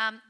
Um, 0.00 0.22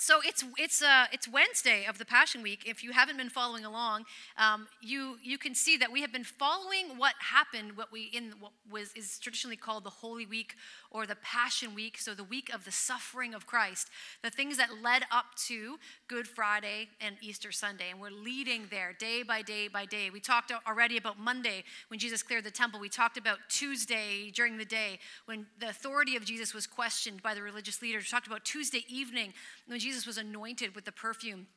so 0.00 0.20
it's 0.24 0.42
it's 0.56 0.80
uh, 0.80 1.04
it's 1.12 1.28
Wednesday 1.28 1.84
of 1.84 1.98
the 1.98 2.06
Passion 2.06 2.40
Week. 2.42 2.62
If 2.64 2.82
you 2.82 2.92
haven't 2.92 3.18
been 3.18 3.28
following 3.28 3.66
along, 3.66 4.04
um, 4.38 4.66
you 4.80 5.18
you 5.22 5.36
can 5.36 5.54
see 5.54 5.76
that 5.76 5.92
we 5.92 6.00
have 6.00 6.10
been 6.10 6.24
following 6.24 6.96
what 6.96 7.12
happened, 7.18 7.76
what 7.76 7.92
we 7.92 8.04
in 8.04 8.32
what 8.40 8.52
was 8.70 8.92
is 8.96 9.18
traditionally 9.18 9.58
called 9.58 9.84
the 9.84 9.90
Holy 9.90 10.24
Week 10.24 10.54
or 10.90 11.06
the 11.06 11.16
Passion 11.16 11.74
Week. 11.74 11.98
So 11.98 12.14
the 12.14 12.24
week 12.24 12.50
of 12.52 12.64
the 12.64 12.72
suffering 12.72 13.34
of 13.34 13.46
Christ, 13.46 13.90
the 14.22 14.30
things 14.30 14.56
that 14.56 14.70
led 14.82 15.02
up 15.12 15.26
to 15.48 15.76
Good 16.08 16.26
Friday 16.26 16.88
and 17.02 17.16
Easter 17.20 17.52
Sunday, 17.52 17.90
and 17.90 18.00
we're 18.00 18.08
leading 18.08 18.68
there 18.70 18.94
day 18.98 19.22
by 19.22 19.42
day 19.42 19.68
by 19.68 19.84
day. 19.84 20.08
We 20.08 20.20
talked 20.20 20.50
already 20.66 20.96
about 20.96 21.18
Monday 21.18 21.62
when 21.88 22.00
Jesus 22.00 22.22
cleared 22.22 22.44
the 22.44 22.50
temple. 22.50 22.80
We 22.80 22.88
talked 22.88 23.18
about 23.18 23.38
Tuesday 23.50 24.30
during 24.34 24.56
the 24.56 24.64
day 24.64 24.98
when 25.26 25.44
the 25.58 25.68
authority 25.68 26.16
of 26.16 26.24
Jesus 26.24 26.54
was 26.54 26.66
questioned 26.66 27.22
by 27.22 27.34
the 27.34 27.42
religious 27.42 27.82
leaders. 27.82 28.04
We 28.04 28.08
talked 28.08 28.26
about 28.26 28.46
Tuesday 28.46 28.86
evening 28.88 29.34
when 29.66 29.78
Jesus 29.78 29.89
Jesus 29.90 30.06
was 30.06 30.18
anointed 30.18 30.76
with 30.76 30.84
the 30.84 30.92
perfume. 30.92 31.48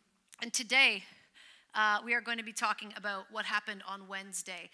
And 0.41 0.52
today, 0.52 1.03
uh, 1.76 1.99
we 2.03 2.16
are 2.16 2.21
going 2.21 2.40
to 2.40 2.44
be 2.44 2.52
talking 2.52 2.91
about 2.98 3.26
what 3.31 3.45
happened 3.45 3.84
on 3.88 4.07
Wednesday. 4.07 4.71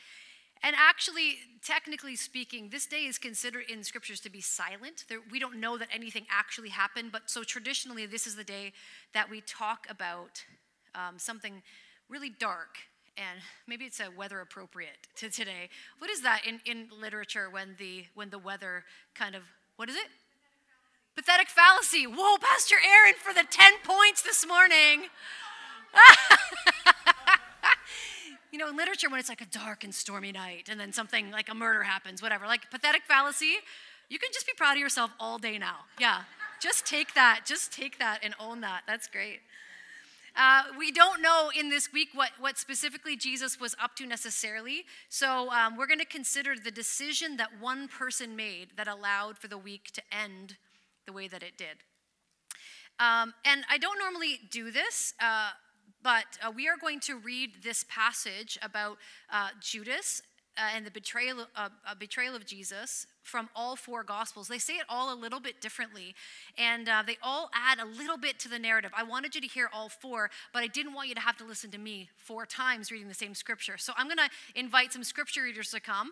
And 0.63 0.73
actually, 0.79 1.39
technically 1.61 2.15
speaking, 2.15 2.69
this 2.69 2.85
day 2.85 3.03
is 3.03 3.17
considered 3.17 3.65
in 3.69 3.83
scriptures 3.83 4.21
to 4.21 4.29
be 4.29 4.39
silent. 4.39 5.03
There, 5.09 5.19
we 5.29 5.39
don't 5.39 5.59
know 5.59 5.77
that 5.77 5.89
anything 5.93 6.25
actually 6.31 6.69
happened, 6.69 7.11
but 7.11 7.29
so 7.29 7.43
traditionally, 7.43 8.05
this 8.05 8.25
is 8.25 8.37
the 8.37 8.45
day 8.45 8.71
that 9.13 9.29
we 9.29 9.41
talk 9.41 9.87
about 9.89 10.41
um, 10.95 11.19
something 11.19 11.61
really 12.07 12.29
dark. 12.29 12.77
And 13.17 13.41
maybe 13.67 13.83
it's 13.83 13.99
a 13.99 14.09
weather 14.09 14.39
appropriate 14.39 15.09
to 15.17 15.29
today. 15.29 15.67
What 15.97 16.09
is 16.09 16.21
that 16.21 16.43
in, 16.47 16.61
in 16.63 16.87
literature 16.97 17.49
when 17.49 17.75
the 17.77 18.05
when 18.15 18.29
the 18.29 18.39
weather 18.39 18.85
kind 19.15 19.35
of 19.35 19.43
what 19.75 19.89
is 19.89 19.97
it? 19.97 20.07
Pathetic 21.19 21.49
fallacy. 21.49 22.07
Whoa, 22.07 22.37
Pastor 22.37 22.75
Aaron 22.75 23.13
for 23.21 23.33
the 23.33 23.43
10 23.43 23.73
points 23.83 24.21
this 24.21 24.47
morning. 24.47 25.09
you 28.53 28.57
know, 28.57 28.69
in 28.69 28.77
literature, 28.77 29.09
when 29.09 29.19
it's 29.19 29.27
like 29.27 29.41
a 29.41 29.47
dark 29.47 29.83
and 29.83 29.93
stormy 29.93 30.31
night 30.31 30.69
and 30.71 30.79
then 30.79 30.93
something 30.93 31.29
like 31.29 31.49
a 31.49 31.53
murder 31.53 31.83
happens, 31.83 32.21
whatever, 32.21 32.45
like 32.45 32.71
pathetic 32.71 33.01
fallacy, 33.05 33.55
you 34.07 34.17
can 34.17 34.29
just 34.31 34.47
be 34.47 34.53
proud 34.55 34.75
of 34.75 34.79
yourself 34.79 35.11
all 35.19 35.37
day 35.37 35.57
now. 35.57 35.79
Yeah, 35.99 36.21
just 36.61 36.85
take 36.85 37.13
that, 37.15 37.41
just 37.45 37.73
take 37.73 37.99
that 37.99 38.19
and 38.23 38.33
own 38.39 38.61
that. 38.61 38.83
That's 38.87 39.09
great. 39.09 39.41
Uh, 40.37 40.63
we 40.77 40.89
don't 40.89 41.21
know 41.21 41.51
in 41.53 41.69
this 41.69 41.91
week 41.91 42.11
what, 42.13 42.29
what 42.39 42.57
specifically 42.57 43.17
Jesus 43.17 43.59
was 43.59 43.75
up 43.83 43.93
to 43.97 44.05
necessarily. 44.05 44.85
So 45.09 45.51
um, 45.51 45.75
we're 45.75 45.87
going 45.87 45.99
to 45.99 46.05
consider 46.05 46.55
the 46.55 46.71
decision 46.71 47.35
that 47.35 47.49
one 47.59 47.89
person 47.89 48.37
made 48.37 48.69
that 48.77 48.87
allowed 48.87 49.37
for 49.37 49.49
the 49.49 49.57
week 49.57 49.91
to 49.91 50.01
end 50.17 50.55
the 51.09 51.13
way 51.13 51.27
that 51.27 51.41
it 51.41 51.57
did. 51.57 51.77
Um, 52.99 53.33
and 53.43 53.63
I 53.67 53.79
don't 53.79 53.97
normally 53.97 54.41
do 54.51 54.69
this, 54.69 55.15
uh, 55.19 55.49
but 56.03 56.37
uh, 56.45 56.51
we 56.55 56.67
are 56.67 56.77
going 56.79 56.99
to 57.01 57.17
read 57.17 57.63
this 57.63 57.83
passage 57.89 58.59
about 58.61 58.97
uh, 59.33 59.49
Judas 59.59 60.21
uh, 60.55 60.75
and 60.75 60.85
the 60.85 60.91
betrayal, 60.91 61.47
uh, 61.55 61.69
betrayal 61.97 62.35
of 62.35 62.45
Jesus 62.45 63.07
from 63.23 63.49
all 63.55 63.75
four 63.75 64.03
Gospels. 64.03 64.49
They 64.49 64.59
say 64.59 64.73
it 64.73 64.85
all 64.87 65.11
a 65.11 65.17
little 65.17 65.39
bit 65.39 65.61
differently, 65.61 66.13
and 66.59 66.87
uh, 66.87 67.01
they 67.07 67.17
all 67.23 67.49
add 67.55 67.79
a 67.79 67.85
little 67.85 68.17
bit 68.17 68.37
to 68.41 68.49
the 68.49 68.59
narrative. 68.59 68.91
I 68.95 69.03
wanted 69.03 69.33
you 69.33 69.41
to 69.41 69.47
hear 69.47 69.67
all 69.73 69.89
four, 69.89 70.29
but 70.53 70.61
I 70.61 70.67
didn't 70.67 70.93
want 70.93 71.07
you 71.07 71.15
to 71.15 71.21
have 71.21 71.37
to 71.37 71.45
listen 71.45 71.71
to 71.71 71.79
me 71.79 72.09
four 72.17 72.45
times 72.45 72.91
reading 72.91 73.07
the 73.07 73.13
same 73.15 73.33
scripture. 73.33 73.77
So 73.77 73.93
I'm 73.97 74.05
going 74.07 74.17
to 74.17 74.29
invite 74.53 74.93
some 74.93 75.03
scripture 75.03 75.43
readers 75.43 75.71
to 75.71 75.79
come, 75.79 76.11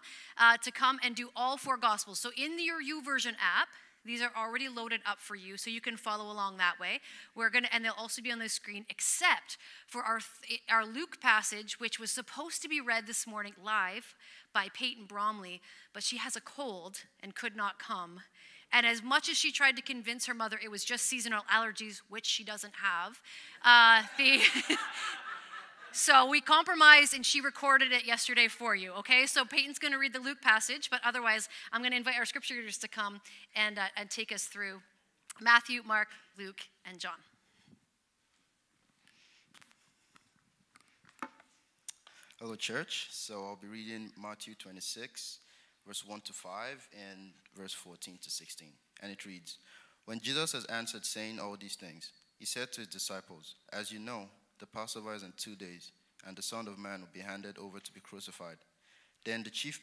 to 0.63 0.71
come 0.71 0.97
and 1.03 1.15
do 1.15 1.29
all 1.35 1.57
four 1.57 1.77
Gospels. 1.77 2.19
So 2.19 2.31
in 2.35 2.57
your 2.63 2.77
YouVersion 2.81 3.33
app, 3.33 3.67
these 4.07 4.21
are 4.21 4.31
already 4.35 4.69
loaded 4.69 5.01
up 5.05 5.19
for 5.19 5.35
you, 5.35 5.57
so 5.57 5.69
you 5.69 5.81
can 5.81 5.97
follow 5.97 6.31
along 6.31 6.57
that 6.57 6.79
way. 6.79 7.01
We're 7.35 7.49
gonna, 7.49 7.67
and 7.71 7.83
they'll 7.83 7.93
also 7.97 8.21
be 8.21 8.31
on 8.31 8.39
the 8.39 8.49
screen, 8.49 8.85
except 8.89 9.57
for 9.85 10.01
our 10.01 10.19
our 10.69 10.85
Luke 10.85 11.19
passage, 11.21 11.79
which 11.79 11.99
was 11.99 12.09
supposed 12.09 12.61
to 12.61 12.69
be 12.69 12.81
read 12.81 13.05
this 13.05 13.27
morning 13.27 13.53
live 13.63 14.15
by 14.53 14.69
Peyton 14.73 15.05
Bromley, 15.05 15.61
but 15.93 16.03
she 16.03 16.17
has 16.17 16.35
a 16.35 16.41
cold 16.41 17.03
and 17.21 17.35
could 17.35 17.55
not 17.55 17.77
come. 17.77 18.21
And 18.71 18.85
as 18.85 19.01
much 19.01 19.29
as 19.29 19.37
she 19.37 19.51
tried 19.51 19.75
to 19.77 19.81
convince 19.81 20.25
her 20.25 20.33
mother 20.33 20.59
it 20.63 20.69
was 20.69 20.83
just 20.83 21.05
seasonal 21.05 21.43
allergies, 21.51 22.01
which 22.09 22.25
she 22.25 22.43
doesn't 22.43 22.73
have, 22.81 23.21
uh, 23.63 24.03
the 24.17 24.41
So 25.91 26.29
we 26.29 26.41
compromised 26.41 27.15
and 27.15 27.25
she 27.25 27.41
recorded 27.41 27.91
it 27.91 28.05
yesterday 28.05 28.47
for 28.47 28.75
you, 28.75 28.91
okay? 28.93 29.25
So 29.25 29.45
Peyton's 29.45 29.79
going 29.79 29.93
to 29.93 29.99
read 29.99 30.13
the 30.13 30.19
Luke 30.19 30.41
passage, 30.41 30.89
but 30.89 31.01
otherwise, 31.03 31.49
I'm 31.71 31.81
going 31.81 31.91
to 31.91 31.97
invite 31.97 32.15
our 32.17 32.25
scripture 32.25 32.55
readers 32.55 32.77
to 32.79 32.87
come 32.87 33.21
and, 33.55 33.79
uh, 33.79 33.85
and 33.95 34.09
take 34.09 34.31
us 34.31 34.45
through 34.45 34.81
Matthew, 35.41 35.81
Mark, 35.85 36.09
Luke, 36.37 36.61
and 36.85 36.99
John. 36.99 37.17
Hello, 42.39 42.55
church. 42.55 43.07
So 43.09 43.45
I'll 43.45 43.59
be 43.59 43.67
reading 43.67 44.11
Matthew 44.21 44.53
26, 44.53 45.39
verse 45.87 46.05
1 46.05 46.21
to 46.21 46.33
5, 46.33 46.87
and 46.93 47.31
verse 47.55 47.73
14 47.73 48.19
to 48.21 48.29
16. 48.29 48.67
And 49.01 49.11
it 49.11 49.25
reads 49.25 49.57
When 50.05 50.19
Jesus 50.19 50.51
has 50.51 50.65
answered, 50.65 51.03
saying 51.03 51.39
all 51.39 51.57
these 51.59 51.75
things, 51.75 52.11
he 52.37 52.45
said 52.45 52.71
to 52.73 52.81
his 52.81 52.89
disciples, 52.89 53.55
As 53.73 53.91
you 53.91 53.97
know, 53.97 54.27
the 54.59 54.65
Passover 54.65 55.13
is 55.13 55.23
in 55.23 55.33
two 55.37 55.55
days, 55.55 55.91
and 56.25 56.35
the 56.35 56.41
Son 56.41 56.67
of 56.67 56.77
Man 56.77 57.01
will 57.01 57.09
be 57.13 57.19
handed 57.19 57.57
over 57.57 57.79
to 57.79 57.93
be 57.93 57.99
crucified. 57.99 58.57
Then 59.25 59.43
the 59.43 59.49
chief 59.49 59.81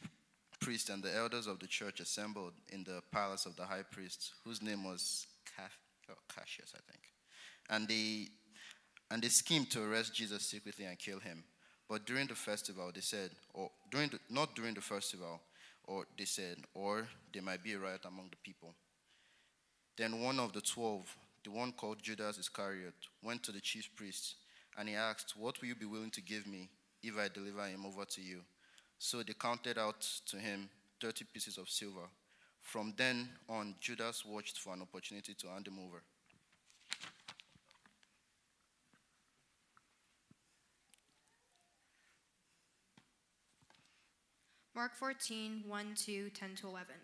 priest 0.61 0.91
and 0.91 1.03
the 1.03 1.15
elders 1.15 1.47
of 1.47 1.59
the 1.59 1.67
church 1.67 2.01
assembled 2.01 2.53
in 2.71 2.85
the 2.85 3.03
palace 3.13 3.47
of 3.47 3.57
the 3.57 3.65
high 3.65 3.83
priest, 3.83 4.33
whose 4.45 4.63
name 4.63 4.85
was 4.85 5.27
oh, 5.61 6.15
Cassius, 6.35 6.73
I 6.75 6.81
think. 6.91 7.03
And 7.71 7.89
they, 7.89 8.29
and 9.11 9.23
they 9.23 9.29
schemed 9.29 9.71
to 9.73 9.83
arrest 9.83 10.15
Jesus 10.15 10.45
secretly 10.47 10.87
and 10.87 10.99
kill 10.99 11.21
him. 11.21 11.45
But 11.89 12.07
during 12.07 12.27
the 12.27 12.35
festival, 12.35 12.91
they 12.95 13.01
said, 13.01 13.31
or 13.53 13.71
during 13.91 14.09
the, 14.09 14.19
not 14.31 14.55
during 14.55 14.75
the 14.75 14.81
festival, 14.81 15.41
or 15.85 16.07
they 16.17 16.25
said, 16.25 16.57
or 16.73 17.07
there 17.33 17.43
might 17.43 17.63
be 17.63 17.75
a 17.75 17.79
riot 17.79 18.07
among 18.07 18.31
the 18.31 18.37
people. 18.43 18.75
Then 19.97 20.23
one 20.23 20.41
of 20.41 20.53
the 20.53 20.63
twelve, 20.63 21.15
the 21.45 21.51
one 21.51 21.73
called 21.73 22.03
Judas 22.03 22.39
Iscariot, 22.39 22.95
went 23.23 23.43
to 23.45 23.53
the 23.53 23.61
chief 23.61 23.91
priests 23.95 24.37
and 24.79 24.89
he 24.89 24.95
asked, 24.95 25.35
What 25.37 25.61
will 25.61 25.69
you 25.69 25.75
be 25.75 25.87
willing 25.87 26.11
to 26.13 26.21
give 26.21 26.47
me 26.47 26.69
if 27.03 27.19
I 27.19 27.29
deliver 27.29 27.65
him 27.67 27.87
over 27.87 28.05
to 28.05 28.21
you? 28.21 28.41
So 28.99 29.23
they 29.23 29.35
counted 29.35 29.79
out 29.79 30.07
to 30.27 30.37
him 30.37 30.69
30 31.01 31.25
pieces 31.33 31.59
of 31.59 31.69
silver. 31.69 32.09
From 32.61 32.95
then 32.97 33.29
on, 33.49 33.75
Judas 33.81 34.25
watched 34.25 34.59
for 34.59 34.73
an 34.73 34.83
opportunity 34.83 35.35
to 35.35 35.49
hand 35.49 35.69
him 35.69 35.79
over. 35.79 36.03
Mark 44.75 44.97
14, 44.97 45.63
1 45.69 45.95
2, 45.95 46.31
10 46.31 46.55
to 46.57 46.67
11. 46.67 46.95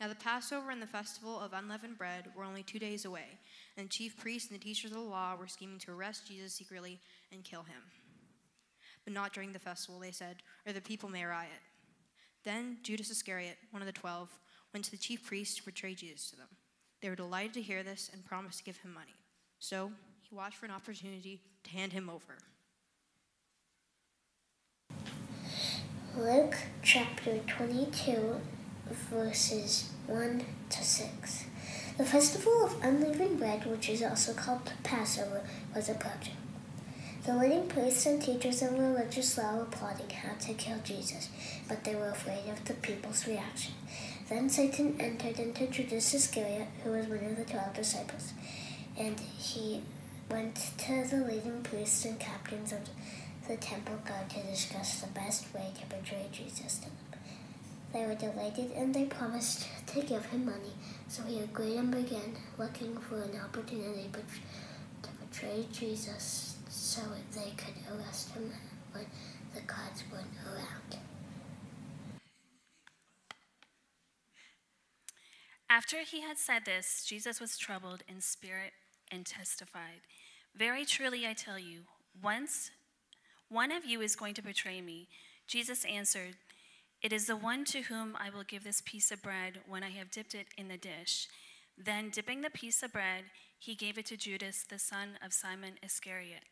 Now 0.00 0.06
the 0.06 0.14
Passover 0.14 0.70
and 0.70 0.80
the 0.80 0.86
festival 0.86 1.40
of 1.40 1.52
unleavened 1.52 1.98
bread 1.98 2.26
were 2.36 2.44
only 2.44 2.62
two 2.62 2.78
days 2.78 3.04
away, 3.04 3.38
and 3.76 3.86
the 3.86 3.90
chief 3.90 4.16
priests 4.16 4.50
and 4.50 4.58
the 4.58 4.64
teachers 4.64 4.92
of 4.92 4.96
the 4.96 5.02
law 5.02 5.34
were 5.34 5.48
scheming 5.48 5.78
to 5.80 5.90
arrest 5.90 6.28
Jesus 6.28 6.54
secretly 6.54 7.00
and 7.32 7.42
kill 7.42 7.62
him. 7.62 7.82
But 9.04 9.12
not 9.12 9.32
during 9.32 9.52
the 9.52 9.58
festival, 9.58 9.98
they 9.98 10.12
said, 10.12 10.36
or 10.66 10.72
the 10.72 10.80
people 10.80 11.08
may 11.08 11.24
riot. 11.24 11.50
Then 12.44 12.78
Judas 12.82 13.10
Iscariot, 13.10 13.56
one 13.72 13.82
of 13.82 13.86
the 13.86 13.92
twelve, 13.92 14.30
went 14.72 14.84
to 14.84 14.90
the 14.92 14.96
chief 14.96 15.26
priests 15.26 15.56
to 15.56 15.64
betray 15.64 15.94
Jesus 15.94 16.30
to 16.30 16.36
them. 16.36 16.48
They 17.02 17.08
were 17.08 17.16
delighted 17.16 17.54
to 17.54 17.62
hear 17.62 17.82
this 17.82 18.10
and 18.12 18.24
promised 18.24 18.58
to 18.58 18.64
give 18.64 18.76
him 18.78 18.94
money. 18.94 19.14
So 19.58 19.90
he 20.22 20.34
watched 20.34 20.56
for 20.56 20.66
an 20.66 20.72
opportunity 20.72 21.40
to 21.64 21.70
hand 21.70 21.92
him 21.92 22.08
over. 22.08 22.38
Luke 26.16 26.56
chapter 26.82 27.38
22 27.46 28.40
verses 28.90 29.90
1 30.06 30.44
to 30.70 30.84
6. 30.84 31.44
The 31.96 32.04
festival 32.04 32.64
of 32.64 32.82
unleavened 32.82 33.38
bread, 33.38 33.66
which 33.66 33.88
is 33.88 34.02
also 34.02 34.32
called 34.32 34.72
Passover, 34.82 35.42
was 35.74 35.88
approaching. 35.88 36.36
The 37.24 37.36
leading 37.36 37.66
priests 37.66 38.06
and 38.06 38.22
teachers 38.22 38.62
of 38.62 38.78
religious 38.78 39.36
law 39.36 39.56
were 39.56 39.64
plotting 39.64 40.08
how 40.08 40.34
to 40.34 40.54
kill 40.54 40.78
Jesus, 40.84 41.28
but 41.68 41.84
they 41.84 41.94
were 41.94 42.08
afraid 42.08 42.48
of 42.48 42.64
the 42.64 42.74
people's 42.74 43.26
reaction. 43.26 43.74
Then 44.28 44.48
Satan 44.48 44.96
entered 45.00 45.38
into 45.38 45.66
Judas 45.66 46.14
Iscariot, 46.14 46.68
who 46.84 46.92
was 46.92 47.06
one 47.06 47.24
of 47.24 47.36
the 47.36 47.44
twelve 47.44 47.74
disciples, 47.74 48.32
and 48.96 49.18
he 49.20 49.82
went 50.30 50.54
to 50.54 51.04
the 51.10 51.24
leading 51.26 51.62
priests 51.62 52.04
and 52.04 52.18
captains 52.18 52.72
of 52.72 52.80
the 53.46 53.56
temple 53.56 53.98
guard 54.06 54.30
to 54.30 54.42
discuss 54.42 55.00
the 55.00 55.08
best 55.08 55.52
way 55.54 55.72
to 55.80 55.96
betray 55.96 56.28
Jesus 56.30 56.78
to 56.78 56.84
them. 56.84 57.07
They 57.92 58.04
were 58.04 58.14
delighted 58.14 58.72
and 58.72 58.94
they 58.94 59.04
promised 59.06 59.66
to 59.86 60.02
give 60.02 60.26
him 60.26 60.44
money, 60.44 60.74
so 61.08 61.22
he 61.22 61.40
agreed 61.40 61.76
and 61.76 61.90
began 61.90 62.36
looking 62.58 62.96
for 62.98 63.22
an 63.22 63.40
opportunity 63.42 64.10
to 65.02 65.08
betray 65.20 65.66
Jesus 65.72 66.56
so 66.68 67.00
they 67.34 67.52
could 67.56 67.74
arrest 67.90 68.30
him 68.32 68.52
when 68.92 69.06
the 69.54 69.60
guards 69.62 70.04
weren't 70.12 70.26
around. 70.46 70.98
After 75.70 75.98
he 76.00 76.22
had 76.22 76.38
said 76.38 76.64
this, 76.64 77.04
Jesus 77.06 77.40
was 77.40 77.58
troubled 77.58 78.02
in 78.08 78.20
spirit 78.20 78.72
and 79.10 79.24
testified, 79.24 80.00
Very 80.54 80.84
truly 80.84 81.26
I 81.26 81.34
tell 81.34 81.58
you, 81.58 81.82
once 82.22 82.70
one 83.48 83.70
of 83.70 83.84
you 83.84 84.00
is 84.00 84.16
going 84.16 84.34
to 84.34 84.42
betray 84.42 84.80
me. 84.80 85.08
Jesus 85.46 85.84
answered, 85.84 86.36
It 87.00 87.12
is 87.12 87.26
the 87.26 87.36
one 87.36 87.64
to 87.66 87.82
whom 87.82 88.16
I 88.18 88.30
will 88.30 88.42
give 88.42 88.64
this 88.64 88.82
piece 88.84 89.12
of 89.12 89.22
bread 89.22 89.60
when 89.68 89.84
I 89.84 89.90
have 89.90 90.10
dipped 90.10 90.34
it 90.34 90.48
in 90.56 90.68
the 90.68 90.76
dish. 90.76 91.28
Then, 91.76 92.10
dipping 92.10 92.40
the 92.40 92.50
piece 92.50 92.82
of 92.82 92.92
bread, 92.92 93.24
he 93.58 93.76
gave 93.76 93.98
it 93.98 94.06
to 94.06 94.16
Judas, 94.16 94.64
the 94.68 94.80
son 94.80 95.10
of 95.24 95.32
Simon 95.32 95.74
Iscariot. 95.82 96.42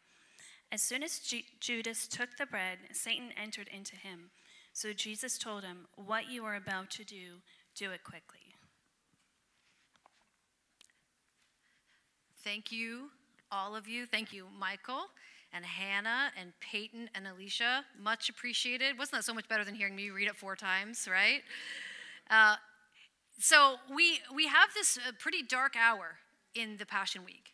As 0.70 0.82
soon 0.82 1.02
as 1.02 1.19
Ju- 1.19 1.43
Judas 1.60 2.06
took 2.06 2.37
the 2.37 2.46
bread, 2.46 2.78
Satan 2.93 3.31
entered 3.40 3.69
into 3.75 3.96
him. 3.96 4.31
So 4.72 4.93
Jesus 4.93 5.37
told 5.37 5.64
him, 5.64 5.87
What 5.96 6.31
you 6.31 6.44
are 6.44 6.54
about 6.54 6.90
to 6.92 7.04
do, 7.04 7.40
do 7.75 7.90
it 7.90 8.04
quickly. 8.04 8.54
Thank 12.44 12.70
you, 12.70 13.10
all 13.50 13.75
of 13.75 13.88
you. 13.88 14.06
Thank 14.06 14.32
you, 14.32 14.46
Michael 14.56 15.06
and 15.52 15.64
Hannah 15.64 16.31
and 16.38 16.52
Peyton 16.60 17.08
and 17.14 17.26
Alicia. 17.26 17.84
Much 17.98 18.28
appreciated. 18.28 18.98
Wasn't 18.98 19.12
that 19.12 19.25
so 19.25 19.34
much 19.34 19.48
better 19.48 19.64
than 19.64 19.75
hearing 19.75 19.96
me 19.96 20.10
read 20.10 20.28
it 20.28 20.37
four 20.37 20.56
times, 20.56 21.08
right? 21.10 21.43
Uh, 22.31 22.56
so 23.38 23.76
we 23.94 24.20
we 24.34 24.46
have 24.46 24.69
this 24.75 24.98
uh, 24.98 25.12
pretty 25.19 25.43
dark 25.43 25.75
hour 25.76 26.19
in 26.54 26.76
the 26.78 26.87
Passion 26.87 27.25
Week, 27.25 27.52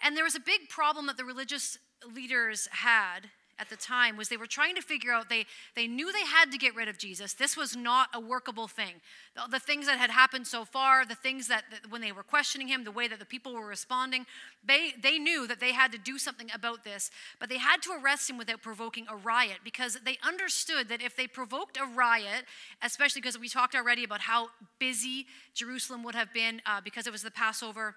and 0.00 0.16
there 0.16 0.24
was 0.24 0.34
a 0.34 0.40
big 0.40 0.68
problem 0.68 1.06
that 1.06 1.16
the 1.16 1.24
religious 1.24 1.78
leaders 2.14 2.68
had 2.72 3.30
at 3.58 3.68
the 3.70 3.76
time 3.76 4.16
was 4.16 4.28
they 4.28 4.36
were 4.36 4.46
trying 4.46 4.74
to 4.74 4.82
figure 4.82 5.12
out 5.12 5.28
they 5.28 5.46
they 5.76 5.86
knew 5.86 6.12
they 6.12 6.24
had 6.24 6.50
to 6.52 6.58
get 6.58 6.74
rid 6.74 6.88
of 6.88 6.98
jesus. 6.98 7.34
This 7.34 7.56
was 7.56 7.76
not 7.76 8.08
a 8.14 8.20
workable 8.20 8.68
thing. 8.68 8.94
The, 9.34 9.42
the 9.52 9.58
things 9.58 9.86
that 9.86 9.98
had 9.98 10.10
happened 10.10 10.46
so 10.46 10.64
far 10.64 11.04
the 11.04 11.14
things 11.14 11.48
that, 11.48 11.64
that, 11.70 11.90
when 11.90 12.00
they 12.00 12.12
were 12.12 12.22
questioning 12.22 12.68
him 12.68 12.84
the 12.84 12.90
way 12.90 13.08
that 13.08 13.18
the 13.18 13.24
people 13.24 13.54
were 13.54 13.66
responding 13.66 14.26
they 14.66 14.92
they 15.02 15.18
knew 15.18 15.46
that 15.46 15.60
they 15.60 15.72
had 15.72 15.92
to 15.92 15.98
do 15.98 16.18
something 16.18 16.50
about 16.54 16.84
this 16.84 17.10
but 17.38 17.48
they 17.48 17.58
had 17.58 17.82
to 17.82 17.90
arrest 17.92 18.28
him 18.28 18.38
without 18.38 18.62
provoking 18.62 19.06
a 19.10 19.16
riot 19.16 19.58
because 19.64 19.98
they 20.04 20.18
understood 20.26 20.88
that 20.88 21.02
if 21.02 21.16
they 21.16 21.26
provoked 21.26 21.76
a 21.76 21.86
riot 21.86 22.44
especially 22.82 23.20
because 23.20 23.38
we 23.38 23.48
talked 23.48 23.74
already 23.74 24.04
about 24.04 24.20
how 24.20 24.48
busy 24.78 25.26
jerusalem 25.54 26.02
would 26.02 26.14
have 26.14 26.32
been 26.32 26.60
uh, 26.66 26.80
because 26.80 27.06
it 27.06 27.12
was 27.12 27.22
the 27.22 27.30
passover 27.30 27.94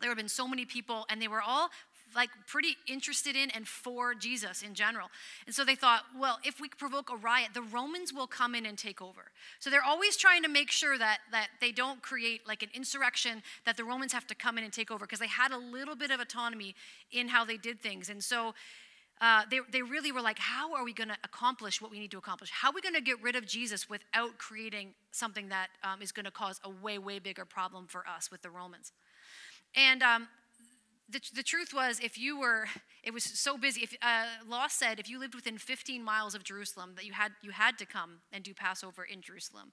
there 0.00 0.10
would 0.10 0.18
have 0.18 0.24
been 0.24 0.28
so 0.28 0.46
many 0.46 0.64
people 0.64 1.06
and 1.10 1.20
they 1.20 1.28
were 1.28 1.42
all 1.42 1.70
like 2.14 2.30
pretty 2.46 2.76
interested 2.86 3.36
in 3.36 3.50
and 3.50 3.66
for 3.66 4.14
Jesus 4.14 4.62
in 4.62 4.74
general. 4.74 5.08
And 5.46 5.54
so 5.54 5.64
they 5.64 5.74
thought, 5.74 6.02
well, 6.18 6.38
if 6.44 6.60
we 6.60 6.68
provoke 6.68 7.10
a 7.10 7.16
riot, 7.16 7.50
the 7.54 7.62
Romans 7.62 8.12
will 8.12 8.26
come 8.26 8.54
in 8.54 8.66
and 8.66 8.76
take 8.78 9.02
over. 9.02 9.30
So 9.58 9.70
they're 9.70 9.84
always 9.84 10.16
trying 10.16 10.42
to 10.42 10.48
make 10.48 10.70
sure 10.70 10.98
that 10.98 11.18
that 11.32 11.48
they 11.60 11.72
don't 11.72 12.02
create 12.02 12.46
like 12.46 12.62
an 12.62 12.70
insurrection 12.74 13.42
that 13.66 13.76
the 13.76 13.84
Romans 13.84 14.12
have 14.12 14.26
to 14.28 14.34
come 14.34 14.58
in 14.58 14.64
and 14.64 14.72
take 14.72 14.90
over 14.90 15.04
because 15.04 15.18
they 15.18 15.28
had 15.28 15.52
a 15.52 15.58
little 15.58 15.96
bit 15.96 16.10
of 16.10 16.20
autonomy 16.20 16.74
in 17.12 17.28
how 17.28 17.44
they 17.44 17.56
did 17.56 17.80
things. 17.80 18.08
And 18.08 18.22
so 18.22 18.54
uh, 19.20 19.42
they, 19.50 19.58
they 19.72 19.82
really 19.82 20.12
were 20.12 20.20
like, 20.20 20.38
how 20.38 20.74
are 20.74 20.84
we 20.84 20.92
going 20.92 21.08
to 21.08 21.16
accomplish 21.24 21.80
what 21.80 21.90
we 21.90 21.98
need 21.98 22.10
to 22.12 22.18
accomplish? 22.18 22.50
How 22.50 22.70
are 22.70 22.74
we 22.74 22.80
going 22.80 22.94
to 22.94 23.00
get 23.00 23.20
rid 23.20 23.34
of 23.34 23.46
Jesus 23.46 23.90
without 23.90 24.38
creating 24.38 24.94
something 25.10 25.48
that 25.48 25.68
um, 25.82 26.00
is 26.02 26.12
going 26.12 26.24
to 26.24 26.30
cause 26.30 26.60
a 26.62 26.70
way, 26.70 26.98
way 26.98 27.18
bigger 27.18 27.44
problem 27.44 27.86
for 27.86 28.04
us 28.06 28.30
with 28.30 28.42
the 28.42 28.50
Romans? 28.50 28.92
And 29.74 30.02
um, 30.02 30.28
the, 31.10 31.20
the 31.34 31.42
truth 31.42 31.72
was, 31.74 32.00
if 32.00 32.18
you 32.18 32.38
were, 32.38 32.66
it 33.02 33.14
was 33.14 33.24
so 33.24 33.56
busy. 33.56 33.82
If 33.82 33.96
uh, 34.02 34.24
law 34.46 34.66
said 34.68 35.00
if 35.00 35.08
you 35.08 35.18
lived 35.18 35.34
within 35.34 35.58
15 35.58 36.02
miles 36.02 36.34
of 36.34 36.44
Jerusalem, 36.44 36.92
that 36.96 37.06
you 37.06 37.12
had 37.12 37.32
you 37.42 37.50
had 37.50 37.78
to 37.78 37.86
come 37.86 38.20
and 38.32 38.44
do 38.44 38.52
Passover 38.54 39.04
in 39.04 39.22
Jerusalem. 39.22 39.72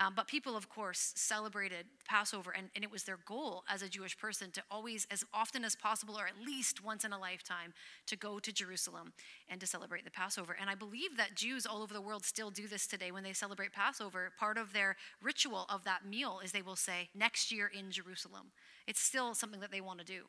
Um, 0.00 0.14
but 0.16 0.26
people, 0.26 0.56
of 0.56 0.68
course, 0.68 1.12
celebrated 1.16 1.86
Passover, 2.08 2.52
and, 2.56 2.70
and 2.74 2.82
it 2.82 2.90
was 2.90 3.04
their 3.04 3.18
goal 3.26 3.64
as 3.68 3.82
a 3.82 3.88
Jewish 3.88 4.16
person 4.16 4.50
to 4.52 4.62
always, 4.70 5.06
as 5.10 5.24
often 5.34 5.64
as 5.64 5.76
possible, 5.76 6.18
or 6.18 6.26
at 6.26 6.42
least 6.44 6.82
once 6.82 7.04
in 7.04 7.12
a 7.12 7.18
lifetime, 7.18 7.74
to 8.06 8.16
go 8.16 8.38
to 8.38 8.52
Jerusalem 8.52 9.12
and 9.48 9.60
to 9.60 9.66
celebrate 9.66 10.04
the 10.04 10.10
Passover. 10.10 10.56
And 10.58 10.70
I 10.70 10.74
believe 10.74 11.16
that 11.18 11.34
Jews 11.34 11.66
all 11.66 11.82
over 11.82 11.92
the 11.92 12.00
world 12.00 12.24
still 12.24 12.50
do 12.50 12.66
this 12.66 12.86
today 12.86 13.10
when 13.12 13.22
they 13.22 13.32
celebrate 13.34 13.72
Passover. 13.72 14.32
Part 14.38 14.56
of 14.56 14.72
their 14.72 14.96
ritual 15.22 15.66
of 15.68 15.84
that 15.84 16.06
meal 16.08 16.40
is 16.42 16.52
they 16.52 16.62
will 16.62 16.76
say, 16.76 17.10
next 17.14 17.52
year 17.52 17.70
in 17.72 17.90
Jerusalem. 17.90 18.52
It's 18.86 19.00
still 19.00 19.34
something 19.34 19.60
that 19.60 19.70
they 19.70 19.80
want 19.80 19.98
to 19.98 20.04
do. 20.04 20.22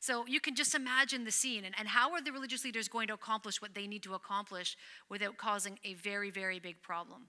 So 0.00 0.24
you 0.26 0.40
can 0.40 0.54
just 0.54 0.74
imagine 0.74 1.24
the 1.24 1.30
scene. 1.30 1.64
And, 1.64 1.74
and 1.78 1.86
how 1.86 2.12
are 2.12 2.22
the 2.22 2.32
religious 2.32 2.64
leaders 2.64 2.88
going 2.88 3.08
to 3.08 3.14
accomplish 3.14 3.60
what 3.60 3.74
they 3.74 3.86
need 3.86 4.02
to 4.04 4.14
accomplish 4.14 4.76
without 5.10 5.36
causing 5.36 5.78
a 5.84 5.94
very, 5.94 6.30
very 6.30 6.58
big 6.58 6.82
problem? 6.82 7.26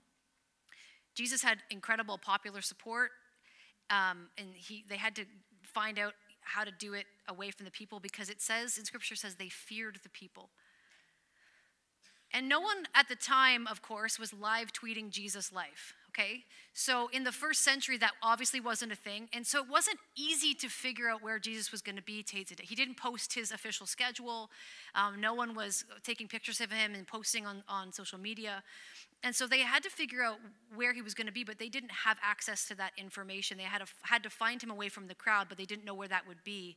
Jesus 1.14 1.42
had 1.42 1.58
incredible 1.70 2.16
popular 2.16 2.62
support, 2.62 3.10
um, 3.90 4.28
and 4.38 4.48
he, 4.54 4.84
they 4.88 4.96
had 4.96 5.14
to 5.16 5.26
find 5.62 5.98
out 5.98 6.14
how 6.40 6.64
to 6.64 6.70
do 6.78 6.94
it 6.94 7.04
away 7.28 7.50
from 7.50 7.66
the 7.66 7.70
people 7.70 8.00
because 8.00 8.28
it 8.28 8.40
says 8.40 8.76
in 8.76 8.84
scripture 8.84 9.14
says 9.14 9.36
they 9.36 9.48
feared 9.48 10.00
the 10.02 10.08
people 10.08 10.50
and 12.32 12.48
no 12.48 12.60
one 12.60 12.84
at 12.94 13.08
the 13.08 13.16
time 13.16 13.66
of 13.66 13.82
course 13.82 14.18
was 14.18 14.32
live 14.32 14.72
tweeting 14.72 15.10
jesus 15.10 15.52
life 15.52 15.94
okay? 16.12 16.44
So 16.74 17.08
in 17.12 17.24
the 17.24 17.32
first 17.32 17.62
century, 17.62 17.96
that 17.98 18.12
obviously 18.22 18.60
wasn't 18.60 18.92
a 18.92 18.96
thing. 18.96 19.28
And 19.32 19.46
so 19.46 19.62
it 19.62 19.68
wasn't 19.68 19.98
easy 20.16 20.54
to 20.54 20.68
figure 20.68 21.08
out 21.08 21.22
where 21.22 21.38
Jesus 21.38 21.72
was 21.72 21.82
going 21.82 21.96
to 21.96 22.02
be 22.02 22.22
day 22.22 22.44
to 22.44 22.54
day. 22.54 22.64
He 22.66 22.74
didn't 22.74 22.96
post 22.96 23.34
his 23.34 23.50
official 23.50 23.86
schedule. 23.86 24.50
Um, 24.94 25.20
no 25.20 25.34
one 25.34 25.54
was 25.54 25.84
taking 26.02 26.28
pictures 26.28 26.60
of 26.60 26.70
him 26.70 26.94
and 26.94 27.06
posting 27.06 27.46
on, 27.46 27.62
on 27.68 27.92
social 27.92 28.18
media. 28.18 28.62
And 29.24 29.34
so 29.34 29.46
they 29.46 29.60
had 29.60 29.82
to 29.84 29.90
figure 29.90 30.22
out 30.22 30.38
where 30.74 30.92
he 30.92 31.00
was 31.00 31.14
going 31.14 31.28
to 31.28 31.32
be, 31.32 31.44
but 31.44 31.58
they 31.58 31.68
didn't 31.68 31.92
have 31.92 32.18
access 32.22 32.66
to 32.68 32.74
that 32.76 32.92
information. 32.96 33.56
They 33.56 33.64
had 33.64 33.78
to, 33.78 33.86
had 34.02 34.22
to 34.24 34.30
find 34.30 34.62
him 34.62 34.70
away 34.70 34.88
from 34.88 35.06
the 35.06 35.14
crowd, 35.14 35.46
but 35.48 35.58
they 35.58 35.64
didn't 35.64 35.84
know 35.84 35.94
where 35.94 36.08
that 36.08 36.26
would 36.26 36.42
be. 36.42 36.76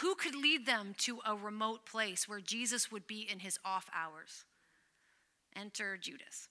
Who 0.00 0.14
could 0.14 0.34
lead 0.34 0.66
them 0.66 0.94
to 0.98 1.18
a 1.26 1.36
remote 1.36 1.84
place 1.84 2.28
where 2.28 2.40
Jesus 2.40 2.90
would 2.90 3.06
be 3.06 3.28
in 3.30 3.40
his 3.40 3.58
off 3.64 3.90
hours? 3.94 4.44
Enter 5.56 5.96
Judas. 5.96 6.48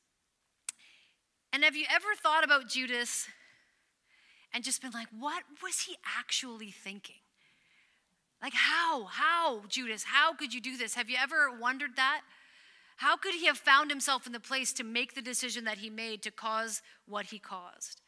And 1.53 1.63
have 1.63 1.75
you 1.75 1.86
ever 1.94 2.07
thought 2.21 2.44
about 2.44 2.69
Judas 2.69 3.27
and 4.53 4.63
just 4.63 4.81
been 4.81 4.92
like, 4.92 5.07
what 5.18 5.44
was 5.62 5.81
he 5.81 5.95
actually 6.18 6.71
thinking? 6.71 7.15
Like, 8.42 8.53
how? 8.53 9.06
How, 9.06 9.63
Judas? 9.68 10.03
How 10.03 10.33
could 10.33 10.53
you 10.53 10.62
do 10.62 10.77
this? 10.77 10.95
Have 10.95 11.09
you 11.09 11.18
ever 11.21 11.51
wondered 11.51 11.95
that? 11.98 12.21
How 12.98 13.18
could 13.18 13.36
he 13.36 13.48
have 13.48 13.57
found 13.57 13.89
himself 13.89 14.25
in 14.25 14.33
the 14.33 14.39
place 14.39 14.74
to 14.74 14.83
make 14.83 15.15
the 15.15 15.21
decision 15.21 15.65
that 15.65 15.80
he 15.80 15.89
made 15.89 16.21
to 16.24 16.31
cause 16.31 16.81
what 17.06 17.27
he 17.27 17.39
caused? 17.39 18.00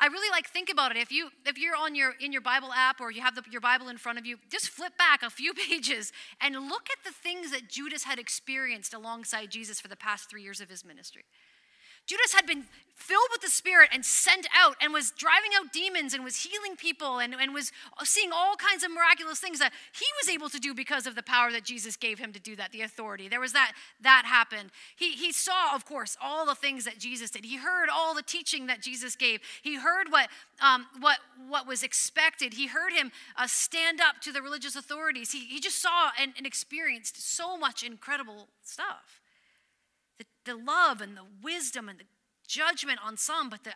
I 0.00 0.06
really 0.06 0.30
like 0.30 0.48
think 0.48 0.70
about 0.70 0.90
it. 0.90 0.98
If 0.98 1.12
you 1.12 1.30
if 1.46 1.56
you're 1.56 1.76
on 1.76 1.94
your 1.94 2.14
in 2.20 2.32
your 2.32 2.42
Bible 2.42 2.72
app 2.72 3.00
or 3.00 3.10
you 3.10 3.22
have 3.22 3.34
the, 3.34 3.42
your 3.50 3.60
Bible 3.60 3.88
in 3.88 3.96
front 3.96 4.18
of 4.18 4.26
you, 4.26 4.38
just 4.50 4.68
flip 4.68 4.96
back 4.98 5.22
a 5.22 5.30
few 5.30 5.54
pages 5.68 6.12
and 6.40 6.54
look 6.68 6.88
at 6.90 7.04
the 7.04 7.12
things 7.12 7.50
that 7.52 7.68
Judas 7.68 8.04
had 8.04 8.18
experienced 8.18 8.92
alongside 8.92 9.50
Jesus 9.50 9.80
for 9.80 9.88
the 9.88 9.96
past 9.96 10.28
3 10.28 10.42
years 10.42 10.60
of 10.60 10.68
his 10.68 10.84
ministry. 10.84 11.24
Judas 12.06 12.34
had 12.34 12.46
been 12.46 12.64
filled 13.04 13.28
with 13.32 13.42
the 13.42 13.50
Spirit 13.50 13.90
and 13.92 14.04
sent 14.04 14.46
out 14.56 14.76
and 14.80 14.92
was 14.92 15.10
driving 15.10 15.50
out 15.58 15.72
demons 15.72 16.14
and 16.14 16.24
was 16.24 16.36
healing 16.36 16.74
people 16.76 17.18
and, 17.18 17.34
and 17.34 17.52
was 17.52 17.70
seeing 18.02 18.30
all 18.32 18.56
kinds 18.56 18.82
of 18.82 18.90
miraculous 18.90 19.38
things 19.38 19.58
that 19.58 19.72
he 19.92 20.06
was 20.22 20.32
able 20.32 20.48
to 20.48 20.58
do 20.58 20.72
because 20.72 21.06
of 21.06 21.14
the 21.14 21.22
power 21.22 21.52
that 21.52 21.64
Jesus 21.64 21.96
gave 21.96 22.18
him 22.18 22.32
to 22.32 22.40
do 22.40 22.56
that, 22.56 22.72
the 22.72 22.80
authority. 22.80 23.28
There 23.28 23.40
was 23.40 23.52
that, 23.52 23.72
that 24.00 24.24
happened. 24.24 24.70
He, 24.96 25.12
he 25.12 25.32
saw, 25.32 25.74
of 25.74 25.84
course, 25.84 26.16
all 26.22 26.46
the 26.46 26.54
things 26.54 26.86
that 26.86 26.98
Jesus 26.98 27.30
did. 27.30 27.44
He 27.44 27.56
heard 27.56 27.88
all 27.92 28.14
the 28.14 28.22
teaching 28.22 28.68
that 28.68 28.80
Jesus 28.80 29.16
gave. 29.16 29.40
He 29.62 29.76
heard 29.76 30.10
what, 30.10 30.28
um, 30.62 30.86
what, 31.00 31.18
what 31.48 31.66
was 31.66 31.82
expected. 31.82 32.54
He 32.54 32.68
heard 32.68 32.92
him 32.92 33.12
uh, 33.36 33.46
stand 33.46 34.00
up 34.00 34.20
to 34.22 34.32
the 34.32 34.40
religious 34.40 34.76
authorities. 34.76 35.32
He, 35.32 35.40
he 35.40 35.60
just 35.60 35.82
saw 35.82 36.10
and, 36.18 36.32
and 36.38 36.46
experienced 36.46 37.20
so 37.20 37.58
much 37.58 37.82
incredible 37.82 38.48
stuff 38.62 39.23
the, 40.18 40.24
the 40.44 40.56
love 40.56 41.00
and 41.00 41.16
the 41.16 41.26
wisdom 41.42 41.88
and 41.88 41.98
the 41.98 42.04
judgment 42.46 42.98
on 43.04 43.16
some, 43.16 43.48
but 43.48 43.64
the 43.64 43.74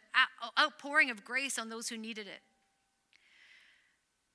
outpouring 0.59 1.11
of 1.11 1.25
grace 1.25 1.59
on 1.59 1.69
those 1.69 1.89
who 1.89 1.97
needed 1.97 2.27
it. 2.27 2.41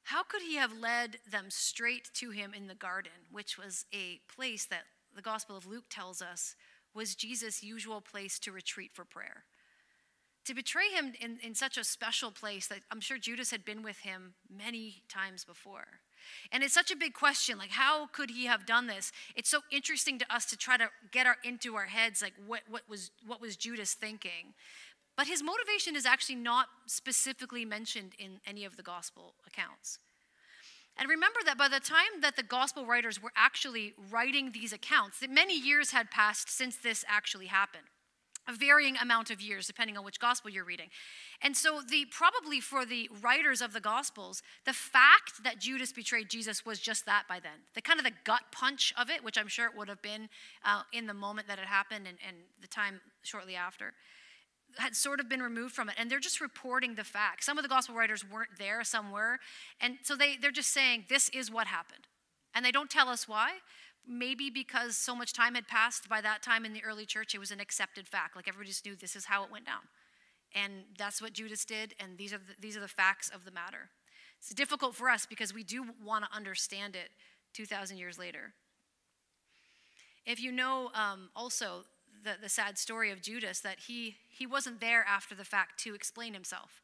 How 0.03 0.23
could 0.23 0.41
he 0.41 0.55
have 0.55 0.77
led 0.77 1.17
them 1.29 1.45
straight 1.49 2.09
to 2.15 2.31
him 2.31 2.53
in 2.53 2.67
the 2.67 2.75
garden, 2.75 3.13
which 3.31 3.57
was 3.57 3.85
a 3.93 4.19
place 4.33 4.65
that 4.65 4.83
the 5.15 5.21
Gospel 5.21 5.55
of 5.55 5.65
Luke 5.65 5.85
tells 5.89 6.21
us 6.21 6.55
was 6.93 7.15
Jesus' 7.15 7.63
usual 7.63 8.01
place 8.01 8.37
to 8.39 8.51
retreat 8.51 8.91
for 8.93 9.05
prayer? 9.05 9.45
To 10.45 10.53
betray 10.53 10.89
him 10.89 11.13
in, 11.19 11.39
in 11.41 11.55
such 11.55 11.77
a 11.77 11.83
special 11.83 12.29
place 12.29 12.67
that 12.67 12.81
I'm 12.91 12.99
sure 12.99 13.17
Judas 13.17 13.49
had 13.49 13.63
been 13.63 13.81
with 13.81 13.99
him 13.99 14.33
many 14.53 15.03
times 15.07 15.45
before. 15.45 15.85
And 16.51 16.63
it's 16.63 16.73
such 16.73 16.91
a 16.91 16.95
big 16.95 17.13
question 17.13 17.57
like 17.57 17.71
how 17.71 18.07
could 18.07 18.29
he 18.29 18.45
have 18.45 18.65
done 18.65 18.87
this? 18.87 19.11
It's 19.35 19.49
so 19.49 19.61
interesting 19.71 20.19
to 20.19 20.33
us 20.33 20.45
to 20.45 20.57
try 20.57 20.77
to 20.77 20.89
get 21.11 21.27
our 21.27 21.37
into 21.43 21.75
our 21.75 21.85
heads 21.85 22.21
like 22.21 22.33
what, 22.45 22.61
what 22.69 22.83
was 22.89 23.11
what 23.25 23.41
was 23.41 23.55
Judas 23.55 23.93
thinking? 23.93 24.53
But 25.15 25.27
his 25.27 25.43
motivation 25.43 25.95
is 25.95 26.05
actually 26.05 26.35
not 26.35 26.67
specifically 26.87 27.65
mentioned 27.65 28.13
in 28.17 28.39
any 28.47 28.65
of 28.65 28.77
the 28.77 28.83
gospel 28.83 29.35
accounts. 29.45 29.99
And 30.97 31.09
remember 31.09 31.39
that 31.45 31.57
by 31.57 31.67
the 31.67 31.79
time 31.79 32.21
that 32.21 32.35
the 32.35 32.43
gospel 32.43 32.85
writers 32.85 33.21
were 33.21 33.31
actually 33.35 33.93
writing 34.11 34.51
these 34.51 34.73
accounts, 34.73 35.19
that 35.19 35.29
many 35.29 35.59
years 35.59 35.91
had 35.91 36.11
passed 36.11 36.49
since 36.49 36.75
this 36.75 37.03
actually 37.07 37.47
happened. 37.47 37.83
A 38.47 38.53
varying 38.53 38.97
amount 38.97 39.29
of 39.29 39.41
years 39.41 39.67
depending 39.67 39.97
on 39.97 40.03
which 40.03 40.19
gospel 40.19 40.49
you're 40.49 40.65
reading. 40.65 40.89
And 41.41 41.55
so 41.55 41.81
the 41.87 42.05
probably 42.05 42.59
for 42.59 42.85
the 42.85 43.09
writers 43.21 43.61
of 43.61 43.73
the 43.73 43.79
gospels, 43.79 44.41
the 44.65 44.73
fact 44.73 45.43
that 45.43 45.59
Judas 45.59 45.91
betrayed 45.91 46.29
Jesus 46.29 46.65
was 46.65 46.79
just 46.79 47.05
that 47.05 47.23
by 47.27 47.39
then. 47.39 47.63
The 47.73 47.81
kind 47.81 47.99
of 47.99 48.05
the 48.05 48.13
gut 48.23 48.43
punch 48.51 48.93
of 48.97 49.09
it, 49.09 49.23
which 49.23 49.37
I'm 49.37 49.47
sure 49.47 49.65
it 49.65 49.77
would 49.77 49.89
have 49.89 50.01
been 50.01 50.29
uh, 50.65 50.81
in 50.91 51.07
the 51.07 51.13
moment 51.13 51.47
that 51.47 51.59
it 51.59 51.65
happened 51.65 52.07
and, 52.07 52.17
and 52.25 52.37
the 52.61 52.67
time 52.67 53.01
shortly 53.23 53.55
after 53.55 53.93
had 54.77 54.95
sort 54.95 55.19
of 55.19 55.29
been 55.29 55.41
removed 55.41 55.73
from 55.73 55.89
it 55.89 55.95
and 55.97 56.09
they're 56.09 56.19
just 56.19 56.41
reporting 56.41 56.95
the 56.95 57.03
fact 57.03 57.43
some 57.43 57.59
of 57.59 57.63
the 57.63 57.69
gospel 57.69 57.95
writers 57.95 58.25
weren't 58.27 58.49
there 58.57 58.83
some 58.83 59.11
were 59.11 59.37
and 59.79 59.97
so 60.01 60.15
they, 60.15 60.35
they're 60.35 60.51
just 60.51 60.73
saying 60.73 61.05
this 61.09 61.29
is 61.29 61.51
what 61.51 61.67
happened 61.67 62.07
and 62.55 62.65
they 62.65 62.71
don't 62.71 62.89
tell 62.89 63.09
us 63.09 63.27
why 63.27 63.51
maybe 64.07 64.49
because 64.49 64.97
so 64.97 65.15
much 65.15 65.33
time 65.33 65.55
had 65.55 65.67
passed 65.67 66.09
by 66.09 66.21
that 66.21 66.41
time 66.41 66.65
in 66.65 66.73
the 66.73 66.83
early 66.83 67.05
church, 67.05 67.33
it 67.33 67.39
was 67.39 67.51
an 67.51 67.59
accepted 67.59 68.07
fact. 68.07 68.35
Like 68.35 68.47
everybody 68.47 68.69
just 68.69 68.85
knew 68.85 68.95
this 68.95 69.15
is 69.15 69.25
how 69.25 69.43
it 69.43 69.51
went 69.51 69.65
down. 69.65 69.81
And 70.55 70.83
that's 70.97 71.21
what 71.21 71.33
Judas 71.33 71.65
did, 71.65 71.95
and 71.99 72.17
these 72.17 72.31
are 72.31 72.37
the, 72.37 72.53
these 72.59 72.77
are 72.77 72.81
the 72.81 72.87
facts 72.87 73.29
of 73.29 73.43
the 73.43 73.51
matter. 73.51 73.89
It's 74.39 74.53
difficult 74.53 74.93
for 74.93 75.09
us 75.09 75.25
because 75.25 75.53
we 75.53 75.63
do 75.63 75.85
want 76.03 76.25
to 76.25 76.35
understand 76.35 76.95
it 76.95 77.09
2,000 77.53 77.97
years 77.97 78.19
later. 78.19 78.53
If 80.25 80.39
you 80.41 80.51
know 80.51 80.91
um, 80.93 81.29
also 81.35 81.85
the, 82.23 82.33
the 82.41 82.49
sad 82.49 82.77
story 82.77 83.11
of 83.11 83.21
Judas, 83.21 83.59
that 83.61 83.79
he, 83.87 84.17
he 84.29 84.45
wasn't 84.45 84.79
there 84.79 85.05
after 85.07 85.35
the 85.35 85.43
fact 85.43 85.79
to 85.83 85.95
explain 85.95 86.33
himself. 86.33 86.81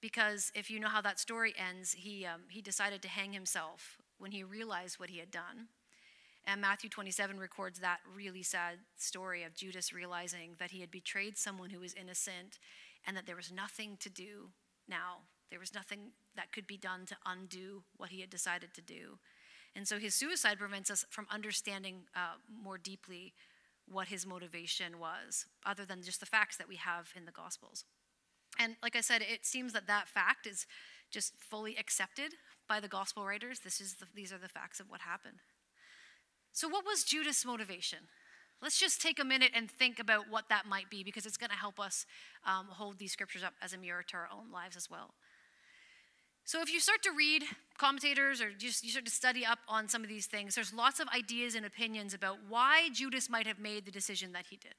Because 0.00 0.52
if 0.54 0.70
you 0.70 0.80
know 0.80 0.88
how 0.88 1.00
that 1.00 1.18
story 1.18 1.54
ends, 1.56 1.92
he, 1.92 2.26
um, 2.26 2.42
he 2.48 2.60
decided 2.60 3.02
to 3.02 3.08
hang 3.08 3.32
himself 3.32 3.98
when 4.18 4.32
he 4.32 4.42
realized 4.42 4.98
what 4.98 5.10
he 5.10 5.18
had 5.18 5.30
done. 5.30 5.68
And 6.46 6.60
Matthew 6.60 6.90
27 6.90 7.38
records 7.38 7.80
that 7.80 8.00
really 8.14 8.42
sad 8.42 8.78
story 8.96 9.44
of 9.44 9.54
Judas 9.54 9.92
realizing 9.92 10.56
that 10.58 10.72
he 10.72 10.80
had 10.80 10.90
betrayed 10.90 11.38
someone 11.38 11.70
who 11.70 11.80
was 11.80 11.94
innocent 11.94 12.58
and 13.06 13.16
that 13.16 13.26
there 13.26 13.36
was 13.36 13.50
nothing 13.50 13.96
to 14.00 14.10
do 14.10 14.50
now. 14.88 15.22
There 15.50 15.58
was 15.58 15.74
nothing 15.74 16.12
that 16.36 16.52
could 16.52 16.66
be 16.66 16.76
done 16.76 17.06
to 17.06 17.16
undo 17.24 17.84
what 17.96 18.10
he 18.10 18.20
had 18.20 18.30
decided 18.30 18.74
to 18.74 18.82
do. 18.82 19.18
And 19.74 19.88
so 19.88 19.98
his 19.98 20.14
suicide 20.14 20.58
prevents 20.58 20.90
us 20.90 21.04
from 21.10 21.26
understanding 21.30 22.02
uh, 22.14 22.36
more 22.62 22.78
deeply 22.78 23.34
what 23.86 24.08
his 24.08 24.26
motivation 24.26 24.98
was, 24.98 25.46
other 25.64 25.84
than 25.84 26.02
just 26.02 26.20
the 26.20 26.26
facts 26.26 26.56
that 26.56 26.68
we 26.68 26.76
have 26.76 27.12
in 27.16 27.24
the 27.24 27.32
Gospels. 27.32 27.84
And 28.58 28.76
like 28.82 28.96
I 28.96 29.00
said, 29.00 29.20
it 29.20 29.44
seems 29.44 29.72
that 29.72 29.86
that 29.86 30.08
fact 30.08 30.46
is 30.46 30.66
just 31.10 31.34
fully 31.38 31.76
accepted 31.76 32.34
by 32.68 32.80
the 32.80 32.88
Gospel 32.88 33.26
writers. 33.26 33.60
This 33.60 33.80
is 33.80 33.94
the, 33.94 34.06
these 34.14 34.32
are 34.32 34.38
the 34.38 34.48
facts 34.48 34.80
of 34.80 34.90
what 34.90 35.00
happened. 35.00 35.38
So, 36.54 36.68
what 36.68 36.86
was 36.86 37.02
Judas' 37.02 37.44
motivation? 37.44 37.98
Let's 38.62 38.78
just 38.78 39.02
take 39.02 39.18
a 39.18 39.24
minute 39.24 39.50
and 39.54 39.68
think 39.68 39.98
about 39.98 40.30
what 40.30 40.48
that 40.50 40.66
might 40.66 40.88
be 40.88 41.02
because 41.02 41.26
it's 41.26 41.36
going 41.36 41.50
to 41.50 41.56
help 41.56 41.80
us 41.80 42.06
um, 42.46 42.66
hold 42.68 42.98
these 42.98 43.10
scriptures 43.10 43.42
up 43.42 43.54
as 43.60 43.72
a 43.72 43.76
mirror 43.76 44.04
to 44.04 44.16
our 44.16 44.28
own 44.32 44.52
lives 44.52 44.76
as 44.76 44.88
well. 44.88 45.14
So, 46.44 46.62
if 46.62 46.72
you 46.72 46.78
start 46.78 47.02
to 47.02 47.10
read 47.10 47.42
commentators 47.76 48.40
or 48.40 48.52
just 48.52 48.84
you 48.84 48.90
start 48.90 49.04
to 49.04 49.10
study 49.10 49.44
up 49.44 49.58
on 49.68 49.88
some 49.88 50.04
of 50.04 50.08
these 50.08 50.26
things, 50.26 50.54
there's 50.54 50.72
lots 50.72 51.00
of 51.00 51.08
ideas 51.08 51.56
and 51.56 51.66
opinions 51.66 52.14
about 52.14 52.38
why 52.48 52.88
Judas 52.92 53.28
might 53.28 53.48
have 53.48 53.58
made 53.58 53.84
the 53.84 53.90
decision 53.90 54.32
that 54.32 54.46
he 54.48 54.56
did. 54.56 54.74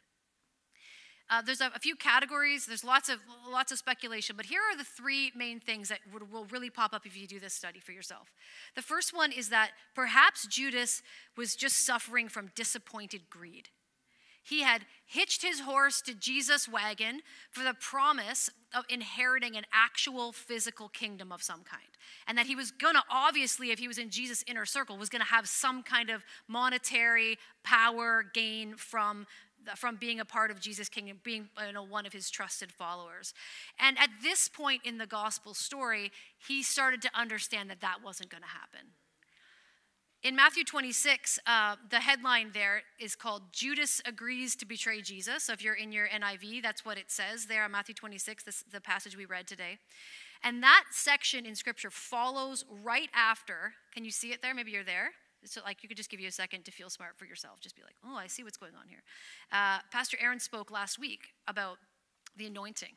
Uh, 1.29 1.41
there's 1.41 1.62
a, 1.62 1.72
a, 1.74 1.79
few 1.79 1.96
categories. 1.96 2.67
There's 2.67 2.84
lots 2.84 3.10
of 3.10 3.17
lots 3.50 3.72
of 3.72 3.79
speculation, 3.79 4.36
but 4.36 4.46
here 4.46 4.62
are 4.62 4.77
the 4.77 4.84
three 4.84 5.32
main 5.36 5.60
things 5.60 5.89
that 5.89 6.00
would, 6.13 6.32
will 6.32 6.46
really 6.46 6.70
pop 6.70 6.94
up 6.94 7.05
if 7.05 7.17
you 7.17 7.25
do 7.25 7.39
this 7.39 7.53
study 7.53 7.79
for 7.79 7.91
yourself. 7.91 8.32
The 8.75 8.84
first 8.84 9.15
one 9.15 9.32
is 9.32 9.50
that 9.50 9.72
perhaps 9.96 10.46
Judas 10.46 11.01
was 11.36 11.55
just 11.55 11.84
suffering 11.84 12.29
from 12.29 12.51
disappointed 12.55 13.29
greed. 13.29 13.70
He 14.46 14.62
had 14.62 14.86
hitched 15.08 15.41
his 15.41 15.62
horse 15.62 16.01
to 16.01 16.13
Jesus' 16.13 16.70
wagon 16.70 17.22
for 17.50 17.63
the 17.63 17.74
promise 17.74 18.51
of 18.75 18.86
inheriting 18.89 19.58
an 19.58 19.65
actual 19.74 20.32
physical 20.32 20.88
kingdom 20.88 21.32
of 21.32 21.41
some 21.41 21.63
kind. 21.63 21.82
And 22.27 22.38
that 22.38 22.46
he 22.46 22.55
was 22.55 22.70
gonna, 22.70 23.03
obviously, 23.10 23.72
if 23.72 23.79
he 23.79 23.88
was 23.88 23.98
in 23.98 24.12
Jesus' 24.12 24.44
inner 24.46 24.65
circle, 24.65 24.98
was 24.98 25.10
gonna 25.10 25.24
have 25.24 25.48
some 25.48 25.82
kind 25.82 26.12
of 26.12 26.24
monetary 26.48 27.39
power 27.63 28.24
gain 28.36 28.75
from 28.75 29.25
from 29.75 29.95
being 29.95 30.19
a 30.19 30.25
part 30.25 30.51
of 30.51 30.60
Jesus' 30.60 30.89
kingdom, 30.89 31.19
being 31.24 31.50
you 31.65 31.74
know, 31.74 31.84
one 31.84 32.05
of 32.05 32.13
his 32.13 32.29
trusted 32.29 32.72
followers. 32.72 33.34
And 33.79 33.98
at 33.98 34.10
this 34.22 34.48
point 34.48 34.81
in 34.86 34.98
the 34.98 35.07
gospel 35.07 35.53
story, 35.53 36.12
he 36.48 36.63
started 36.63 37.01
to 37.03 37.10
understand 37.13 37.69
that 37.69 37.81
that 37.81 37.98
wasn't 38.03 38.29
going 38.29 38.43
to 38.43 38.50
happen. 38.50 38.91
In 40.25 40.36
Matthew 40.36 40.63
26, 40.63 41.38
uh, 41.45 41.75
the 41.91 42.00
headline 42.00 42.50
there 42.51 42.81
is 43.00 43.15
called 43.15 43.43
Judas 43.51 44.01
Agrees 44.05 44.55
to 44.55 44.65
Betray 44.65 45.01
Jesus. 45.01 45.43
So 45.43 45.53
if 45.53 45.63
you're 45.63 45.75
in 45.75 45.91
your 45.91 46.07
NIV, 46.07 46.63
that's 46.63 46.84
what 46.84 46.98
it 46.98 47.12
says 47.12 47.45
there 47.45 47.63
on 47.63 47.72
Matthew 47.72 47.93
26, 47.93 48.43
this, 48.43 48.63
the 48.72 48.81
passage 48.81 49.15
we 49.15 49.25
read 49.25 49.45
today. 49.45 49.77
And 50.43 50.63
that 50.63 50.86
section 50.91 51.45
in 51.45 51.53
scripture 51.53 51.91
follows 51.91 52.65
right 52.84 53.10
after, 53.13 53.74
can 53.93 54.03
you 54.03 54.10
see 54.10 54.31
it 54.31 54.41
there? 54.41 54.55
Maybe 54.55 54.72
you're 54.72 54.84
there. 54.84 55.12
So, 55.48 55.62
like, 55.64 55.84
you 55.84 55.90
could 55.90 55.98
just 55.98 56.10
give 56.10 56.20
you 56.20 56.28
a 56.28 56.32
second 56.32 56.66
to 56.66 56.72
feel 56.72 56.90
smart 56.90 57.18
for 57.18 57.25
yourself. 57.25 57.60
Just 57.60 57.75
be 57.75 57.82
like, 57.84 57.96
oh, 58.06 58.16
I 58.16 58.28
see 58.28 58.44
what's 58.44 58.58
going 58.58 58.75
on 58.75 58.88
here. 58.88 59.04
Uh, 59.52 59.80
Pastor 59.92 60.18
Aaron 60.22 60.40
spoke 60.40 60.72
last 60.72 61.00
week 61.00 61.34
about 61.48 61.78
the 62.38 62.46
anointing 62.48 62.94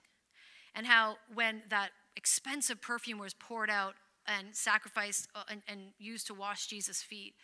and 0.74 0.86
how 0.86 1.16
when 1.32 1.62
that 1.70 1.90
expensive 2.16 2.80
perfume 2.82 3.18
was 3.18 3.34
poured 3.34 3.70
out 3.70 3.94
and 4.26 4.54
sacrificed 4.54 5.28
uh, 5.34 5.44
and, 5.48 5.62
and 5.66 5.80
used 5.98 6.26
to 6.26 6.34
wash 6.34 6.66
Jesus' 6.66 7.02
feet, 7.02 7.34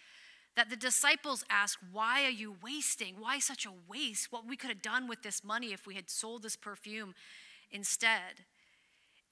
that 0.57 0.71
the 0.71 0.77
disciples 0.77 1.45
asked, 1.51 1.79
Why 1.93 2.25
are 2.25 2.31
you 2.31 2.57
wasting? 2.63 3.17
Why 3.19 3.39
such 3.39 3.67
a 3.67 3.73
waste? 3.89 4.31
What 4.31 4.47
we 4.47 4.57
could 4.57 4.71
have 4.71 4.83
done 4.83 5.09
with 5.09 5.23
this 5.23 5.43
money 5.43 5.73
if 5.73 5.87
we 5.87 5.95
had 5.95 6.11
sold 6.11 6.43
this 6.43 6.57
perfume 6.57 7.15
instead. 7.71 8.45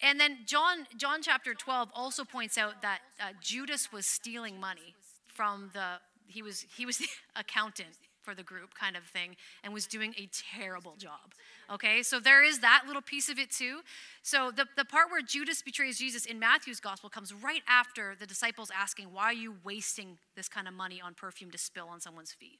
And 0.00 0.18
then 0.18 0.38
John, 0.46 0.86
John 0.96 1.22
chapter 1.22 1.54
12 1.54 1.90
also 1.94 2.24
points 2.24 2.58
out 2.58 2.82
that 2.82 3.00
uh, 3.20 3.28
Judas 3.40 3.92
was 3.92 4.04
stealing 4.04 4.58
money 4.58 4.96
from 5.34 5.70
the 5.72 6.00
he 6.26 6.42
was 6.42 6.66
he 6.76 6.86
was 6.86 6.98
the 7.04 7.08
accountant 7.36 7.98
for 8.22 8.34
the 8.34 8.42
group 8.42 8.72
kind 8.74 8.96
of 8.96 9.02
thing 9.04 9.34
and 9.64 9.74
was 9.74 9.86
doing 9.86 10.14
a 10.16 10.28
terrible 10.32 10.94
job 10.96 11.34
okay? 11.72 12.02
So 12.02 12.20
there 12.20 12.44
is 12.44 12.60
that 12.60 12.84
little 12.86 13.02
piece 13.02 13.28
of 13.28 13.38
it 13.38 13.50
too. 13.50 13.80
So 14.22 14.50
the, 14.50 14.66
the 14.76 14.84
part 14.84 15.10
where 15.10 15.22
judas 15.22 15.62
betrays 15.62 15.98
jesus 15.98 16.26
in 16.26 16.38
matthew's 16.38 16.80
gospel 16.80 17.08
comes 17.10 17.32
right 17.32 17.62
after 17.68 18.14
the 18.18 18.26
disciples 18.26 18.70
asking 18.74 19.06
why 19.06 19.24
are 19.24 19.32
you 19.32 19.54
wasting 19.64 20.18
this 20.36 20.48
kind 20.48 20.68
of 20.68 20.74
money 20.74 21.00
on 21.04 21.14
perfume 21.14 21.50
to 21.50 21.58
spill 21.58 21.88
on 21.88 22.00
someone's 22.00 22.32
feet 22.32 22.58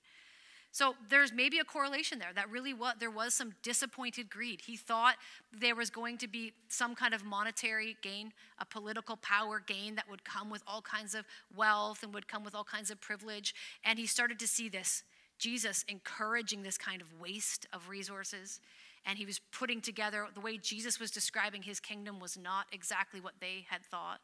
so 0.72 0.94
there's 1.10 1.34
maybe 1.34 1.58
a 1.58 1.64
correlation 1.64 2.18
there 2.18 2.32
that 2.34 2.50
really 2.50 2.72
what 2.72 2.98
there 2.98 3.10
was 3.10 3.34
some 3.34 3.52
disappointed 3.62 4.30
greed. 4.30 4.62
He 4.64 4.76
thought 4.78 5.16
there 5.52 5.76
was 5.76 5.90
going 5.90 6.16
to 6.18 6.26
be 6.26 6.54
some 6.68 6.94
kind 6.94 7.12
of 7.12 7.22
monetary 7.22 7.98
gain, 8.00 8.32
a 8.58 8.64
political 8.64 9.16
power 9.18 9.62
gain 9.64 9.96
that 9.96 10.08
would 10.08 10.24
come 10.24 10.48
with 10.48 10.62
all 10.66 10.80
kinds 10.80 11.14
of 11.14 11.26
wealth 11.54 12.02
and 12.02 12.14
would 12.14 12.26
come 12.26 12.42
with 12.42 12.54
all 12.54 12.64
kinds 12.64 12.90
of 12.90 12.98
privilege. 13.02 13.54
And 13.84 13.98
he 13.98 14.06
started 14.06 14.38
to 14.38 14.48
see 14.48 14.70
this 14.70 15.04
Jesus 15.38 15.84
encouraging 15.88 16.62
this 16.62 16.78
kind 16.78 17.02
of 17.02 17.20
waste 17.20 17.66
of 17.74 17.90
resources. 17.90 18.58
And 19.04 19.18
he 19.18 19.26
was 19.26 19.40
putting 19.52 19.82
together 19.82 20.26
the 20.32 20.40
way 20.40 20.56
Jesus 20.56 20.98
was 20.98 21.10
describing 21.10 21.62
his 21.62 21.80
kingdom 21.80 22.18
was 22.18 22.38
not 22.38 22.66
exactly 22.72 23.20
what 23.20 23.34
they 23.40 23.66
had 23.68 23.82
thought. 23.82 24.20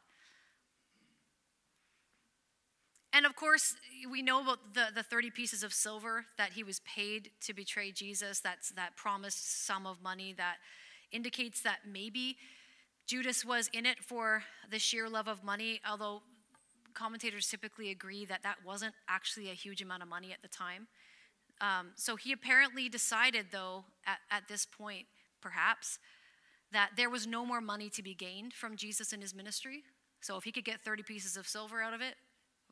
And 3.12 3.24
of 3.24 3.34
course, 3.34 3.74
we 4.10 4.20
know 4.22 4.42
about 4.42 4.74
the, 4.74 4.86
the 4.94 5.02
30 5.02 5.30
pieces 5.30 5.62
of 5.62 5.72
silver 5.72 6.26
that 6.36 6.52
he 6.52 6.62
was 6.62 6.80
paid 6.80 7.30
to 7.42 7.54
betray 7.54 7.90
Jesus. 7.90 8.40
That's 8.40 8.70
that 8.72 8.96
promised 8.96 9.66
sum 9.66 9.86
of 9.86 10.02
money 10.02 10.34
that 10.36 10.56
indicates 11.10 11.62
that 11.62 11.78
maybe 11.90 12.36
Judas 13.06 13.44
was 13.44 13.70
in 13.72 13.86
it 13.86 14.04
for 14.04 14.42
the 14.70 14.78
sheer 14.78 15.08
love 15.08 15.28
of 15.28 15.42
money, 15.42 15.80
although 15.88 16.22
commentators 16.92 17.48
typically 17.48 17.90
agree 17.90 18.26
that 18.26 18.42
that 18.42 18.56
wasn't 18.64 18.94
actually 19.08 19.50
a 19.50 19.54
huge 19.54 19.80
amount 19.80 20.02
of 20.02 20.08
money 20.08 20.32
at 20.32 20.42
the 20.42 20.48
time. 20.48 20.88
Um, 21.60 21.92
so 21.96 22.16
he 22.16 22.32
apparently 22.32 22.88
decided, 22.88 23.46
though, 23.50 23.84
at, 24.06 24.18
at 24.30 24.48
this 24.48 24.66
point, 24.66 25.06
perhaps, 25.40 25.98
that 26.72 26.90
there 26.96 27.08
was 27.08 27.26
no 27.26 27.46
more 27.46 27.60
money 27.60 27.88
to 27.90 28.02
be 28.02 28.14
gained 28.14 28.52
from 28.52 28.76
Jesus 28.76 29.12
and 29.12 29.22
his 29.22 29.34
ministry. 29.34 29.82
So 30.20 30.36
if 30.36 30.44
he 30.44 30.52
could 30.52 30.64
get 30.64 30.82
30 30.82 31.02
pieces 31.02 31.36
of 31.36 31.48
silver 31.48 31.80
out 31.80 31.94
of 31.94 32.00
it, 32.00 32.14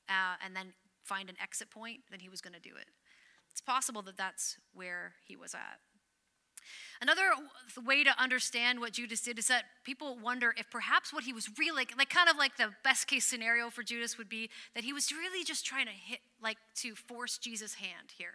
uh, 0.09 0.37
and 0.45 0.55
then 0.55 0.73
find 1.03 1.29
an 1.29 1.37
exit 1.41 1.71
point, 1.71 2.01
then 2.11 2.21
he 2.21 2.29
was 2.29 2.41
going 2.41 2.55
to 2.55 2.61
do 2.61 2.75
it. 2.77 2.89
It's 3.51 3.61
possible 3.61 4.03
that 4.03 4.17
that's 4.17 4.59
where 4.75 5.15
he 5.25 5.37
was 5.37 5.55
at. 5.55 5.81
Another 7.01 7.31
way 7.85 8.03
to 8.05 8.11
understand 8.21 8.81
what 8.81 8.93
Judas 8.93 9.21
did 9.21 9.39
is 9.39 9.49
that 9.49 9.65
people 9.85 10.19
wonder 10.23 10.55
if 10.57 10.71
perhaps 10.71 11.13
what 11.13 11.25
he 11.25 11.33
was 11.33 11.49
really 11.59 11.87
like, 11.97 12.09
kind 12.09 12.29
of 12.29 12.37
like 12.37 12.57
the 12.57 12.71
best 12.83 13.07
case 13.07 13.25
scenario 13.25 13.71
for 13.71 13.83
Judas 13.83 14.19
would 14.19 14.29
be 14.29 14.51
that 14.75 14.85
he 14.85 14.93
was 14.93 15.13
really 15.13 15.45
just 15.45 15.65
trying 15.65 15.87
to 15.87 15.93
hit, 15.93 16.21
like, 16.43 16.57
to 16.77 16.95
force 16.95 17.39
Jesus' 17.39 17.75
hand 17.75 18.13
here. 18.17 18.35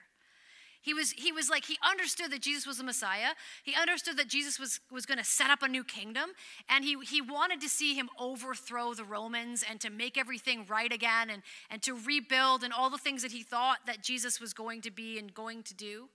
He 0.82 0.94
was, 0.96 1.12
he 1.12 1.32
was 1.32 1.50
like, 1.50 1.66
he 1.66 1.78
understood 1.88 2.32
that 2.32 2.42
Jesus 2.42 2.66
was 2.66 2.78
the 2.78 2.84
Messiah. 2.84 3.34
He 3.64 3.76
understood 3.80 4.18
that 4.18 4.28
Jesus 4.28 4.60
was, 4.60 4.80
was 4.92 5.06
going 5.06 5.20
to 5.20 5.24
set 5.24 5.52
up 5.52 5.62
a 5.62 5.68
new 5.68 5.84
kingdom. 5.84 6.32
And 6.68 6.84
he, 6.84 6.98
he 7.08 7.22
wanted 7.22 7.62
to 7.62 7.70
see 7.70 7.94
him 7.94 8.10
overthrow 8.20 8.94
the 8.96 9.04
Romans 9.04 9.64
and 9.68 9.80
to 9.82 9.92
make 9.92 10.18
everything 10.18 10.66
right 10.68 10.92
again 10.92 11.30
and, 11.30 11.44
and 11.70 11.84
to 11.84 11.94
rebuild 11.94 12.64
and 12.64 12.74
all 12.74 12.90
the 12.90 12.98
things 12.98 13.22
that 13.22 13.32
he 13.32 13.44
thought 13.44 13.78
that 13.86 14.02
Jesus 14.02 14.42
was 14.42 14.54
going 14.54 14.82
to 14.82 14.92
be 14.92 15.20
and 15.20 15.34
going 15.34 15.62
to 15.64 15.76
do. 15.76 16.10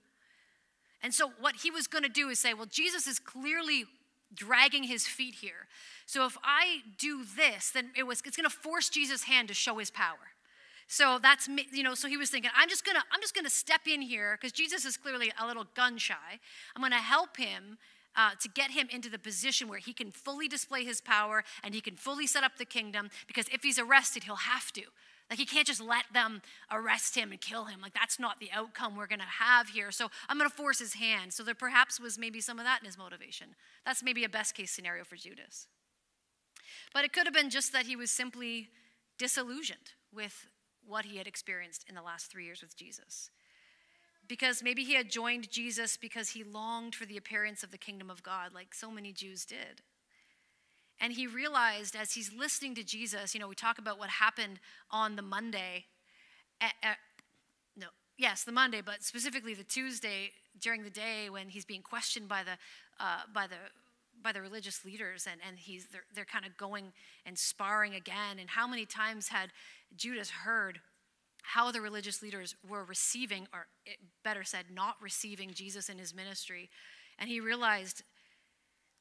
And 1.01 1.13
so, 1.13 1.31
what 1.39 1.57
he 1.57 1.71
was 1.71 1.87
going 1.87 2.03
to 2.03 2.09
do 2.09 2.29
is 2.29 2.39
say, 2.39 2.53
well, 2.53 2.65
Jesus 2.65 3.07
is 3.07 3.19
clearly 3.19 3.85
dragging 4.33 4.83
his 4.83 5.07
feet 5.07 5.35
here. 5.35 5.67
So, 6.05 6.25
if 6.25 6.37
I 6.43 6.79
do 6.97 7.23
this, 7.23 7.69
then 7.69 7.91
it 7.95 8.03
was, 8.03 8.21
it's 8.25 8.35
going 8.35 8.49
to 8.49 8.55
force 8.55 8.89
Jesus' 8.89 9.23
hand 9.23 9.47
to 9.49 9.53
show 9.53 9.77
his 9.77 9.91
power. 9.91 10.17
So 10.87 11.19
that's 11.21 11.49
you 11.73 11.83
know. 11.83 11.95
So 11.95 12.07
he 12.07 12.17
was 12.17 12.29
thinking, 12.29 12.51
I'm 12.55 12.69
just 12.69 12.85
gonna 12.85 13.03
I'm 13.11 13.21
just 13.21 13.35
gonna 13.35 13.49
step 13.49 13.81
in 13.91 14.01
here 14.01 14.37
because 14.39 14.53
Jesus 14.53 14.85
is 14.85 14.97
clearly 14.97 15.31
a 15.39 15.45
little 15.45 15.65
gun 15.75 15.97
shy. 15.97 16.39
I'm 16.75 16.81
gonna 16.81 16.95
help 16.95 17.37
him 17.37 17.77
uh, 18.15 18.31
to 18.41 18.49
get 18.49 18.71
him 18.71 18.87
into 18.91 19.09
the 19.09 19.19
position 19.19 19.67
where 19.67 19.79
he 19.79 19.93
can 19.93 20.11
fully 20.11 20.47
display 20.47 20.83
his 20.83 20.99
power 20.99 21.43
and 21.63 21.73
he 21.73 21.81
can 21.81 21.95
fully 21.95 22.25
set 22.25 22.43
up 22.43 22.57
the 22.57 22.65
kingdom. 22.65 23.09
Because 23.27 23.47
if 23.49 23.63
he's 23.63 23.77
arrested, 23.77 24.23
he'll 24.23 24.35
have 24.35 24.71
to. 24.73 24.81
Like 25.29 25.39
he 25.39 25.45
can't 25.45 25.67
just 25.67 25.81
let 25.81 26.05
them 26.13 26.41
arrest 26.71 27.15
him 27.15 27.31
and 27.31 27.39
kill 27.39 27.65
him. 27.65 27.81
Like 27.81 27.93
that's 27.93 28.19
not 28.19 28.39
the 28.39 28.49
outcome 28.53 28.95
we're 28.95 29.07
going 29.07 29.19
to 29.19 29.25
have 29.25 29.69
here. 29.69 29.91
So 29.91 30.09
I'm 30.27 30.37
going 30.37 30.49
to 30.49 30.55
force 30.55 30.79
his 30.79 30.93
hand. 30.93 31.33
So 31.33 31.43
there 31.43 31.53
perhaps 31.53 31.99
was 31.99 32.17
maybe 32.17 32.41
some 32.41 32.59
of 32.59 32.65
that 32.65 32.79
in 32.79 32.85
his 32.85 32.97
motivation. 32.97 33.49
That's 33.85 34.01
maybe 34.01 34.23
a 34.23 34.29
best 34.29 34.55
case 34.55 34.71
scenario 34.71 35.03
for 35.03 35.15
Judas. 35.15 35.67
But 36.93 37.03
it 37.03 37.13
could 37.13 37.27
have 37.27 37.33
been 37.33 37.49
just 37.49 37.73
that 37.73 37.85
he 37.85 37.95
was 37.95 38.09
simply 38.09 38.69
disillusioned 39.17 39.93
with 40.13 40.47
what 40.87 41.05
he 41.05 41.17
had 41.17 41.27
experienced 41.27 41.85
in 41.87 41.95
the 41.95 42.01
last 42.01 42.31
3 42.31 42.45
years 42.45 42.61
with 42.61 42.75
Jesus. 42.75 43.29
Because 44.27 44.61
maybe 44.61 44.83
he 44.83 44.95
had 44.95 45.09
joined 45.09 45.49
Jesus 45.49 45.97
because 45.97 46.29
he 46.29 46.43
longed 46.43 46.95
for 46.95 47.05
the 47.05 47.17
appearance 47.17 47.63
of 47.63 47.71
the 47.71 47.77
kingdom 47.77 48.09
of 48.09 48.23
God 48.23 48.53
like 48.53 48.73
so 48.73 48.91
many 48.91 49.13
Jews 49.13 49.45
did. 49.45 49.81
And 50.99 51.13
he 51.13 51.27
realized 51.27 51.95
as 51.95 52.13
he's 52.13 52.33
listening 52.33 52.75
to 52.75 52.83
Jesus, 52.83 53.33
you 53.33 53.39
know, 53.39 53.47
we 53.47 53.55
talk 53.55 53.77
about 53.77 53.99
what 53.99 54.09
happened 54.09 54.59
on 54.91 55.15
the 55.15 55.21
Monday. 55.21 55.85
At, 56.59 56.73
at, 56.81 56.97
no, 57.75 57.87
yes, 58.17 58.43
the 58.43 58.51
Monday, 58.51 58.81
but 58.81 59.03
specifically 59.03 59.53
the 59.53 59.63
Tuesday 59.63 60.31
during 60.59 60.83
the 60.83 60.89
day 60.89 61.29
when 61.29 61.49
he's 61.49 61.65
being 61.65 61.83
questioned 61.83 62.27
by 62.27 62.43
the, 62.43 62.57
uh, 62.99 63.21
by 63.33 63.45
the, 63.47 63.55
by 64.23 64.31
the 64.31 64.41
religious 64.41 64.83
leaders 64.83 65.27
and, 65.29 65.39
and 65.47 65.57
he's, 65.57 65.87
they're, 65.91 66.05
they're 66.13 66.25
kind 66.25 66.45
of 66.45 66.57
going 66.57 66.93
and 67.25 67.37
sparring 67.37 67.95
again. 67.95 68.39
And 68.39 68.49
how 68.49 68.67
many 68.67 68.85
times 68.85 69.27
had 69.27 69.51
Judas 69.95 70.29
heard 70.29 70.79
how 71.43 71.71
the 71.71 71.79
religious 71.79 72.21
leaders 72.21 72.55
were 72.67 72.83
receiving, 72.83 73.47
or 73.53 73.67
better 74.23 74.43
said, 74.43 74.65
not 74.73 74.95
receiving 75.01 75.51
Jesus 75.53 75.89
in 75.89 75.97
his 75.97 76.13
ministry? 76.13 76.69
And 77.17 77.29
he 77.29 77.39
realized 77.39 78.03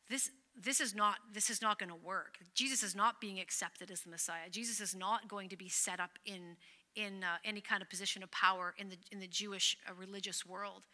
this, 0.09 0.31
this 0.57 0.81
is 0.81 0.95
not 0.95 1.17
this 1.33 1.51
is 1.51 1.61
not 1.61 1.79
going 1.79 1.91
to 1.91 1.97
work 1.97 2.39
jesus 2.55 2.83
is 2.83 2.97
not 2.97 3.21
being 3.21 3.39
accepted 3.39 3.91
as 3.91 4.01
the 4.01 4.11
messiah 4.11 4.49
jesus 4.51 4.81
is 4.81 4.95
not 4.95 5.29
going 5.29 5.49
to 5.49 5.57
be 5.57 5.69
set 5.69 6.01
up 6.01 6.19
in 6.25 6.57
in 6.95 7.23
uh, 7.23 7.37
any 7.45 7.61
kind 7.61 7.83
of 7.83 7.91
position 7.91 8.23
of 8.23 8.31
power 8.31 8.75
in 8.79 8.89
the 8.89 8.97
in 9.13 9.21
the 9.21 9.27
jewish 9.27 9.77
uh, 9.89 9.93
religious 9.95 10.47
world 10.47 10.85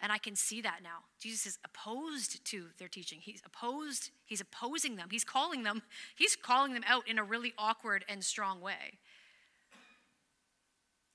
and 0.00 0.12
i 0.12 0.18
can 0.18 0.36
see 0.36 0.60
that 0.60 0.80
now. 0.82 1.04
Jesus 1.20 1.46
is 1.46 1.58
opposed 1.64 2.44
to 2.46 2.66
their 2.78 2.88
teaching. 2.88 3.18
He's 3.20 3.42
opposed 3.44 4.10
he's 4.24 4.40
opposing 4.40 4.96
them. 4.96 5.08
He's 5.10 5.24
calling 5.24 5.62
them 5.62 5.82
he's 6.14 6.36
calling 6.36 6.74
them 6.74 6.84
out 6.86 7.08
in 7.08 7.18
a 7.18 7.24
really 7.24 7.52
awkward 7.58 8.04
and 8.08 8.24
strong 8.24 8.60
way. 8.60 8.98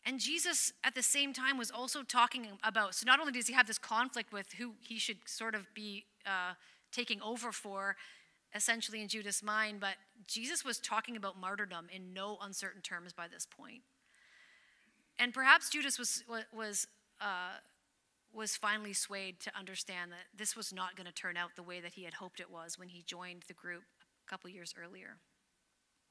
And 0.05 0.19
jesus 0.19 0.73
at 0.83 0.95
the 0.95 1.03
same 1.03 1.33
time 1.33 1.57
was 1.57 1.71
also 1.71 2.03
talking 2.03 2.47
about 2.63 2.95
so 2.95 3.05
not 3.05 3.19
only 3.19 3.31
does 3.31 3.47
he 3.47 3.53
have 3.53 3.67
this 3.67 3.77
conflict 3.77 4.33
with 4.33 4.53
who 4.53 4.73
he 4.79 4.97
should 4.97 5.17
sort 5.25 5.55
of 5.55 5.67
be 5.73 6.05
uh, 6.25 6.53
taking 6.91 7.21
over 7.21 7.51
for 7.51 7.95
essentially 8.53 9.01
in 9.01 9.07
Judas' 9.07 9.41
mind, 9.41 9.79
but 9.79 9.95
Jesus 10.27 10.65
was 10.65 10.79
talking 10.79 11.15
about 11.15 11.39
martyrdom 11.39 11.87
in 11.91 12.13
no 12.13 12.37
uncertain 12.41 12.81
terms 12.81 13.13
by 13.13 13.27
this 13.27 13.45
point. 13.45 13.81
And 15.19 15.33
perhaps 15.33 15.69
Judas 15.69 15.97
was, 15.99 16.23
was, 16.53 16.87
uh, 17.19 17.57
was 18.33 18.55
finally 18.55 18.93
swayed 18.93 19.39
to 19.41 19.57
understand 19.57 20.11
that 20.11 20.37
this 20.37 20.55
was 20.55 20.73
not 20.73 20.95
going 20.95 21.07
to 21.07 21.13
turn 21.13 21.37
out 21.37 21.55
the 21.55 21.63
way 21.63 21.81
that 21.81 21.93
he 21.93 22.03
had 22.03 22.15
hoped 22.15 22.39
it 22.39 22.49
was 22.49 22.77
when 22.77 22.89
he 22.89 23.03
joined 23.03 23.43
the 23.47 23.53
group 23.53 23.83
a 24.25 24.29
couple 24.29 24.49
years 24.49 24.73
earlier. 24.81 25.17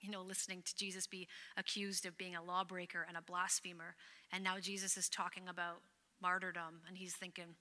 You 0.00 0.10
know, 0.10 0.22
listening 0.22 0.62
to 0.64 0.76
Jesus 0.76 1.06
be 1.06 1.28
accused 1.56 2.06
of 2.06 2.16
being 2.16 2.34
a 2.34 2.42
lawbreaker 2.42 3.04
and 3.06 3.16
a 3.16 3.22
blasphemer, 3.22 3.96
and 4.32 4.42
now 4.42 4.58
Jesus 4.58 4.96
is 4.96 5.08
talking 5.08 5.44
about 5.48 5.82
martyrdom, 6.22 6.80
and 6.88 6.96
he's 6.96 7.14
thinking, 7.14 7.56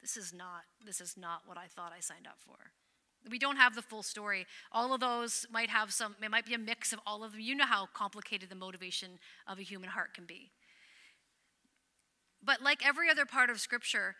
this 0.00 0.16
is 0.16 0.32
not 0.32 0.62
this 0.84 1.00
is 1.00 1.16
not 1.16 1.42
what 1.46 1.58
I 1.58 1.66
thought 1.66 1.92
I 1.96 2.00
signed 2.00 2.26
up 2.26 2.38
for. 2.38 2.70
We 3.28 3.38
don't 3.38 3.56
have 3.56 3.74
the 3.74 3.82
full 3.82 4.04
story. 4.04 4.46
All 4.70 4.94
of 4.94 5.00
those 5.00 5.46
might 5.50 5.70
have 5.70 5.92
some 5.92 6.14
it 6.22 6.30
might 6.30 6.46
be 6.46 6.54
a 6.54 6.58
mix 6.58 6.92
of 6.92 7.00
all 7.06 7.24
of 7.24 7.32
them. 7.32 7.40
You 7.40 7.54
know 7.54 7.66
how 7.66 7.88
complicated 7.92 8.48
the 8.48 8.54
motivation 8.54 9.18
of 9.48 9.58
a 9.58 9.62
human 9.62 9.90
heart 9.90 10.14
can 10.14 10.24
be. 10.24 10.50
But 12.46 12.62
like 12.62 12.86
every 12.86 13.10
other 13.10 13.26
part 13.26 13.50
of 13.50 13.60
scripture, 13.60 14.14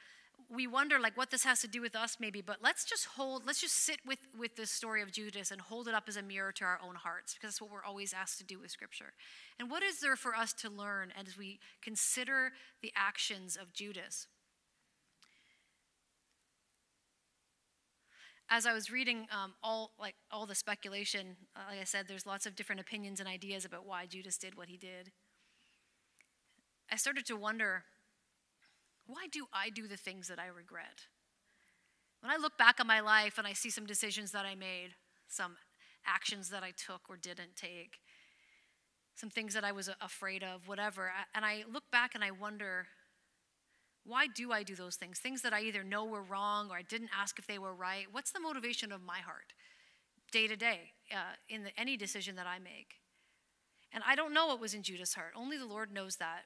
we 0.51 0.67
wonder 0.67 0.99
like 0.99 1.17
what 1.17 1.31
this 1.31 1.45
has 1.45 1.61
to 1.61 1.67
do 1.67 1.81
with 1.81 1.97
us 1.97 2.19
maybe 2.21 2.41
but 2.41 2.59
let's 2.63 2.85
just 2.85 3.07
hold 3.17 3.45
let's 3.47 3.61
just 3.61 3.75
sit 3.75 3.99
with 4.07 4.19
with 4.39 4.55
the 4.55 4.67
story 4.67 5.03
of 5.03 5.11
judas 5.11 5.51
and 5.51 5.61
hold 5.61 5.89
it 5.89 5.95
up 5.95 6.05
as 6.07 6.17
a 6.17 6.23
mirror 6.23 6.53
to 6.53 6.63
our 6.63 6.79
own 6.87 6.95
hearts 6.95 7.35
because 7.35 7.49
that's 7.49 7.61
what 7.61 7.71
we're 7.71 7.83
always 7.83 8.13
asked 8.13 8.39
to 8.39 8.45
do 8.45 8.61
with 8.61 8.71
scripture 8.71 9.13
and 9.59 9.71
what 9.71 9.83
is 9.83 9.99
there 9.99 10.15
for 10.15 10.37
us 10.37 10.53
to 10.53 10.71
learn 10.71 11.13
as 11.19 11.37
we 11.37 11.59
consider 11.83 12.53
the 12.81 12.93
actions 12.95 13.57
of 13.57 13.73
judas 13.73 14.29
as 18.49 18.67
I 18.67 18.73
was 18.73 18.91
reading 18.91 19.27
um, 19.33 19.55
all 19.63 19.93
like 19.99 20.15
all 20.31 20.47
the 20.47 20.55
speculation, 20.55 21.37
uh, 21.57 21.61
like 21.71 21.81
I 21.81 21.85
said, 21.85 22.07
there's 22.07 22.27
lots 22.27 22.47
of 22.47 22.55
different 22.55 22.81
opinions 22.81 23.19
and 23.19 23.29
ideas 23.29 23.65
about 23.65 23.87
why 23.87 24.07
Judas 24.07 24.39
did 24.39 24.57
what 24.57 24.69
he 24.69 24.77
did. 24.77 25.11
I 26.91 26.97
started 26.97 27.27
to 27.27 27.37
wonder, 27.37 27.85
why 29.07 29.27
do 29.31 29.47
I 29.53 29.71
do 29.71 29.87
the 29.87 29.97
things 29.97 30.29
that 30.29 30.39
I 30.39 30.47
regret? 30.47 31.07
When 32.21 32.33
I 32.33 32.37
look 32.37 32.59
back 32.59 32.81
on 32.81 32.87
my 32.87 33.01
life 33.01 33.39
and 33.39 33.47
I 33.47 33.53
see 33.53 33.71
some 33.71 33.87
decisions 33.87 34.33
that 34.33 34.45
I 34.45 34.55
made, 34.55 34.91
some 35.29 35.57
actions 36.07 36.51
that 36.51 36.63
I 36.63 36.73
took 36.73 37.03
or 37.09 37.17
didn't 37.17 37.57
take, 37.57 37.99
some 39.15 39.31
things 39.31 39.55
that 39.55 39.65
I 39.65 39.73
was 39.73 39.89
afraid 40.01 40.43
of, 40.43 40.69
whatever, 40.69 41.11
and 41.35 41.45
I 41.45 41.65
look 41.73 41.91
back 41.91 42.15
and 42.15 42.23
I 42.23 42.31
wonder, 42.31 42.87
why 44.05 44.27
do 44.27 44.53
I 44.53 44.63
do 44.63 44.75
those 44.75 44.97
things? 44.97 45.19
Things 45.19 45.43
that 45.43 45.53
I 45.53 45.63
either 45.63 45.83
know 45.83 46.05
were 46.05 46.23
wrong 46.23 46.71
or 46.71 46.77
I 46.77 46.83
didn't 46.83 47.11
ask 47.19 47.39
if 47.39 47.47
they 47.47 47.59
were 47.59 47.75
right. 47.75 48.07
What's 48.11 48.31
the 48.31 48.41
motivation 48.41 48.93
of 48.93 49.03
my 49.03 49.19
heart 49.19 49.53
day 50.33 50.47
to 50.47 50.57
day 50.57 50.93
uh, 51.13 51.35
in 51.49 51.65
the, 51.65 51.71
any 51.79 51.97
decision 51.97 52.37
that 52.37 52.47
I 52.47 52.59
make? 52.59 52.97
And 53.93 54.05
I 54.07 54.15
don't 54.15 54.35
know 54.35 54.49
what 54.49 54.61
was 54.61 54.75
in 54.75 54.83
Judas' 54.83 55.15
heart. 55.15 55.33
Only 55.37 55.57
the 55.57 55.67
Lord 55.67 55.93
knows 55.93 56.17
that. 56.17 56.43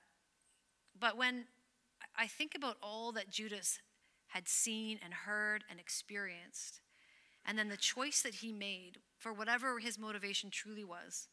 But 0.98 1.16
when 1.16 1.46
I 2.16 2.26
think 2.26 2.54
about 2.54 2.76
all 2.82 3.12
that 3.12 3.30
Judas 3.30 3.78
had 4.28 4.48
seen 4.48 4.98
and 5.02 5.12
heard 5.12 5.64
and 5.70 5.80
experienced, 5.80 6.80
and 7.46 7.58
then 7.58 7.68
the 7.68 7.76
choice 7.76 8.22
that 8.22 8.36
he 8.36 8.52
made 8.52 8.98
for 9.18 9.32
whatever 9.32 9.78
his 9.78 9.98
motivation 9.98 10.50
truly 10.50 10.84
was, 10.84 11.28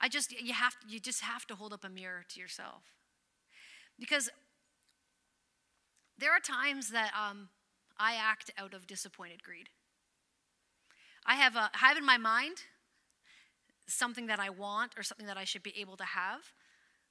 I 0.00 0.08
just 0.08 0.32
you 0.32 0.52
have 0.52 0.74
you 0.86 1.00
just 1.00 1.20
have 1.22 1.46
to 1.46 1.54
hold 1.54 1.72
up 1.72 1.84
a 1.84 1.88
mirror 1.88 2.24
to 2.28 2.40
yourself. 2.40 2.82
Because 3.98 4.28
there 6.18 6.32
are 6.32 6.40
times 6.40 6.90
that 6.90 7.12
um, 7.18 7.48
I 7.98 8.14
act 8.14 8.50
out 8.58 8.74
of 8.74 8.86
disappointed 8.86 9.42
greed. 9.42 9.68
I 11.26 11.36
have, 11.36 11.56
a, 11.56 11.70
I 11.74 11.88
have 11.88 11.96
in 11.96 12.04
my 12.04 12.18
mind 12.18 12.56
something 13.86 14.26
that 14.26 14.38
I 14.38 14.50
want 14.50 14.92
or 14.96 15.02
something 15.02 15.26
that 15.26 15.36
I 15.36 15.44
should 15.44 15.62
be 15.62 15.74
able 15.78 15.96
to 15.96 16.04
have, 16.04 16.52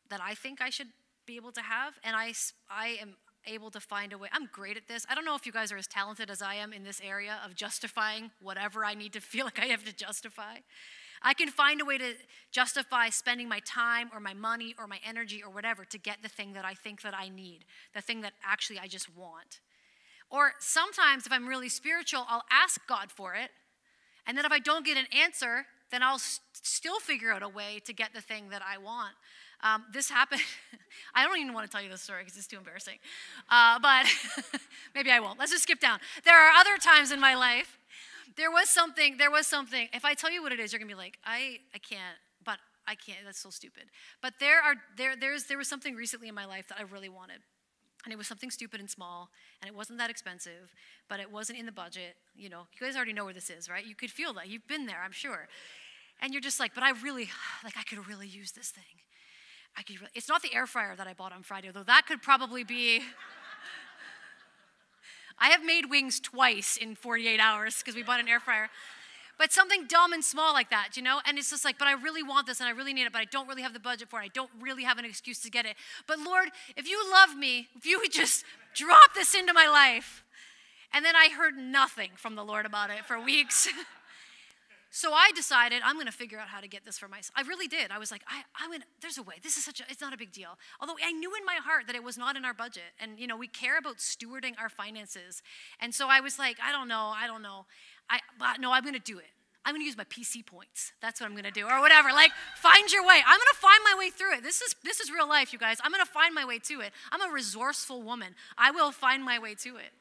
that 0.09 0.21
I 0.21 0.35
think 0.35 0.61
I 0.61 0.69
should 0.69 0.87
be 1.25 1.35
able 1.35 1.51
to 1.53 1.61
have, 1.61 1.93
and 2.03 2.15
I, 2.15 2.33
I 2.69 2.97
am 3.01 3.15
able 3.45 3.71
to 3.71 3.79
find 3.79 4.13
a 4.13 4.17
way. 4.17 4.29
I'm 4.31 4.49
great 4.51 4.77
at 4.77 4.87
this. 4.87 5.05
I 5.09 5.15
don't 5.15 5.25
know 5.25 5.35
if 5.35 5.45
you 5.45 5.51
guys 5.51 5.71
are 5.71 5.77
as 5.77 5.87
talented 5.87 6.29
as 6.29 6.41
I 6.41 6.55
am 6.55 6.73
in 6.73 6.83
this 6.83 7.01
area 7.03 7.39
of 7.45 7.55
justifying 7.55 8.31
whatever 8.41 8.85
I 8.85 8.93
need 8.93 9.13
to 9.13 9.21
feel 9.21 9.45
like 9.45 9.59
I 9.59 9.65
have 9.65 9.83
to 9.85 9.93
justify. 9.93 10.57
I 11.21 11.33
can 11.33 11.47
find 11.47 11.79
a 11.79 11.85
way 11.85 11.97
to 11.97 12.13
justify 12.51 13.09
spending 13.09 13.47
my 13.47 13.61
time 13.65 14.09
or 14.13 14.19
my 14.19 14.33
money 14.33 14.75
or 14.77 14.87
my 14.87 14.99
energy 15.07 15.41
or 15.41 15.49
whatever 15.49 15.85
to 15.85 15.97
get 15.97 16.17
the 16.21 16.27
thing 16.27 16.53
that 16.53 16.65
I 16.65 16.73
think 16.73 17.01
that 17.03 17.13
I 17.17 17.29
need, 17.29 17.65
the 17.93 18.01
thing 18.01 18.21
that 18.21 18.33
actually 18.43 18.79
I 18.79 18.87
just 18.87 19.15
want. 19.15 19.61
Or 20.29 20.51
sometimes 20.59 21.25
if 21.25 21.31
I'm 21.31 21.47
really 21.47 21.69
spiritual, 21.69 22.25
I'll 22.27 22.43
ask 22.51 22.85
God 22.87 23.09
for 23.09 23.35
it. 23.35 23.51
And 24.27 24.37
then 24.37 24.45
if 24.45 24.51
I 24.51 24.59
don't 24.59 24.85
get 24.85 24.97
an 24.97 25.05
answer, 25.17 25.65
then 25.91 26.03
I'll 26.03 26.19
st- 26.19 26.41
still 26.53 26.99
figure 26.99 27.31
out 27.31 27.43
a 27.43 27.47
way 27.47 27.79
to 27.85 27.93
get 27.93 28.13
the 28.13 28.21
thing 28.21 28.49
that 28.49 28.61
I 28.61 28.77
want. 28.77 29.13
Um, 29.63 29.85
this 29.91 30.09
happened. 30.09 30.41
I 31.15 31.25
don't 31.25 31.37
even 31.39 31.53
want 31.53 31.65
to 31.65 31.71
tell 31.71 31.81
you 31.81 31.89
this 31.89 32.01
story 32.01 32.21
because 32.21 32.37
it's 32.37 32.47
too 32.47 32.57
embarrassing. 32.57 32.99
Uh, 33.49 33.79
but 33.79 34.05
maybe 34.95 35.09
I 35.09 35.19
won't. 35.19 35.39
Let's 35.39 35.51
just 35.51 35.63
skip 35.63 35.79
down. 35.79 35.99
There 36.23 36.37
are 36.37 36.51
other 36.51 36.77
times 36.77 37.11
in 37.11 37.19
my 37.19 37.33
life 37.33 37.79
there 38.35 38.51
was 38.51 38.69
something, 38.69 39.17
there 39.17 39.31
was 39.31 39.47
something. 39.47 39.87
If 39.93 40.05
I 40.05 40.13
tell 40.13 40.31
you 40.31 40.41
what 40.41 40.51
it 40.51 40.59
is, 40.59 40.71
you're 40.71 40.79
gonna 40.79 40.89
be 40.89 40.95
like, 40.95 41.19
I, 41.25 41.59
I 41.73 41.77
can't, 41.77 42.17
but 42.43 42.57
I 42.87 42.95
can't, 42.95 43.19
that's 43.25 43.39
so 43.39 43.49
stupid. 43.49 43.83
But 44.21 44.33
there 44.39 44.61
are 44.61 44.75
there 44.97 45.15
there's 45.15 45.45
there 45.45 45.57
was 45.57 45.67
something 45.67 45.95
recently 45.95 46.27
in 46.27 46.35
my 46.35 46.45
life 46.45 46.67
that 46.69 46.79
I 46.79 46.83
really 46.83 47.09
wanted. 47.09 47.41
And 48.05 48.11
it 48.11 48.17
was 48.17 48.27
something 48.27 48.51
stupid 48.51 48.81
and 48.81 48.89
small, 48.89 49.29
and 49.61 49.69
it 49.69 49.75
wasn't 49.75 49.97
that 49.99 50.09
expensive, 50.09 50.73
but 51.07 51.21
it 51.21 51.31
wasn't 51.31 51.57
in 51.57 51.65
the 51.65 51.71
budget. 51.71 52.17
You 52.35 52.49
know, 52.49 52.67
you 52.73 52.85
guys 52.85 52.97
already 52.97 53.13
know 53.13 53.23
where 53.23 53.33
this 53.33 53.49
is, 53.49 53.69
right? 53.69 53.85
You 53.85 53.95
could 53.95 54.11
feel 54.11 54.33
that. 54.33 54.49
You've 54.49 54.67
been 54.67 54.87
there, 54.87 55.01
I'm 55.05 55.13
sure. 55.13 55.47
And 56.21 56.33
you're 56.33 56.41
just 56.41 56.59
like, 56.59 56.73
but 56.75 56.83
I 56.83 56.91
really, 56.91 57.29
like, 57.63 57.77
I 57.77 57.83
could 57.83 58.05
really 58.09 58.27
use 58.27 58.51
this 58.51 58.71
thing. 58.71 58.83
I 59.77 59.83
could. 59.83 59.99
Really, 59.99 60.11
it's 60.15 60.29
not 60.29 60.41
the 60.41 60.53
air 60.53 60.67
fryer 60.67 60.95
that 60.95 61.07
I 61.07 61.13
bought 61.13 61.31
on 61.31 61.43
Friday, 61.43 61.69
though 61.73 61.83
that 61.83 62.05
could 62.07 62.21
probably 62.21 62.63
be 62.63 63.01
I 65.39 65.49
have 65.49 65.65
made 65.65 65.89
wings 65.89 66.19
twice 66.19 66.77
in 66.77 66.95
48 66.95 67.39
hours 67.39 67.79
because 67.79 67.95
we 67.95 68.03
bought 68.03 68.19
an 68.19 68.27
air 68.27 68.39
fryer. 68.39 68.69
But 69.37 69.51
something 69.51 69.87
dumb 69.87 70.13
and 70.13 70.23
small 70.23 70.53
like 70.53 70.69
that, 70.69 70.95
you 70.95 71.01
know? 71.01 71.19
And 71.25 71.37
it's 71.37 71.49
just 71.49 71.65
like, 71.65 71.79
but 71.79 71.87
I 71.87 71.93
really 71.93 72.21
want 72.21 72.45
this 72.45 72.59
and 72.59 72.69
I 72.69 72.71
really 72.71 72.93
need 72.93 73.05
it, 73.05 73.11
but 73.11 73.19
I 73.19 73.25
don't 73.25 73.47
really 73.47 73.63
have 73.63 73.73
the 73.73 73.79
budget 73.79 74.09
for 74.09 74.21
it. 74.21 74.25
I 74.25 74.27
don't 74.27 74.51
really 74.61 74.83
have 74.83 74.99
an 74.99 75.05
excuse 75.05 75.39
to 75.39 75.49
get 75.49 75.65
it. 75.65 75.75
But 76.07 76.19
Lord, 76.19 76.49
if 76.77 76.87
you 76.87 77.03
love 77.11 77.35
me, 77.35 77.67
if 77.75 77.85
you 77.85 77.99
would 77.99 78.11
just 78.11 78.45
drop 78.75 79.15
this 79.15 79.33
into 79.33 79.53
my 79.53 79.67
life. 79.67 80.23
And 80.93 81.03
then 81.03 81.15
I 81.15 81.29
heard 81.29 81.57
nothing 81.57 82.11
from 82.15 82.35
the 82.35 82.43
Lord 82.43 82.65
about 82.67 82.91
it 82.91 83.03
for 83.05 83.19
weeks. 83.19 83.67
So 84.95 85.11
I 85.11 85.31
decided 85.35 85.81
I'm 85.83 85.95
going 85.95 86.05
to 86.05 86.11
figure 86.11 86.37
out 86.37 86.49
how 86.49 86.61
to 86.61 86.67
get 86.67 86.85
this 86.85 86.99
for 86.99 87.07
myself. 87.07 87.33
I 87.35 87.41
really 87.49 87.67
did. 87.67 87.89
I 87.89 87.97
was 87.97 88.11
like, 88.11 88.21
I, 88.27 88.67
going 88.67 88.81
to, 88.81 88.85
there's 89.01 89.17
a 89.17 89.23
way. 89.23 89.33
This 89.41 89.57
is 89.57 89.65
such 89.65 89.79
a, 89.79 89.83
it's 89.89 90.01
not 90.01 90.13
a 90.13 90.17
big 90.17 90.31
deal. 90.31 90.49
Although 90.79 90.97
I 91.03 91.11
knew 91.11 91.33
in 91.33 91.43
my 91.47 91.55
heart 91.55 91.87
that 91.87 91.95
it 91.95 92.03
was 92.03 92.15
not 92.15 92.37
in 92.37 92.45
our 92.45 92.53
budget. 92.53 92.93
And, 93.01 93.17
you 93.17 93.25
know, 93.25 93.35
we 93.35 93.47
care 93.47 93.79
about 93.79 93.97
stewarding 93.97 94.53
our 94.61 94.69
finances. 94.69 95.41
And 95.79 95.95
so 95.95 96.09
I 96.09 96.19
was 96.19 96.37
like, 96.37 96.57
I 96.63 96.71
don't 96.71 96.87
know, 96.87 97.11
I 97.15 97.25
don't 97.25 97.41
know. 97.41 97.65
I, 98.07 98.19
but 98.37 98.59
no, 98.59 98.71
I'm 98.71 98.83
going 98.83 98.93
to 98.93 98.99
do 98.99 99.17
it. 99.17 99.25
I'm 99.65 99.73
going 99.73 99.81
to 99.81 99.85
use 99.87 99.97
my 99.97 100.03
PC 100.03 100.45
points. 100.45 100.91
That's 101.01 101.19
what 101.19 101.25
I'm 101.25 101.33
going 101.33 101.45
to 101.45 101.51
do, 101.51 101.65
or 101.65 101.81
whatever. 101.81 102.09
Like, 102.09 102.31
find 102.57 102.91
your 102.91 103.01
way. 103.01 103.19
I'm 103.25 103.39
going 103.39 103.49
to 103.51 103.59
find 103.59 103.79
my 103.83 103.97
way 103.97 104.11
through 104.11 104.35
it. 104.35 104.43
This 104.43 104.61
is 104.61 104.75
this 104.83 104.99
is 104.99 105.09
real 105.09 105.27
life, 105.27 105.53
you 105.53 105.57
guys. 105.57 105.77
I'm 105.81 105.91
going 105.91 106.05
to 106.05 106.11
find 106.11 106.35
my 106.35 106.43
way 106.43 106.59
to 106.59 106.81
it. 106.81 106.91
I'm 107.13 107.27
a 107.27 107.33
resourceful 107.33 108.03
woman. 108.03 108.35
I 108.57 108.71
will 108.71 108.91
find 108.91 109.23
my 109.23 109.39
way 109.39 109.55
to 109.55 109.77
it. 109.77 109.91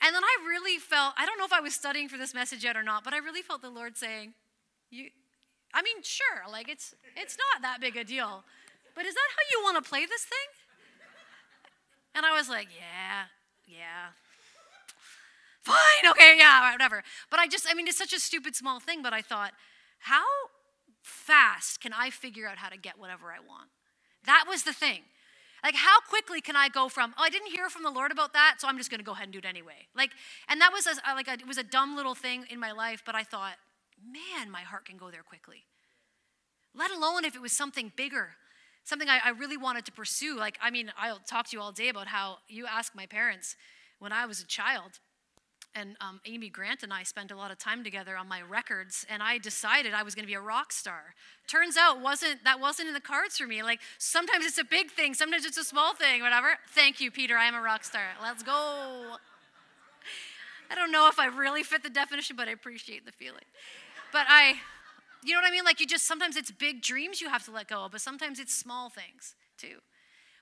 And 0.00 0.14
then 0.14 0.22
I 0.22 0.36
really 0.46 0.78
felt, 0.78 1.14
I 1.18 1.26
don't 1.26 1.38
know 1.38 1.44
if 1.44 1.52
I 1.52 1.60
was 1.60 1.74
studying 1.74 2.08
for 2.08 2.16
this 2.18 2.32
message 2.32 2.62
yet 2.64 2.76
or 2.76 2.82
not, 2.82 3.02
but 3.02 3.12
I 3.12 3.18
really 3.18 3.42
felt 3.42 3.62
the 3.62 3.70
Lord 3.70 3.96
saying, 3.96 4.34
you, 4.90 5.10
I 5.74 5.82
mean, 5.82 6.02
sure, 6.02 6.50
like 6.50 6.68
it's, 6.68 6.94
it's 7.16 7.36
not 7.36 7.62
that 7.62 7.80
big 7.80 7.96
a 7.96 8.04
deal, 8.04 8.44
but 8.94 9.04
is 9.04 9.14
that 9.14 9.28
how 9.36 9.42
you 9.58 9.64
want 9.64 9.82
to 9.82 9.88
play 9.88 10.06
this 10.06 10.22
thing? 10.22 10.48
And 12.14 12.24
I 12.24 12.36
was 12.36 12.48
like, 12.48 12.68
yeah, 12.76 13.26
yeah. 13.66 14.14
Fine, 15.62 16.10
okay, 16.10 16.36
yeah, 16.38 16.72
whatever. 16.72 17.02
But 17.30 17.40
I 17.40 17.46
just, 17.46 17.66
I 17.68 17.74
mean, 17.74 17.86
it's 17.86 17.98
such 17.98 18.12
a 18.12 18.20
stupid 18.20 18.56
small 18.56 18.80
thing, 18.80 19.02
but 19.02 19.12
I 19.12 19.20
thought, 19.20 19.52
how 20.00 20.24
fast 21.02 21.80
can 21.80 21.92
I 21.92 22.10
figure 22.10 22.46
out 22.46 22.58
how 22.58 22.68
to 22.68 22.78
get 22.78 22.98
whatever 22.98 23.26
I 23.26 23.38
want? 23.38 23.68
That 24.24 24.44
was 24.48 24.62
the 24.62 24.72
thing. 24.72 25.02
Like, 25.62 25.74
how 25.74 26.00
quickly 26.08 26.40
can 26.40 26.56
I 26.56 26.68
go 26.68 26.88
from, 26.88 27.14
oh, 27.18 27.22
I 27.22 27.30
didn't 27.30 27.50
hear 27.50 27.68
from 27.68 27.82
the 27.82 27.90
Lord 27.90 28.12
about 28.12 28.32
that, 28.32 28.56
so 28.58 28.68
I'm 28.68 28.78
just 28.78 28.90
going 28.90 29.00
to 29.00 29.04
go 29.04 29.12
ahead 29.12 29.24
and 29.24 29.32
do 29.32 29.38
it 29.38 29.44
anyway? 29.44 29.88
Like, 29.94 30.10
and 30.48 30.60
that 30.60 30.72
was 30.72 30.86
a, 30.86 31.14
like 31.14 31.28
a, 31.28 31.32
it 31.32 31.46
was 31.46 31.58
a 31.58 31.64
dumb 31.64 31.96
little 31.96 32.14
thing 32.14 32.44
in 32.48 32.60
my 32.60 32.72
life, 32.72 33.02
but 33.04 33.14
I 33.14 33.24
thought, 33.24 33.54
man, 34.00 34.50
my 34.50 34.60
heart 34.60 34.84
can 34.84 34.96
go 34.96 35.10
there 35.10 35.22
quickly. 35.22 35.64
Let 36.74 36.90
alone 36.90 37.24
if 37.24 37.34
it 37.34 37.42
was 37.42 37.52
something 37.52 37.92
bigger, 37.96 38.30
something 38.84 39.08
I, 39.08 39.18
I 39.24 39.30
really 39.30 39.56
wanted 39.56 39.84
to 39.86 39.92
pursue. 39.92 40.36
Like, 40.36 40.58
I 40.62 40.70
mean, 40.70 40.92
I'll 40.96 41.18
talk 41.18 41.48
to 41.48 41.56
you 41.56 41.62
all 41.62 41.72
day 41.72 41.88
about 41.88 42.06
how 42.06 42.38
you 42.48 42.66
ask 42.66 42.94
my 42.94 43.06
parents 43.06 43.56
when 43.98 44.12
I 44.12 44.26
was 44.26 44.40
a 44.40 44.46
child 44.46 45.00
and 45.74 45.96
um, 46.00 46.20
Amy 46.26 46.48
Grant 46.48 46.82
and 46.82 46.92
I 46.92 47.02
spent 47.02 47.30
a 47.30 47.36
lot 47.36 47.50
of 47.50 47.58
time 47.58 47.84
together 47.84 48.16
on 48.16 48.28
my 48.28 48.42
records, 48.42 49.06
and 49.08 49.22
I 49.22 49.38
decided 49.38 49.94
I 49.94 50.02
was 50.02 50.14
going 50.14 50.24
to 50.24 50.28
be 50.28 50.34
a 50.34 50.40
rock 50.40 50.72
star. 50.72 51.14
Turns 51.46 51.76
out 51.76 52.00
wasn't 52.00 52.44
that 52.44 52.60
wasn't 52.60 52.88
in 52.88 52.94
the 52.94 53.00
cards 53.00 53.38
for 53.38 53.46
me. 53.46 53.62
Like 53.62 53.80
sometimes 53.98 54.44
it's 54.44 54.58
a 54.58 54.64
big 54.64 54.90
thing, 54.90 55.14
sometimes 55.14 55.44
it's 55.44 55.58
a 55.58 55.64
small 55.64 55.94
thing, 55.94 56.22
whatever. 56.22 56.58
Thank 56.70 57.00
you, 57.00 57.10
Peter. 57.10 57.36
I 57.36 57.46
am 57.46 57.54
a 57.54 57.60
rock 57.60 57.84
star. 57.84 58.02
Let's 58.22 58.42
go. 58.42 59.16
I 60.70 60.74
don't 60.74 60.92
know 60.92 61.08
if 61.08 61.18
I 61.18 61.26
really 61.26 61.62
fit 61.62 61.82
the 61.82 61.90
definition, 61.90 62.36
but 62.36 62.48
I 62.48 62.52
appreciate 62.52 63.06
the 63.06 63.12
feeling. 63.12 63.44
But 64.12 64.26
I, 64.28 64.54
you 65.24 65.32
know 65.32 65.40
what 65.40 65.48
I 65.48 65.50
mean? 65.50 65.64
Like 65.64 65.80
you 65.80 65.86
just 65.86 66.06
sometimes 66.06 66.36
it's 66.36 66.50
big 66.50 66.82
dreams 66.82 67.20
you 67.20 67.28
have 67.28 67.44
to 67.46 67.50
let 67.50 67.68
go 67.68 67.84
of, 67.84 67.92
but 67.92 68.00
sometimes 68.00 68.38
it's 68.38 68.54
small 68.54 68.90
things 68.90 69.34
too. 69.56 69.78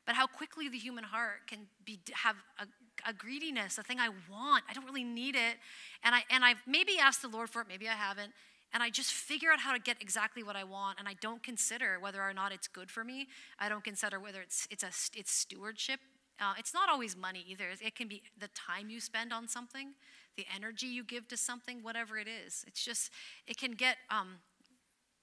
But 0.04 0.14
how 0.14 0.26
quickly 0.26 0.68
the 0.68 0.78
human 0.78 1.04
heart 1.04 1.46
can 1.48 1.66
be 1.84 1.98
have 2.14 2.36
a 2.58 2.66
a 3.06 3.12
greediness, 3.12 3.78
a 3.78 3.82
thing 3.82 3.98
I 4.00 4.08
want. 4.30 4.64
I 4.68 4.72
don't 4.72 4.84
really 4.84 5.04
need 5.04 5.34
it. 5.34 5.56
And, 6.02 6.14
I, 6.14 6.22
and 6.30 6.44
I've 6.44 6.62
maybe 6.66 6.98
asked 7.00 7.22
the 7.22 7.28
Lord 7.28 7.50
for 7.50 7.62
it, 7.62 7.68
maybe 7.68 7.88
I 7.88 7.94
haven't. 7.94 8.32
And 8.72 8.82
I 8.82 8.90
just 8.90 9.12
figure 9.12 9.50
out 9.52 9.60
how 9.60 9.72
to 9.72 9.78
get 9.78 9.96
exactly 10.00 10.42
what 10.42 10.56
I 10.56 10.64
want. 10.64 10.98
And 10.98 11.08
I 11.08 11.14
don't 11.20 11.42
consider 11.42 11.98
whether 12.00 12.20
or 12.20 12.34
not 12.34 12.52
it's 12.52 12.68
good 12.68 12.90
for 12.90 13.04
me. 13.04 13.28
I 13.58 13.68
don't 13.68 13.84
consider 13.84 14.18
whether 14.20 14.40
it's, 14.40 14.66
it's, 14.70 14.82
a, 14.82 14.90
it's 15.18 15.30
stewardship. 15.30 16.00
Uh, 16.40 16.54
it's 16.58 16.74
not 16.74 16.88
always 16.88 17.16
money 17.16 17.44
either. 17.48 17.64
It 17.80 17.94
can 17.94 18.08
be 18.08 18.22
the 18.38 18.48
time 18.48 18.90
you 18.90 19.00
spend 19.00 19.32
on 19.32 19.48
something, 19.48 19.94
the 20.36 20.44
energy 20.54 20.86
you 20.86 21.04
give 21.04 21.28
to 21.28 21.36
something, 21.36 21.82
whatever 21.82 22.18
it 22.18 22.28
is. 22.28 22.64
It's 22.66 22.84
just, 22.84 23.10
it 23.46 23.56
can 23.56 23.72
get, 23.72 23.96
um, 24.10 24.40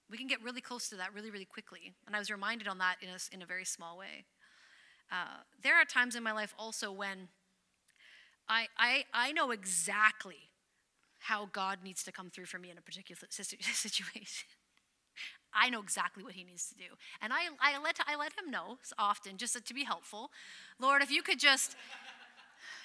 we 0.10 0.18
can 0.18 0.28
get 0.28 0.42
really 0.42 0.62
close 0.62 0.90
to 0.90 0.96
that 0.96 1.14
really, 1.14 1.30
really 1.30 1.46
quickly. 1.46 1.94
And 2.08 2.16
I 2.16 2.20
was 2.20 2.32
reminded 2.32 2.68
on 2.68 2.80
that 2.80 2.96
in 3.02 3.10
a, 3.10 3.18
in 3.32 3.42
a 3.42 3.46
very 3.46 3.66
small 3.66 3.98
way. 3.98 4.26
Uh, 5.12 5.42
there 5.62 5.76
are 5.76 5.86
times 5.86 6.16
in 6.16 6.24
my 6.24 6.32
life 6.32 6.56
also 6.58 6.92
when 6.92 7.28
I, 8.48 8.68
I, 8.78 9.06
I 9.14 9.32
know 9.32 9.52
exactly 9.52 10.50
how 11.20 11.48
God 11.52 11.80
needs 11.84 12.04
to 12.04 12.12
come 12.12 12.30
through 12.30 12.46
for 12.46 12.60
me 12.60 12.70
in 12.70 12.78
a 12.78 12.82
particular 12.82 13.20
situation. 13.30 14.48
I 15.54 15.70
know 15.70 15.82
exactly 15.82 16.24
what 16.24 16.34
he 16.34 16.44
needs 16.44 16.68
to 16.70 16.76
do. 16.76 16.96
And 17.22 17.32
I, 17.32 17.44
I, 17.62 17.80
let, 17.80 17.98
I 18.08 18.16
let 18.16 18.34
him 18.34 18.52
know 18.52 18.78
often 18.98 19.38
just 19.38 19.66
to 19.66 19.74
be 19.74 19.84
helpful. 19.84 20.32
Lord, 20.80 21.02
if 21.02 21.12
you 21.12 21.22
could 21.22 21.40
just, 21.40 21.76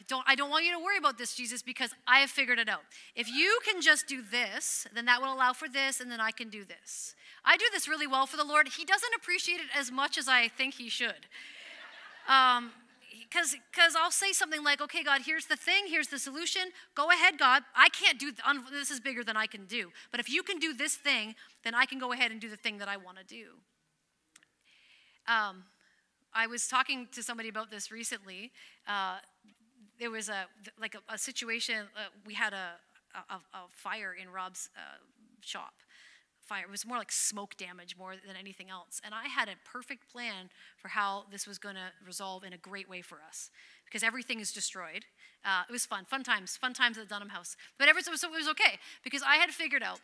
don't, 0.06 0.24
I 0.26 0.34
don't 0.34 0.50
want 0.50 0.64
you 0.64 0.72
to 0.72 0.78
worry 0.78 0.98
about 0.98 1.18
this, 1.18 1.34
Jesus, 1.34 1.62
because 1.62 1.90
I 2.06 2.20
have 2.20 2.30
figured 2.30 2.58
it 2.58 2.68
out. 2.68 2.82
If 3.16 3.28
you 3.28 3.58
can 3.64 3.80
just 3.80 4.06
do 4.06 4.22
this, 4.22 4.86
then 4.94 5.06
that 5.06 5.20
will 5.20 5.32
allow 5.32 5.52
for 5.52 5.68
this, 5.68 6.00
and 6.00 6.10
then 6.10 6.20
I 6.20 6.30
can 6.30 6.50
do 6.50 6.64
this. 6.64 7.14
I 7.44 7.56
do 7.56 7.64
this 7.72 7.88
really 7.88 8.06
well 8.06 8.26
for 8.26 8.36
the 8.36 8.44
Lord. 8.44 8.68
He 8.68 8.84
doesn't 8.84 9.14
appreciate 9.16 9.60
it 9.60 9.68
as 9.74 9.90
much 9.90 10.18
as 10.18 10.28
I 10.28 10.48
think 10.48 10.74
he 10.74 10.88
should. 10.88 11.26
Um, 12.28 12.72
because 13.30 13.56
because 13.72 13.94
I'll 13.96 14.10
say 14.10 14.32
something 14.32 14.62
like, 14.64 14.80
"Okay, 14.80 15.02
God, 15.02 15.22
here's 15.24 15.46
the 15.46 15.56
thing, 15.56 15.86
here's 15.86 16.08
the 16.08 16.18
solution. 16.18 16.62
Go 16.94 17.10
ahead, 17.10 17.38
God. 17.38 17.62
I 17.74 17.88
can't 17.88 18.18
do 18.18 18.32
this 18.70 18.90
is 18.90 19.00
bigger 19.00 19.24
than 19.24 19.36
I 19.36 19.46
can 19.46 19.66
do. 19.66 19.90
But 20.10 20.20
if 20.20 20.30
you 20.30 20.42
can 20.42 20.58
do 20.58 20.72
this 20.72 20.94
thing, 20.94 21.34
then 21.64 21.74
I 21.74 21.84
can 21.84 21.98
go 21.98 22.12
ahead 22.12 22.30
and 22.30 22.40
do 22.40 22.48
the 22.48 22.56
thing 22.56 22.78
that 22.78 22.88
I 22.88 22.96
want 22.96 23.18
to 23.18 23.24
do." 23.24 23.46
Um, 25.26 25.64
I 26.34 26.46
was 26.46 26.68
talking 26.68 27.08
to 27.12 27.22
somebody 27.22 27.48
about 27.48 27.70
this 27.70 27.90
recently. 27.90 28.52
Uh, 28.86 29.18
there 29.98 30.10
was 30.10 30.28
a 30.28 30.46
like 30.80 30.94
a, 30.94 31.12
a 31.12 31.18
situation. 31.18 31.86
Uh, 31.96 32.08
we 32.26 32.34
had 32.34 32.52
a, 32.52 32.72
a, 33.30 33.34
a 33.34 33.60
fire 33.70 34.14
in 34.20 34.30
Rob's 34.30 34.70
uh, 34.76 34.98
shop, 35.40 35.74
fire. 36.48 36.64
It 36.64 36.70
was 36.70 36.86
more 36.86 36.98
like 36.98 37.12
smoke 37.12 37.56
damage 37.56 37.96
more 37.96 38.14
than 38.26 38.36
anything 38.36 38.70
else. 38.70 39.00
And 39.04 39.14
I 39.14 39.28
had 39.28 39.48
a 39.48 39.54
perfect 39.64 40.10
plan 40.10 40.50
for 40.76 40.88
how 40.88 41.24
this 41.30 41.46
was 41.46 41.58
going 41.58 41.74
to 41.74 41.92
resolve 42.06 42.44
in 42.44 42.52
a 42.52 42.58
great 42.58 42.88
way 42.88 43.02
for 43.02 43.18
us 43.26 43.50
because 43.84 44.02
everything 44.02 44.40
is 44.40 44.52
destroyed. 44.52 45.04
Uh, 45.44 45.62
it 45.68 45.72
was 45.72 45.86
fun, 45.86 46.04
fun 46.04 46.24
times, 46.24 46.56
fun 46.56 46.74
times 46.74 46.98
at 46.98 47.08
the 47.08 47.14
Dunham 47.14 47.28
House. 47.28 47.56
But 47.78 47.88
everything 47.88 48.12
was, 48.12 48.24
it 48.24 48.30
was 48.30 48.48
okay 48.48 48.78
because 49.04 49.22
I 49.22 49.36
had 49.36 49.50
figured 49.50 49.82
out, 49.82 50.00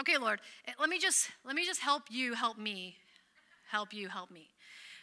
okay, 0.00 0.16
Lord, 0.18 0.40
eh, 0.66 0.72
let 0.80 0.88
me 0.88 0.98
just 0.98 1.30
let 1.44 1.54
me 1.54 1.64
just 1.64 1.80
help 1.80 2.04
you, 2.10 2.34
help 2.34 2.58
me, 2.58 2.96
help 3.70 3.92
you, 3.92 4.08
help 4.08 4.30
me. 4.30 4.48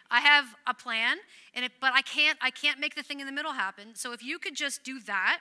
I 0.09 0.19
have 0.19 0.45
a 0.67 0.73
plan, 0.73 1.17
and 1.55 1.63
it, 1.63 1.71
but 1.79 1.93
I 1.93 2.01
can't 2.01 2.37
I 2.41 2.51
can't 2.51 2.79
make 2.79 2.95
the 2.95 3.03
thing 3.03 3.21
in 3.21 3.25
the 3.25 3.31
middle 3.31 3.53
happen. 3.53 3.95
So 3.95 4.11
if 4.11 4.23
you 4.23 4.39
could 4.39 4.55
just 4.55 4.83
do 4.83 4.99
that 5.01 5.39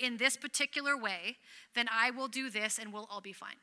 in 0.00 0.16
this 0.16 0.36
particular 0.36 0.96
way, 0.96 1.36
then 1.74 1.86
I 1.92 2.10
will 2.10 2.28
do 2.28 2.50
this, 2.50 2.78
and 2.78 2.92
we'll 2.92 3.06
all 3.10 3.20
be 3.20 3.32
fine. 3.32 3.56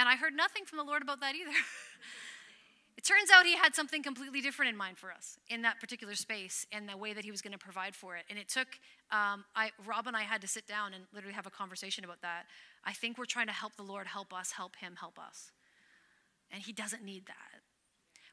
And 0.00 0.08
I 0.08 0.16
heard 0.16 0.34
nothing 0.34 0.64
from 0.64 0.78
the 0.78 0.84
Lord 0.84 1.02
about 1.02 1.20
that 1.20 1.34
either. 1.34 1.50
it 2.96 3.04
turns 3.04 3.28
out 3.30 3.44
he 3.44 3.54
had 3.54 3.74
something 3.74 4.02
completely 4.02 4.40
different 4.40 4.70
in 4.70 4.76
mind 4.76 4.96
for 4.96 5.12
us 5.12 5.36
in 5.50 5.60
that 5.60 5.78
particular 5.78 6.14
space 6.14 6.66
and 6.72 6.88
the 6.88 6.96
way 6.96 7.12
that 7.12 7.22
he 7.22 7.30
was 7.30 7.42
going 7.42 7.52
to 7.52 7.58
provide 7.58 7.94
for 7.94 8.16
it. 8.16 8.24
And 8.30 8.38
it 8.38 8.48
took, 8.48 8.68
um, 9.12 9.44
I, 9.54 9.72
Rob 9.86 10.06
and 10.06 10.16
I 10.16 10.22
had 10.22 10.40
to 10.40 10.48
sit 10.48 10.66
down 10.66 10.94
and 10.94 11.04
literally 11.12 11.34
have 11.34 11.46
a 11.46 11.50
conversation 11.50 12.02
about 12.02 12.22
that. 12.22 12.44
I 12.82 12.94
think 12.94 13.18
we're 13.18 13.26
trying 13.26 13.48
to 13.48 13.52
help 13.52 13.76
the 13.76 13.82
Lord 13.82 14.06
help 14.06 14.32
us, 14.32 14.52
help 14.52 14.76
him 14.76 14.96
help 14.98 15.18
us. 15.18 15.52
And 16.50 16.62
he 16.62 16.72
doesn't 16.72 17.04
need 17.04 17.26
that. 17.26 17.60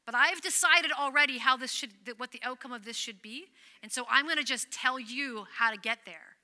But 0.05 0.15
I've 0.15 0.39
decided 0.39 0.93
already 0.97 1.37
how 1.37 1.57
this 1.57 1.73
should, 1.73 1.91
what 2.15 2.31
the 2.31 2.39
outcome 2.43 2.71
of 2.71 2.85
this 2.85 2.95
should 2.95 3.21
be. 3.21 3.47
And 3.83 3.91
so 3.91 4.05
I'm 4.09 4.23
going 4.23 4.37
to 4.37 4.43
just 4.45 4.71
tell 4.71 5.01
you 5.01 5.47
how 5.57 5.69
to 5.69 5.77
get 5.77 5.99
there. 6.05 6.36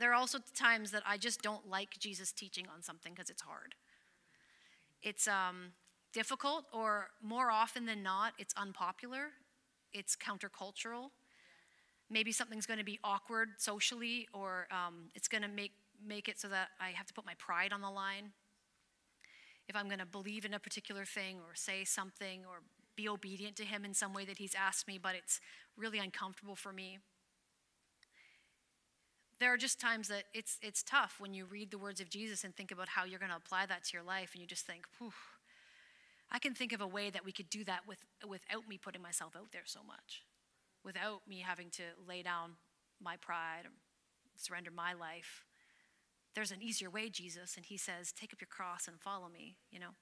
There 0.00 0.10
are 0.12 0.14
also 0.14 0.38
times 0.54 0.92
that 0.92 1.02
I 1.06 1.18
just 1.18 1.42
don't 1.42 1.68
like 1.68 1.98
Jesus 1.98 2.32
teaching 2.32 2.66
on 2.74 2.82
something 2.82 3.12
because 3.12 3.28
it's 3.28 3.42
hard. 3.42 3.74
It's 5.02 5.28
um, 5.28 5.72
difficult, 6.14 6.64
or 6.72 7.10
more 7.22 7.50
often 7.50 7.84
than 7.84 8.02
not, 8.02 8.32
it's 8.38 8.54
unpopular, 8.56 9.28
it's 9.92 10.16
countercultural. 10.16 11.10
Maybe 12.08 12.32
something's 12.32 12.64
going 12.64 12.78
to 12.78 12.84
be 12.84 12.98
awkward 13.04 13.50
socially, 13.58 14.26
or 14.32 14.68
um, 14.70 15.10
it's 15.14 15.28
going 15.28 15.42
to 15.42 15.48
make, 15.48 15.72
make 16.04 16.28
it 16.28 16.40
so 16.40 16.48
that 16.48 16.68
I 16.80 16.90
have 16.90 17.06
to 17.06 17.12
put 17.12 17.26
my 17.26 17.34
pride 17.36 17.74
on 17.74 17.82
the 17.82 17.90
line. 17.90 18.32
If 19.68 19.76
I'm 19.76 19.86
going 19.86 20.00
to 20.00 20.06
believe 20.06 20.46
in 20.46 20.54
a 20.54 20.58
particular 20.58 21.04
thing, 21.04 21.36
or 21.46 21.54
say 21.54 21.84
something, 21.84 22.40
or 22.48 22.62
be 22.96 23.06
obedient 23.06 23.54
to 23.56 23.64
Him 23.64 23.84
in 23.84 23.92
some 23.92 24.14
way 24.14 24.24
that 24.24 24.38
He's 24.38 24.54
asked 24.54 24.88
me, 24.88 24.96
but 24.96 25.14
it's 25.14 25.42
really 25.76 25.98
uncomfortable 25.98 26.56
for 26.56 26.72
me 26.72 27.00
there 29.40 29.52
are 29.52 29.56
just 29.56 29.80
times 29.80 30.08
that 30.08 30.24
it's, 30.34 30.58
it's 30.62 30.82
tough 30.82 31.16
when 31.18 31.32
you 31.34 31.46
read 31.46 31.70
the 31.70 31.78
words 31.78 32.00
of 32.00 32.10
Jesus 32.10 32.44
and 32.44 32.54
think 32.54 32.70
about 32.70 32.88
how 32.90 33.04
you're 33.04 33.18
going 33.18 33.30
to 33.30 33.36
apply 33.36 33.66
that 33.66 33.84
to 33.84 33.96
your 33.96 34.02
life, 34.04 34.30
and 34.34 34.40
you 34.40 34.46
just 34.46 34.66
think, 34.66 34.84
Whew, 34.98 35.12
I 36.30 36.38
can 36.38 36.54
think 36.54 36.72
of 36.72 36.80
a 36.80 36.86
way 36.86 37.10
that 37.10 37.24
we 37.24 37.32
could 37.32 37.50
do 37.50 37.64
that 37.64 37.80
with, 37.88 38.04
without 38.28 38.68
me 38.68 38.78
putting 38.78 39.02
myself 39.02 39.34
out 39.34 39.50
there 39.52 39.62
so 39.64 39.80
much. 39.82 40.22
without 40.84 41.20
me 41.28 41.40
having 41.46 41.70
to 41.70 41.82
lay 42.08 42.22
down 42.22 42.52
my 43.02 43.16
pride, 43.16 43.62
or 43.64 43.72
surrender 44.36 44.70
my 44.70 44.92
life. 44.92 45.44
There's 46.34 46.52
an 46.52 46.62
easier 46.62 46.90
way, 46.90 47.08
Jesus. 47.08 47.56
And 47.56 47.66
he 47.66 47.76
says, 47.76 48.12
Take 48.12 48.32
up 48.32 48.40
your 48.40 48.48
cross 48.48 48.88
and 48.88 49.00
follow 49.00 49.28
me, 49.28 49.56
you 49.70 49.80
know. 49.80 49.94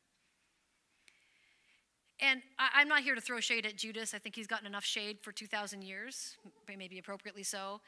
And 2.20 2.42
I, 2.59 2.83
am 2.83 2.88
not 2.88 3.03
here 3.03 3.14
to 3.14 3.20
throw 3.20 3.38
shade 3.38 3.64
at 3.64 3.77
Judas. 3.77 4.12
I 4.12 4.18
think 4.18 4.35
he's 4.35 4.48
gotten 4.48 4.66
enough 4.66 4.85
shade 4.85 5.18
for 5.22 5.31
2,000 5.31 5.83
years, 5.83 6.37
maybe 6.77 6.98
appropriately 6.98 7.44
so. 7.44 7.81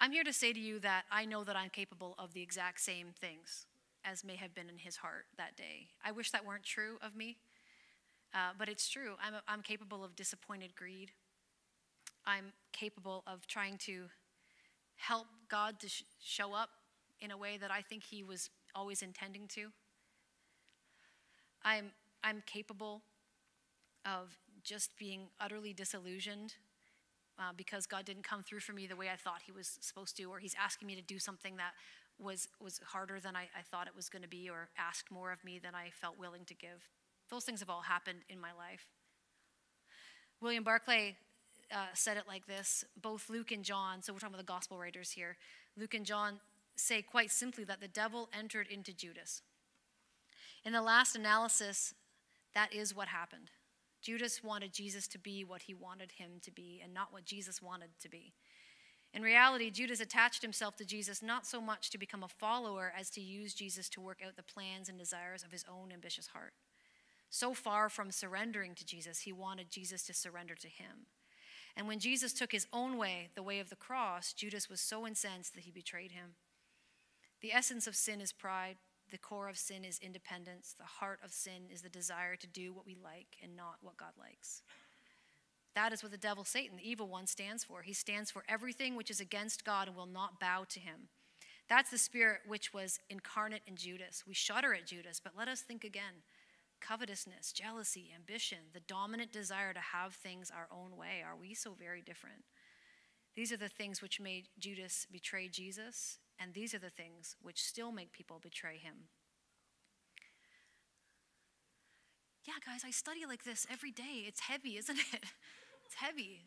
I'm 0.00 0.12
here 0.12 0.22
to 0.22 0.32
say 0.32 0.52
to 0.52 0.60
you 0.60 0.78
that 0.80 1.04
I 1.10 1.24
know 1.24 1.42
that 1.42 1.56
I'm 1.56 1.70
capable 1.70 2.14
of 2.18 2.32
the 2.32 2.40
exact 2.40 2.80
same 2.80 3.08
things 3.20 3.66
as 4.04 4.22
may 4.22 4.36
have 4.36 4.54
been 4.54 4.68
in 4.68 4.78
his 4.78 4.96
heart 4.96 5.26
that 5.36 5.56
day. 5.56 5.88
I 6.04 6.12
wish 6.12 6.30
that 6.30 6.46
weren't 6.46 6.62
true 6.62 6.98
of 7.02 7.16
me, 7.16 7.38
uh, 8.32 8.52
but 8.56 8.68
it's 8.68 8.88
true. 8.88 9.14
I'm, 9.20 9.34
I'm 9.48 9.60
capable 9.60 10.04
of 10.04 10.14
disappointed 10.14 10.76
greed. 10.76 11.10
I'm 12.24 12.52
capable 12.72 13.24
of 13.26 13.48
trying 13.48 13.76
to 13.78 14.04
help 14.94 15.26
God 15.48 15.80
to 15.80 15.88
sh- 15.88 16.04
show 16.20 16.54
up 16.54 16.70
in 17.20 17.32
a 17.32 17.36
way 17.36 17.56
that 17.56 17.72
I 17.72 17.82
think 17.82 18.04
He 18.04 18.22
was 18.22 18.50
always 18.76 19.02
intending 19.02 19.48
to. 19.48 19.72
I'm, 21.64 21.90
I'm 22.22 22.44
capable 22.46 23.02
of 24.06 24.38
just 24.62 24.96
being 24.96 25.28
utterly 25.40 25.72
disillusioned 25.72 26.54
uh, 27.38 27.52
because 27.56 27.86
God 27.86 28.04
didn't 28.04 28.24
come 28.24 28.42
through 28.42 28.60
for 28.60 28.72
me 28.72 28.86
the 28.86 28.96
way 28.96 29.08
I 29.12 29.16
thought 29.16 29.42
He 29.46 29.52
was 29.52 29.78
supposed 29.80 30.16
to, 30.16 30.24
or 30.24 30.38
He's 30.38 30.54
asking 30.60 30.86
me 30.86 30.96
to 30.96 31.02
do 31.02 31.18
something 31.18 31.56
that 31.56 31.72
was, 32.18 32.48
was 32.60 32.80
harder 32.84 33.20
than 33.20 33.36
I, 33.36 33.42
I 33.56 33.62
thought 33.70 33.86
it 33.86 33.94
was 33.94 34.08
going 34.08 34.22
to 34.22 34.28
be, 34.28 34.50
or 34.50 34.68
asked 34.76 35.10
more 35.10 35.32
of 35.32 35.44
me 35.44 35.58
than 35.58 35.74
I 35.74 35.90
felt 35.90 36.18
willing 36.18 36.44
to 36.46 36.54
give. 36.54 36.88
Those 37.30 37.44
things 37.44 37.60
have 37.60 37.70
all 37.70 37.82
happened 37.82 38.20
in 38.28 38.40
my 38.40 38.52
life. 38.52 38.86
William 40.40 40.64
Barclay 40.64 41.16
uh, 41.72 41.86
said 41.94 42.16
it 42.16 42.24
like 42.26 42.46
this 42.46 42.84
both 43.00 43.28
Luke 43.28 43.52
and 43.52 43.64
John, 43.64 44.02
so 44.02 44.12
we're 44.12 44.18
talking 44.18 44.34
about 44.34 44.46
the 44.46 44.52
gospel 44.52 44.78
writers 44.78 45.10
here, 45.10 45.36
Luke 45.76 45.94
and 45.94 46.06
John 46.06 46.40
say 46.76 47.02
quite 47.02 47.30
simply 47.30 47.64
that 47.64 47.80
the 47.80 47.88
devil 47.88 48.28
entered 48.36 48.68
into 48.68 48.92
Judas. 48.92 49.42
In 50.64 50.72
the 50.72 50.82
last 50.82 51.16
analysis, 51.16 51.94
that 52.54 52.72
is 52.72 52.94
what 52.94 53.08
happened. 53.08 53.50
Judas 54.00 54.42
wanted 54.42 54.72
Jesus 54.72 55.08
to 55.08 55.18
be 55.18 55.44
what 55.44 55.62
he 55.62 55.74
wanted 55.74 56.12
him 56.12 56.40
to 56.42 56.50
be 56.50 56.80
and 56.82 56.94
not 56.94 57.12
what 57.12 57.24
Jesus 57.24 57.60
wanted 57.60 57.90
to 58.00 58.08
be. 58.08 58.32
In 59.14 59.22
reality, 59.22 59.70
Judas 59.70 60.00
attached 60.00 60.42
himself 60.42 60.76
to 60.76 60.84
Jesus 60.84 61.22
not 61.22 61.46
so 61.46 61.60
much 61.60 61.90
to 61.90 61.98
become 61.98 62.22
a 62.22 62.28
follower 62.28 62.92
as 62.96 63.10
to 63.10 63.20
use 63.20 63.54
Jesus 63.54 63.88
to 63.90 64.00
work 64.00 64.20
out 64.24 64.36
the 64.36 64.42
plans 64.42 64.88
and 64.88 64.98
desires 64.98 65.42
of 65.42 65.50
his 65.50 65.64
own 65.68 65.90
ambitious 65.92 66.28
heart. 66.28 66.52
So 67.30 67.54
far 67.54 67.88
from 67.88 68.10
surrendering 68.10 68.74
to 68.74 68.86
Jesus, 68.86 69.20
he 69.20 69.32
wanted 69.32 69.70
Jesus 69.70 70.02
to 70.04 70.14
surrender 70.14 70.54
to 70.56 70.68
him. 70.68 71.06
And 71.76 71.86
when 71.86 72.00
Jesus 72.00 72.32
took 72.32 72.52
his 72.52 72.66
own 72.72 72.96
way, 72.96 73.28
the 73.34 73.42
way 73.42 73.60
of 73.60 73.70
the 73.70 73.76
cross, 73.76 74.32
Judas 74.32 74.68
was 74.68 74.80
so 74.80 75.06
incensed 75.06 75.54
that 75.54 75.64
he 75.64 75.70
betrayed 75.70 76.12
him. 76.12 76.34
The 77.40 77.52
essence 77.52 77.86
of 77.86 77.94
sin 77.94 78.20
is 78.20 78.32
pride. 78.32 78.76
The 79.10 79.18
core 79.18 79.48
of 79.48 79.56
sin 79.56 79.84
is 79.84 79.98
independence. 80.00 80.74
The 80.78 80.84
heart 80.84 81.20
of 81.24 81.32
sin 81.32 81.64
is 81.72 81.82
the 81.82 81.88
desire 81.88 82.36
to 82.36 82.46
do 82.46 82.72
what 82.72 82.86
we 82.86 82.96
like 83.02 83.38
and 83.42 83.56
not 83.56 83.76
what 83.80 83.96
God 83.96 84.12
likes. 84.18 84.62
That 85.74 85.92
is 85.92 86.02
what 86.02 86.12
the 86.12 86.18
devil, 86.18 86.44
Satan, 86.44 86.76
the 86.76 86.88
evil 86.88 87.08
one, 87.08 87.26
stands 87.26 87.64
for. 87.64 87.82
He 87.82 87.92
stands 87.92 88.30
for 88.30 88.44
everything 88.48 88.96
which 88.96 89.10
is 89.10 89.20
against 89.20 89.64
God 89.64 89.88
and 89.88 89.96
will 89.96 90.06
not 90.06 90.40
bow 90.40 90.64
to 90.70 90.80
him. 90.80 91.08
That's 91.68 91.90
the 91.90 91.98
spirit 91.98 92.40
which 92.46 92.72
was 92.74 92.98
incarnate 93.08 93.62
in 93.66 93.76
Judas. 93.76 94.24
We 94.26 94.34
shudder 94.34 94.74
at 94.74 94.86
Judas, 94.86 95.20
but 95.22 95.34
let 95.36 95.48
us 95.48 95.60
think 95.60 95.84
again. 95.84 96.22
Covetousness, 96.80 97.52
jealousy, 97.52 98.12
ambition, 98.14 98.58
the 98.72 98.80
dominant 98.80 99.32
desire 99.32 99.72
to 99.72 99.80
have 99.80 100.14
things 100.14 100.50
our 100.50 100.68
own 100.70 100.96
way. 100.96 101.22
Are 101.24 101.36
we 101.36 101.54
so 101.54 101.74
very 101.78 102.02
different? 102.02 102.44
These 103.34 103.52
are 103.52 103.56
the 103.56 103.68
things 103.68 104.00
which 104.00 104.20
made 104.20 104.48
Judas 104.58 105.06
betray 105.10 105.48
Jesus 105.48 106.18
and 106.38 106.54
these 106.54 106.74
are 106.74 106.78
the 106.78 106.90
things 106.90 107.36
which 107.42 107.62
still 107.62 107.92
make 107.92 108.12
people 108.12 108.38
betray 108.40 108.78
him. 108.78 109.08
Yeah, 112.44 112.54
guys, 112.64 112.82
I 112.84 112.90
study 112.90 113.26
like 113.26 113.44
this 113.44 113.66
every 113.70 113.90
day. 113.90 114.24
It's 114.26 114.40
heavy, 114.40 114.76
isn't 114.78 114.98
it? 114.98 115.20
It's 115.84 115.94
heavy. 115.96 116.46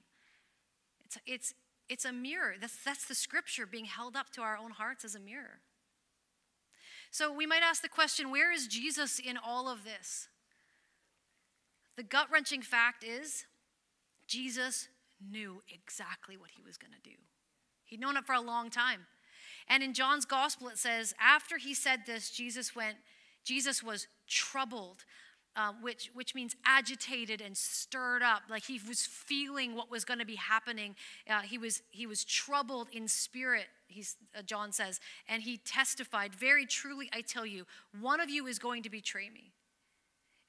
It's, 1.04 1.18
it's, 1.26 1.54
it's 1.90 2.06
a 2.06 2.12
mirror. 2.12 2.56
That's, 2.60 2.84
that's 2.84 3.06
the 3.06 3.16
scripture 3.16 3.66
being 3.66 3.86
held 3.86 4.16
up 4.16 4.30
to 4.32 4.42
our 4.42 4.58
own 4.58 4.72
hearts 4.72 5.04
as 5.04 5.16
a 5.16 5.20
mirror. 5.20 5.60
So 7.12 7.32
we 7.34 7.46
might 7.46 7.62
ask 7.62 7.82
the 7.82 7.90
question 7.90 8.32
where 8.32 8.52
is 8.52 8.68
Jesus 8.68 9.20
in 9.20 9.38
all 9.38 9.68
of 9.68 9.84
this? 9.84 10.30
The 11.98 12.04
gut 12.04 12.28
wrenching 12.32 12.62
fact 12.62 13.04
is 13.04 13.46
Jesus 14.28 14.88
knew 15.30 15.62
exactly 15.70 16.38
what 16.38 16.52
he 16.56 16.64
was 16.64 16.78
going 16.78 16.94
to 16.94 17.10
do. 17.10 17.16
He'd 17.84 18.00
known 18.00 18.16
it 18.16 18.26
for 18.26 18.34
a 18.34 18.42
long 18.42 18.70
time. 18.70 19.06
And 19.72 19.82
in 19.82 19.94
John's 19.94 20.26
gospel, 20.26 20.68
it 20.68 20.78
says, 20.78 21.16
after 21.18 21.58
he 21.58 21.74
said 21.74 22.02
this, 22.06 22.30
Jesus 22.30 22.76
went, 22.76 22.98
Jesus 23.46 23.82
was 23.82 24.08
troubled. 24.28 25.06
Uh, 25.54 25.74
which, 25.82 26.10
which 26.14 26.34
means 26.34 26.56
agitated 26.64 27.42
and 27.42 27.58
stirred 27.58 28.24
up. 28.24 28.44
Like 28.50 28.64
he 28.64 28.80
was 28.88 29.06
feeling 29.06 29.76
what 29.76 29.92
was 29.92 30.06
going 30.06 30.20
to 30.20 30.26
be 30.26 30.38
happening. 30.38 30.96
Uh, 31.30 31.42
he, 31.42 31.58
was, 31.58 31.82
he 31.92 32.08
was 32.08 32.24
troubled 32.24 32.88
in 32.94 33.06
spirit 33.10 33.66
he's, 33.88 34.16
uh, 34.34 34.44
john 34.44 34.72
says. 34.72 35.02
And 35.28 35.44
he 35.44 35.58
testified 35.58 36.34
very 36.34 36.66
truly 36.66 37.10
i 37.12 37.20
tell 37.20 37.46
you 37.46 37.66
one 38.00 38.22
of 38.22 38.30
you 38.30 38.48
is 38.48 38.60
going 38.60 38.82
to 38.84 38.90
betray 38.90 39.30
me. 39.30 39.52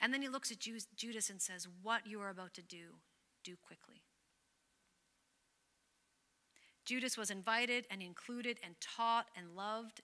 And 0.00 0.14
then 0.14 0.22
he 0.22 0.28
looks 0.28 0.52
at 0.52 0.60
judas 0.60 1.30
and 1.30 1.42
says 1.42 1.66
what 1.82 2.06
you 2.06 2.20
are 2.20 2.30
about 2.30 2.54
to 2.54 2.62
do 2.62 2.94
do 3.42 3.56
quickly 3.66 4.02
Judas 6.84 7.16
was 7.16 7.30
invited 7.30 7.86
and 7.90 8.02
included 8.02 8.58
and 8.64 8.74
taught 8.80 9.26
and 9.36 9.54
loved. 9.56 10.02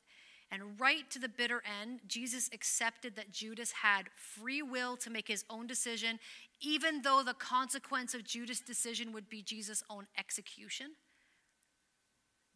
And 0.50 0.80
right 0.80 1.10
to 1.10 1.18
the 1.18 1.28
bitter 1.28 1.62
end, 1.80 2.00
Jesus 2.06 2.48
accepted 2.52 3.16
that 3.16 3.30
Judas 3.30 3.72
had 3.72 4.04
free 4.16 4.62
will 4.62 4.96
to 4.98 5.10
make 5.10 5.28
his 5.28 5.44
own 5.50 5.66
decision, 5.66 6.18
even 6.60 7.02
though 7.02 7.22
the 7.22 7.34
consequence 7.34 8.14
of 8.14 8.24
Judas' 8.24 8.60
decision 8.60 9.12
would 9.12 9.28
be 9.28 9.42
Jesus' 9.42 9.82
own 9.90 10.06
execution. 10.18 10.92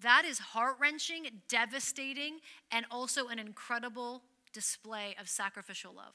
That 0.00 0.24
is 0.24 0.38
heart 0.38 0.76
wrenching, 0.80 1.26
devastating, 1.48 2.38
and 2.70 2.86
also 2.90 3.28
an 3.28 3.38
incredible 3.38 4.22
display 4.52 5.14
of 5.20 5.28
sacrificial 5.28 5.92
love. 5.94 6.14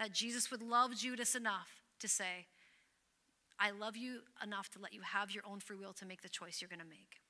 That 0.00 0.12
Jesus 0.12 0.50
would 0.50 0.62
love 0.62 0.96
Judas 0.96 1.34
enough 1.34 1.82
to 2.00 2.08
say, 2.08 2.46
I 3.60 3.70
love 3.70 3.96
you 3.96 4.20
enough 4.42 4.70
to 4.70 4.80
let 4.80 4.92
you 4.92 5.02
have 5.02 5.30
your 5.30 5.44
own 5.46 5.60
free 5.60 5.76
will 5.76 5.92
to 5.94 6.06
make 6.06 6.22
the 6.22 6.28
choice 6.28 6.60
you're 6.60 6.68
going 6.68 6.80
to 6.80 6.84
make. 6.84 7.21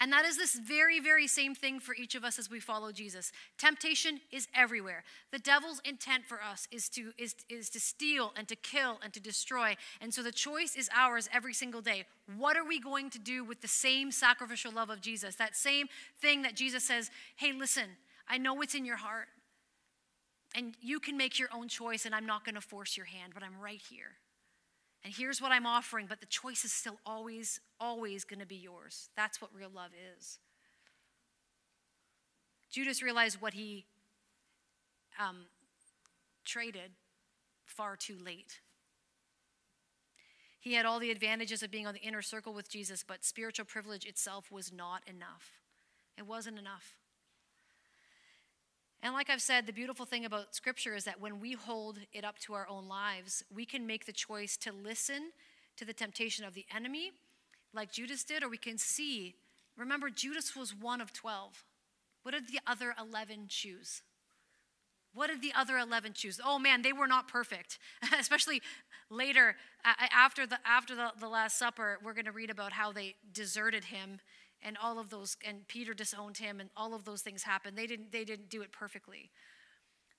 And 0.00 0.12
that 0.12 0.24
is 0.24 0.36
this 0.36 0.54
very, 0.54 1.00
very 1.00 1.26
same 1.26 1.54
thing 1.56 1.80
for 1.80 1.94
each 1.94 2.14
of 2.14 2.24
us 2.24 2.38
as 2.38 2.48
we 2.48 2.60
follow 2.60 2.92
Jesus. 2.92 3.32
Temptation 3.58 4.20
is 4.30 4.46
everywhere. 4.54 5.02
The 5.32 5.40
devil's 5.40 5.80
intent 5.84 6.24
for 6.24 6.40
us 6.40 6.68
is 6.70 6.88
to, 6.90 7.12
is, 7.18 7.34
is 7.48 7.68
to 7.70 7.80
steal 7.80 8.32
and 8.36 8.46
to 8.46 8.54
kill 8.54 9.00
and 9.02 9.12
to 9.12 9.20
destroy. 9.20 9.76
And 10.00 10.14
so 10.14 10.22
the 10.22 10.30
choice 10.30 10.76
is 10.76 10.88
ours 10.94 11.28
every 11.34 11.52
single 11.52 11.80
day. 11.80 12.04
What 12.36 12.56
are 12.56 12.64
we 12.64 12.78
going 12.78 13.10
to 13.10 13.18
do 13.18 13.42
with 13.42 13.60
the 13.60 13.68
same 13.68 14.12
sacrificial 14.12 14.72
love 14.72 14.88
of 14.88 15.00
Jesus? 15.00 15.34
That 15.34 15.56
same 15.56 15.88
thing 16.20 16.42
that 16.42 16.54
Jesus 16.54 16.84
says, 16.84 17.10
hey, 17.36 17.52
listen, 17.52 17.96
I 18.28 18.38
know 18.38 18.54
what's 18.54 18.74
in 18.76 18.84
your 18.84 18.98
heart. 18.98 19.26
And 20.54 20.76
you 20.80 21.00
can 21.00 21.16
make 21.16 21.38
your 21.38 21.48
own 21.52 21.68
choice, 21.68 22.06
and 22.06 22.14
I'm 22.14 22.24
not 22.24 22.44
going 22.44 22.54
to 22.54 22.60
force 22.60 22.96
your 22.96 23.06
hand, 23.06 23.32
but 23.34 23.42
I'm 23.42 23.60
right 23.60 23.82
here. 23.90 24.12
And 25.08 25.16
here's 25.16 25.40
what 25.40 25.52
I'm 25.52 25.64
offering, 25.64 26.04
but 26.06 26.20
the 26.20 26.26
choice 26.26 26.66
is 26.66 26.72
still 26.74 26.98
always, 27.06 27.60
always 27.80 28.24
going 28.24 28.40
to 28.40 28.46
be 28.46 28.56
yours. 28.56 29.08
That's 29.16 29.40
what 29.40 29.50
real 29.54 29.70
love 29.74 29.92
is. 30.18 30.38
Judas 32.70 33.02
realized 33.02 33.40
what 33.40 33.54
he 33.54 33.86
um, 35.18 35.46
traded 36.44 36.90
far 37.64 37.96
too 37.96 38.18
late. 38.22 38.60
He 40.60 40.74
had 40.74 40.84
all 40.84 40.98
the 40.98 41.10
advantages 41.10 41.62
of 41.62 41.70
being 41.70 41.86
on 41.86 41.94
the 41.94 42.00
inner 42.00 42.20
circle 42.20 42.52
with 42.52 42.68
Jesus, 42.68 43.02
but 43.02 43.24
spiritual 43.24 43.64
privilege 43.64 44.04
itself 44.04 44.52
was 44.52 44.70
not 44.70 45.00
enough. 45.06 45.52
It 46.18 46.26
wasn't 46.26 46.58
enough. 46.58 46.98
And 49.02 49.14
like 49.14 49.30
I've 49.30 49.42
said, 49.42 49.66
the 49.66 49.72
beautiful 49.72 50.06
thing 50.06 50.24
about 50.24 50.54
Scripture 50.54 50.94
is 50.94 51.04
that 51.04 51.20
when 51.20 51.40
we 51.40 51.52
hold 51.52 52.00
it 52.12 52.24
up 52.24 52.38
to 52.40 52.54
our 52.54 52.68
own 52.68 52.88
lives, 52.88 53.44
we 53.54 53.64
can 53.64 53.86
make 53.86 54.06
the 54.06 54.12
choice 54.12 54.56
to 54.58 54.72
listen 54.72 55.30
to 55.76 55.84
the 55.84 55.92
temptation 55.92 56.44
of 56.44 56.54
the 56.54 56.66
enemy, 56.74 57.12
like 57.72 57.92
Judas 57.92 58.24
did, 58.24 58.42
or 58.42 58.48
we 58.48 58.56
can 58.56 58.76
see. 58.76 59.36
Remember, 59.76 60.10
Judas 60.10 60.56
was 60.56 60.74
one 60.74 61.00
of 61.00 61.12
12. 61.12 61.64
What 62.24 62.32
did 62.32 62.48
the 62.48 62.58
other 62.66 62.94
11 62.98 63.46
choose? 63.48 64.02
What 65.14 65.28
did 65.28 65.42
the 65.42 65.52
other 65.56 65.78
11 65.78 66.12
choose? 66.14 66.40
Oh 66.44 66.58
man, 66.58 66.82
they 66.82 66.92
were 66.92 67.06
not 67.06 67.28
perfect. 67.28 67.78
Especially 68.18 68.60
later, 69.10 69.56
after 69.84 70.46
the, 70.46 70.58
after 70.66 70.94
the, 70.96 71.12
the 71.18 71.28
Last 71.28 71.58
Supper, 71.58 71.98
we're 72.04 72.14
going 72.14 72.24
to 72.26 72.32
read 72.32 72.50
about 72.50 72.72
how 72.72 72.92
they 72.92 73.14
deserted 73.32 73.84
him 73.84 74.20
and 74.62 74.76
all 74.76 74.98
of 74.98 75.10
those 75.10 75.36
and 75.46 75.66
peter 75.68 75.94
disowned 75.94 76.38
him 76.38 76.60
and 76.60 76.70
all 76.76 76.94
of 76.94 77.04
those 77.04 77.22
things 77.22 77.42
happened 77.42 77.76
they 77.76 77.86
didn't 77.86 78.12
they 78.12 78.24
didn't 78.24 78.50
do 78.50 78.62
it 78.62 78.72
perfectly 78.72 79.30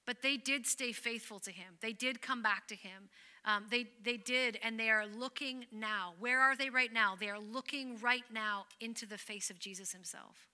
but 0.06 0.22
they 0.22 0.38
did 0.38 0.66
stay 0.66 0.92
faithful 0.92 1.40
to 1.40 1.52
him 1.52 1.76
they 1.82 1.94
did 1.94 2.22
come 2.22 2.42
back 2.42 2.68
to 2.68 2.76
him 2.76 3.10
Um, 3.46 3.66
they, 3.70 3.88
they 4.04 4.18
did, 4.18 4.60
and 4.62 4.78
they 4.78 4.90
are 4.90 5.08
looking 5.08 5.66
now. 5.72 6.14
Where 6.20 6.42
are 6.42 6.58
they 6.58 6.70
right 6.70 6.92
now? 6.92 7.16
They 7.16 7.30
are 7.30 7.40
looking 7.40 7.98
right 8.02 8.26
now 8.32 8.66
into 8.80 9.06
the 9.06 9.18
face 9.18 9.50
of 9.50 9.60
Jesus 9.60 9.94
himself. 9.94 10.48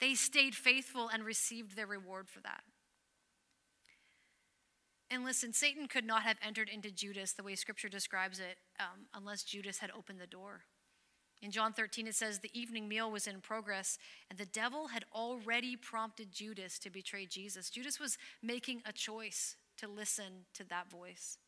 They 0.00 0.14
stayed 0.14 0.54
faithful 0.54 1.10
and 1.12 1.24
received 1.24 1.76
their 1.76 1.86
reward 1.86 2.28
for 2.28 2.40
that. 2.40 2.62
And 5.10 5.24
listen, 5.24 5.52
Satan 5.52 5.88
could 5.88 6.06
not 6.06 6.22
have 6.22 6.38
entered 6.40 6.68
into 6.68 6.90
Judas 6.90 7.32
the 7.32 7.42
way 7.42 7.54
scripture 7.54 7.90
describes 7.90 8.38
it 8.40 8.56
um, 8.80 9.06
unless 9.14 9.44
Judas 9.44 9.78
had 9.78 9.90
opened 9.90 10.20
the 10.20 10.26
door. 10.26 10.62
In 11.42 11.50
John 11.50 11.72
13, 11.72 12.06
it 12.06 12.14
says, 12.14 12.38
The 12.38 12.58
evening 12.58 12.88
meal 12.88 13.10
was 13.10 13.26
in 13.26 13.40
progress, 13.40 13.98
and 14.30 14.38
the 14.38 14.46
devil 14.46 14.88
had 14.88 15.04
already 15.14 15.76
prompted 15.76 16.32
Judas 16.32 16.78
to 16.80 16.90
betray 16.90 17.26
Jesus. 17.26 17.70
Judas 17.70 18.00
was 18.00 18.18
making 18.42 18.82
a 18.86 18.92
choice 18.92 19.56
to 19.78 19.88
listen 19.88 20.46
to 20.54 20.64
that 20.64 20.90
voice. 20.90 21.38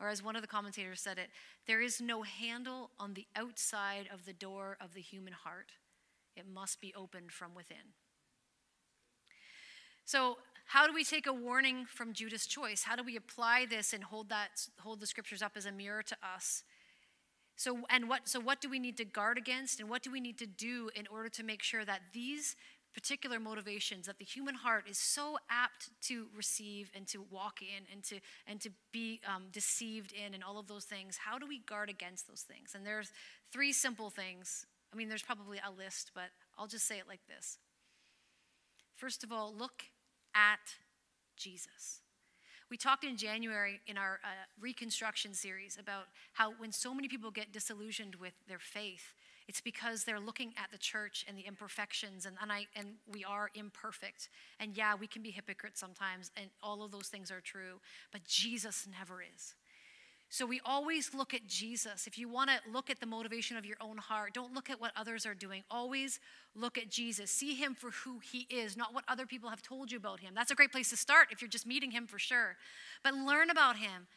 Or, 0.00 0.08
as 0.08 0.22
one 0.22 0.36
of 0.36 0.42
the 0.42 0.48
commentators 0.48 1.00
said 1.00 1.18
it, 1.18 1.30
there 1.66 1.80
is 1.80 2.00
no 2.00 2.22
handle 2.22 2.90
on 2.98 3.14
the 3.14 3.26
outside 3.36 4.08
of 4.12 4.26
the 4.26 4.32
door 4.32 4.76
of 4.80 4.92
the 4.94 5.00
human 5.00 5.32
heart, 5.32 5.72
it 6.36 6.44
must 6.52 6.80
be 6.80 6.92
opened 6.94 7.32
from 7.32 7.54
within. 7.54 7.94
So, 10.04 10.36
how 10.66 10.86
do 10.86 10.92
we 10.92 11.04
take 11.04 11.26
a 11.26 11.32
warning 11.32 11.86
from 11.86 12.12
Judas' 12.12 12.46
choice? 12.46 12.82
How 12.82 12.96
do 12.96 13.02
we 13.02 13.16
apply 13.16 13.66
this 13.66 13.92
and 13.92 14.02
hold 14.02 14.28
that 14.30 14.66
hold 14.80 15.00
the 15.00 15.06
scriptures 15.06 15.42
up 15.42 15.52
as 15.56 15.66
a 15.66 15.72
mirror 15.72 16.02
to 16.02 16.16
us? 16.22 16.64
So 17.56 17.80
and 17.88 18.08
what 18.08 18.28
so 18.28 18.40
what 18.40 18.60
do 18.60 18.68
we 18.68 18.78
need 18.78 18.96
to 18.96 19.04
guard 19.04 19.38
against 19.38 19.80
and 19.80 19.88
what 19.88 20.02
do 20.02 20.10
we 20.10 20.20
need 20.20 20.38
to 20.38 20.46
do 20.46 20.90
in 20.94 21.06
order 21.06 21.28
to 21.30 21.42
make 21.42 21.62
sure 21.62 21.84
that 21.84 22.00
these 22.12 22.56
particular 22.92 23.40
motivations 23.40 24.06
that 24.06 24.18
the 24.18 24.24
human 24.24 24.54
heart 24.54 24.84
is 24.88 24.98
so 24.98 25.36
apt 25.50 25.90
to 26.00 26.26
receive 26.36 26.90
and 26.94 27.06
to 27.08 27.24
walk 27.30 27.60
in 27.60 27.84
and 27.92 28.04
to 28.04 28.20
and 28.46 28.60
to 28.60 28.70
be 28.92 29.20
um, 29.32 29.44
deceived 29.52 30.12
in 30.12 30.34
and 30.34 30.44
all 30.44 30.58
of 30.58 30.68
those 30.68 30.84
things 30.84 31.16
how 31.16 31.38
do 31.38 31.46
we 31.46 31.58
guard 31.60 31.90
against 31.90 32.28
those 32.28 32.42
things? 32.42 32.74
And 32.74 32.86
there's 32.86 33.12
three 33.52 33.72
simple 33.72 34.10
things. 34.10 34.66
I 34.92 34.96
mean 34.96 35.08
there's 35.08 35.22
probably 35.22 35.60
a 35.64 35.70
list 35.70 36.12
but 36.14 36.30
i'll 36.58 36.68
just 36.68 36.86
say 36.86 36.98
it 36.98 37.08
like 37.08 37.26
this. 37.28 37.58
First 38.96 39.24
of 39.24 39.32
all 39.32 39.52
look 39.56 39.84
at 40.34 40.76
jesus 41.36 42.03
we 42.70 42.76
talked 42.76 43.04
in 43.04 43.16
January 43.16 43.80
in 43.86 43.96
our 43.98 44.20
uh, 44.24 44.28
reconstruction 44.60 45.34
series 45.34 45.76
about 45.78 46.04
how 46.32 46.52
when 46.58 46.72
so 46.72 46.94
many 46.94 47.08
people 47.08 47.30
get 47.30 47.52
disillusioned 47.52 48.16
with 48.16 48.32
their 48.48 48.58
faith, 48.58 49.14
it's 49.46 49.60
because 49.60 50.04
they're 50.04 50.20
looking 50.20 50.54
at 50.56 50.70
the 50.72 50.78
church 50.78 51.24
and 51.28 51.36
the 51.36 51.42
imperfections, 51.42 52.24
and, 52.24 52.36
and, 52.40 52.50
I, 52.50 52.66
and 52.74 52.94
we 53.06 53.24
are 53.24 53.50
imperfect. 53.54 54.30
And 54.58 54.76
yeah, 54.76 54.94
we 54.94 55.06
can 55.06 55.22
be 55.22 55.30
hypocrites 55.30 55.78
sometimes, 55.78 56.30
and 56.36 56.46
all 56.62 56.82
of 56.82 56.90
those 56.90 57.08
things 57.08 57.30
are 57.30 57.42
true, 57.42 57.80
but 58.10 58.24
Jesus 58.24 58.86
never 58.90 59.22
is. 59.22 59.54
So 60.34 60.46
we 60.46 60.60
always 60.64 61.14
look 61.14 61.32
at 61.32 61.46
Jesus. 61.46 62.08
If 62.08 62.18
you 62.18 62.28
want 62.28 62.50
to 62.50 62.56
look 62.68 62.90
at 62.90 62.98
the 62.98 63.06
motivation 63.06 63.56
of 63.56 63.64
your 63.64 63.76
own 63.80 63.98
heart, 63.98 64.34
don't 64.34 64.52
look 64.52 64.68
at 64.68 64.80
what 64.80 64.90
others 64.96 65.26
are 65.26 65.34
doing. 65.34 65.62
Always 65.70 66.18
look 66.56 66.76
at 66.76 66.88
Jesus. 66.88 67.30
See 67.30 67.54
him 67.54 67.76
for 67.76 67.92
who 67.92 68.18
he 68.18 68.48
is, 68.50 68.76
not 68.76 68.92
what 68.92 69.04
other 69.06 69.26
people 69.26 69.48
have 69.48 69.62
told 69.62 69.92
you 69.92 69.96
about 69.96 70.18
him. 70.18 70.32
That's 70.34 70.50
a 70.50 70.56
great 70.56 70.72
place 70.72 70.90
to 70.90 70.96
start 70.96 71.28
if 71.30 71.40
you're 71.40 71.48
just 71.48 71.68
meeting 71.68 71.92
him 71.92 72.08
for 72.08 72.18
sure. 72.18 72.56
But 73.04 73.14
learn 73.14 73.48
about 73.48 73.76
him. 73.76 74.08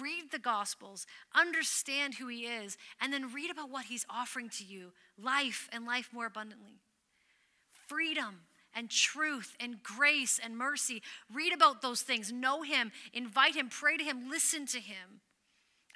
Read 0.00 0.30
the 0.30 0.38
Gospels, 0.38 1.04
understand 1.34 2.14
who 2.14 2.28
he 2.28 2.42
is, 2.42 2.78
and 3.00 3.12
then 3.12 3.34
read 3.34 3.50
about 3.50 3.68
what 3.68 3.86
he's 3.86 4.06
offering 4.08 4.48
to 4.50 4.64
you 4.64 4.92
life 5.20 5.68
and 5.72 5.84
life 5.84 6.10
more 6.12 6.26
abundantly. 6.26 6.78
Freedom 7.88 8.42
and 8.72 8.88
truth 8.88 9.56
and 9.58 9.82
grace 9.82 10.38
and 10.40 10.56
mercy. 10.56 11.02
Read 11.34 11.52
about 11.52 11.82
those 11.82 12.02
things. 12.02 12.30
Know 12.30 12.62
him, 12.62 12.92
invite 13.12 13.56
him, 13.56 13.68
pray 13.68 13.96
to 13.96 14.04
him, 14.04 14.30
listen 14.30 14.64
to 14.66 14.78
him. 14.78 15.22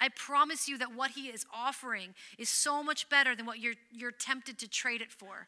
I 0.01 0.09
promise 0.09 0.69
you 0.69 0.79
that 0.79 0.95
what 0.95 1.13
he 1.13 1.29
is 1.29 1.45
offering 1.55 2.15
is 2.39 2.49
so 2.49 2.83
much 2.83 3.09
better 3.09 3.37
than 3.37 3.47
what 3.47 3.59
you're, 3.59 3.75
you're 3.93 4.11
tempted 4.11 4.59
to 4.59 4.69
trade 4.69 5.03
it 5.03 5.13
for. 5.13 5.47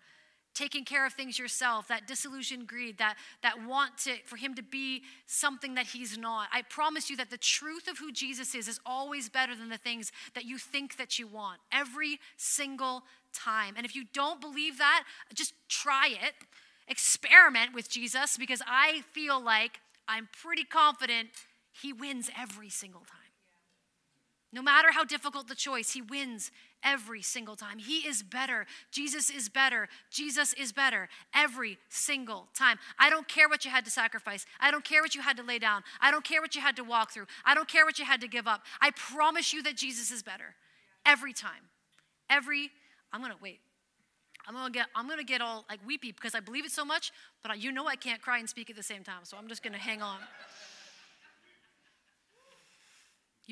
Taking 0.54 0.84
care 0.84 1.06
of 1.06 1.14
things 1.14 1.38
yourself, 1.38 1.88
that 1.88 2.06
disillusioned 2.06 2.66
greed, 2.66 2.98
that, 2.98 3.16
that 3.42 3.66
want 3.66 3.96
to, 3.98 4.16
for 4.26 4.36
him 4.36 4.54
to 4.56 4.62
be 4.62 5.02
something 5.24 5.74
that 5.76 5.86
he's 5.86 6.18
not. 6.18 6.48
I 6.52 6.60
promise 6.60 7.08
you 7.08 7.16
that 7.16 7.30
the 7.30 7.38
truth 7.38 7.88
of 7.88 7.96
who 7.96 8.12
Jesus 8.12 8.54
is 8.54 8.68
is 8.68 8.78
always 8.84 9.30
better 9.30 9.56
than 9.56 9.70
the 9.70 9.78
things 9.78 10.12
that 10.34 10.44
you 10.44 10.58
think 10.58 10.98
that 10.98 11.18
you 11.18 11.26
want, 11.26 11.60
every 11.72 12.20
single 12.36 13.04
time. 13.32 13.74
And 13.78 13.86
if 13.86 13.96
you 13.96 14.04
don't 14.12 14.42
believe 14.42 14.76
that, 14.76 15.04
just 15.32 15.54
try 15.70 16.08
it. 16.08 16.34
Experiment 16.86 17.72
with 17.72 17.88
Jesus 17.88 18.36
because 18.36 18.60
I 18.66 19.02
feel 19.12 19.42
like 19.42 19.80
I'm 20.06 20.28
pretty 20.42 20.64
confident 20.64 21.28
he 21.80 21.94
wins 21.94 22.30
every 22.38 22.68
single 22.68 23.00
time. 23.00 23.21
No 24.52 24.60
matter 24.60 24.92
how 24.92 25.04
difficult 25.04 25.48
the 25.48 25.54
choice, 25.54 25.92
he 25.92 26.02
wins 26.02 26.50
every 26.84 27.22
single 27.22 27.56
time. 27.56 27.78
He 27.78 28.06
is 28.06 28.22
better. 28.22 28.66
Jesus 28.90 29.30
is 29.30 29.48
better. 29.48 29.88
Jesus 30.10 30.52
is 30.52 30.72
better 30.72 31.08
every 31.34 31.78
single 31.88 32.48
time. 32.54 32.78
I 32.98 33.08
don't 33.08 33.26
care 33.26 33.48
what 33.48 33.64
you 33.64 33.70
had 33.70 33.84
to 33.86 33.90
sacrifice. 33.90 34.44
I 34.60 34.70
don't 34.70 34.84
care 34.84 35.00
what 35.00 35.14
you 35.14 35.22
had 35.22 35.38
to 35.38 35.42
lay 35.42 35.58
down. 35.58 35.82
I 36.00 36.10
don't 36.10 36.24
care 36.24 36.42
what 36.42 36.54
you 36.54 36.60
had 36.60 36.76
to 36.76 36.84
walk 36.84 37.12
through. 37.12 37.26
I 37.44 37.54
don't 37.54 37.68
care 37.68 37.86
what 37.86 37.98
you 37.98 38.04
had 38.04 38.20
to 38.20 38.28
give 38.28 38.46
up. 38.46 38.62
I 38.80 38.90
promise 38.90 39.54
you 39.54 39.62
that 39.62 39.76
Jesus 39.76 40.10
is 40.10 40.22
better 40.22 40.54
every 41.06 41.32
time. 41.32 41.70
Every, 42.28 42.70
I'm 43.12 43.20
going 43.20 43.32
to 43.32 43.42
wait. 43.42 43.60
I'm 44.46 44.54
gonna 44.54 44.70
get 44.70 44.86
I'm 44.94 45.08
gonna 45.08 45.22
get 45.22 45.40
all 45.40 45.64
like 45.68 45.78
weepy 45.86 46.10
because 46.10 46.34
I 46.34 46.40
believe 46.40 46.64
it 46.64 46.72
so 46.72 46.84
much, 46.84 47.12
but 47.42 47.56
you 47.60 47.70
know 47.70 47.86
I 47.86 47.96
can't 47.96 48.20
cry 48.20 48.38
and 48.38 48.48
speak 48.48 48.70
at 48.70 48.76
the 48.76 48.82
same 48.82 49.04
time, 49.04 49.20
so 49.22 49.36
I'm 49.36 49.46
just 49.46 49.62
gonna 49.62 49.78
hang 49.78 50.02
on. 50.02 50.18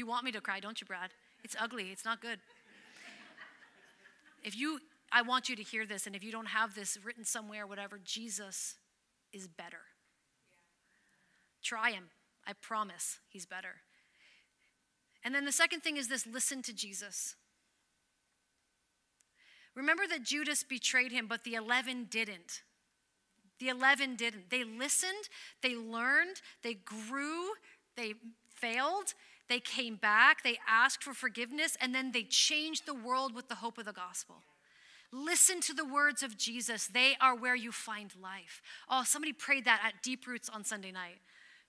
You 0.00 0.06
want 0.06 0.24
me 0.24 0.32
to 0.32 0.40
cry, 0.40 0.60
don't 0.60 0.80
you, 0.80 0.86
Brad? 0.86 1.10
It's 1.44 1.54
ugly, 1.60 1.90
it's 1.92 2.06
not 2.06 2.22
good. 2.22 2.38
If 4.42 4.56
you, 4.56 4.80
I 5.12 5.20
want 5.20 5.50
you 5.50 5.56
to 5.56 5.62
hear 5.62 5.84
this, 5.84 6.06
and 6.06 6.16
if 6.16 6.24
you 6.24 6.32
don't 6.32 6.46
have 6.46 6.74
this 6.74 6.96
written 7.04 7.22
somewhere, 7.22 7.66
whatever, 7.66 8.00
Jesus 8.02 8.76
is 9.30 9.46
better. 9.46 9.82
Try 11.62 11.90
him. 11.90 12.04
I 12.46 12.54
promise 12.54 13.18
he's 13.28 13.44
better. 13.44 13.82
And 15.22 15.34
then 15.34 15.44
the 15.44 15.52
second 15.52 15.80
thing 15.80 15.98
is 15.98 16.08
this 16.08 16.26
listen 16.26 16.62
to 16.62 16.72
Jesus. 16.72 17.36
Remember 19.74 20.04
that 20.08 20.22
Judas 20.22 20.64
betrayed 20.64 21.12
him, 21.12 21.26
but 21.26 21.44
the 21.44 21.56
11 21.56 22.06
didn't. 22.08 22.62
The 23.58 23.68
11 23.68 24.16
didn't. 24.16 24.48
They 24.48 24.64
listened, 24.64 25.28
they 25.62 25.76
learned, 25.76 26.40
they 26.62 26.72
grew, 26.72 27.50
they 27.98 28.14
failed, 28.48 29.12
they 29.50 29.60
came 29.60 29.96
back, 29.96 30.42
they 30.42 30.58
asked 30.66 31.02
for 31.02 31.12
forgiveness, 31.12 31.76
and 31.80 31.92
then 31.92 32.12
they 32.12 32.22
changed 32.22 32.86
the 32.86 32.94
world 32.94 33.34
with 33.34 33.48
the 33.48 33.56
hope 33.56 33.78
of 33.78 33.84
the 33.84 33.92
gospel. 33.92 34.36
Listen 35.12 35.60
to 35.62 35.74
the 35.74 35.84
words 35.84 36.22
of 36.22 36.38
Jesus. 36.38 36.86
They 36.86 37.16
are 37.20 37.34
where 37.34 37.56
you 37.56 37.72
find 37.72 38.14
life. 38.22 38.62
Oh, 38.88 39.02
somebody 39.04 39.32
prayed 39.32 39.64
that 39.64 39.82
at 39.84 40.04
Deep 40.04 40.24
Roots 40.28 40.48
on 40.48 40.62
Sunday 40.62 40.92
night. 40.92 41.18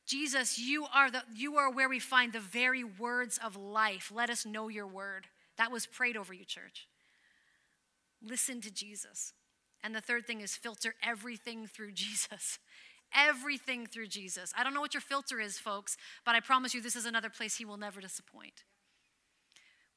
Jesus, 0.06 0.60
you 0.60 0.86
are, 0.94 1.10
the, 1.10 1.24
you 1.36 1.58
are 1.58 1.72
where 1.72 1.89
we 1.89 1.98
find 1.98 2.34
the 2.34 2.39
very 2.39 2.84
words 2.84 3.39
of 3.44 3.56
life. 3.56 4.12
Let 4.13 4.30
us 4.30 4.46
know 4.46 4.67
your 4.67 4.88
word. 4.88 5.26
That 5.58 5.72
was 5.72 5.88
prayed 5.88 6.15
over 6.15 6.34
you, 6.36 6.46
church. 6.46 6.88
Listen 8.22 8.62
to 8.62 8.72
Jesus. 8.72 9.34
And 9.84 9.96
the 9.96 10.02
third 10.02 10.28
thing 10.28 10.41
is 10.41 10.56
filter 10.56 10.94
everything 11.02 11.65
through 11.65 11.91
Jesus 11.94 12.60
everything 13.15 13.86
through 13.86 14.08
Jesus. 14.08 14.54
I 14.58 14.63
don't 14.63 14.74
know 14.74 14.82
what 14.82 14.93
your 14.93 15.02
filter 15.02 15.39
is, 15.39 15.58
folks, 15.58 15.97
but 16.26 16.36
I 16.36 16.39
promise 16.39 16.74
you 16.74 16.82
this 16.82 16.95
is 16.95 17.06
another 17.06 17.30
place 17.30 17.58
He 17.58 17.65
will 17.65 17.78
never 17.78 18.02
disappoint. 18.02 18.63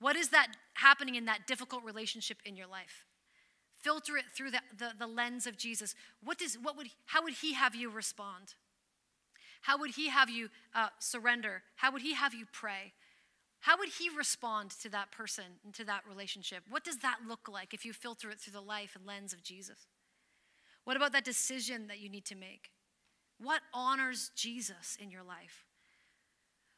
What 0.00 0.16
is 0.16 0.30
that 0.30 0.48
happening 0.74 1.14
in 1.14 1.24
that 1.26 1.46
difficult 1.46 1.84
relationship 1.84 2.38
in 2.44 2.56
your 2.56 2.66
life? 2.66 3.04
Filter 3.80 4.16
it 4.16 4.24
through 4.34 4.50
the, 4.50 4.60
the, 4.76 4.92
the 4.98 5.06
lens 5.06 5.46
of 5.46 5.56
Jesus. 5.56 5.94
What 6.22 6.38
does, 6.38 6.56
what 6.60 6.76
would, 6.76 6.88
how 7.06 7.22
would 7.22 7.34
He 7.34 7.54
have 7.54 7.74
you 7.74 7.90
respond? 7.90 8.54
How 9.62 9.78
would 9.78 9.92
He 9.92 10.08
have 10.08 10.28
you 10.28 10.48
uh, 10.74 10.88
surrender? 10.98 11.62
How 11.76 11.92
would 11.92 12.02
He 12.02 12.14
have 12.14 12.34
you 12.34 12.46
pray? 12.52 12.92
How 13.60 13.78
would 13.78 13.88
He 13.98 14.10
respond 14.14 14.70
to 14.82 14.90
that 14.90 15.10
person 15.10 15.44
and 15.64 15.72
to 15.74 15.84
that 15.84 16.02
relationship? 16.08 16.64
What 16.68 16.84
does 16.84 16.98
that 16.98 17.20
look 17.26 17.48
like 17.48 17.72
if 17.72 17.84
you 17.86 17.92
filter 17.92 18.30
it 18.30 18.38
through 18.38 18.52
the 18.52 18.60
life 18.60 18.94
and 18.94 19.06
lens 19.06 19.32
of 19.32 19.42
Jesus? 19.42 19.86
What 20.84 20.96
about 20.96 21.12
that 21.12 21.24
decision 21.24 21.86
that 21.86 21.98
you 21.98 22.10
need 22.10 22.26
to 22.26 22.34
make? 22.34 22.70
What 23.38 23.62
honors 23.72 24.30
Jesus 24.34 24.96
in 25.00 25.10
your 25.10 25.22
life? 25.22 25.64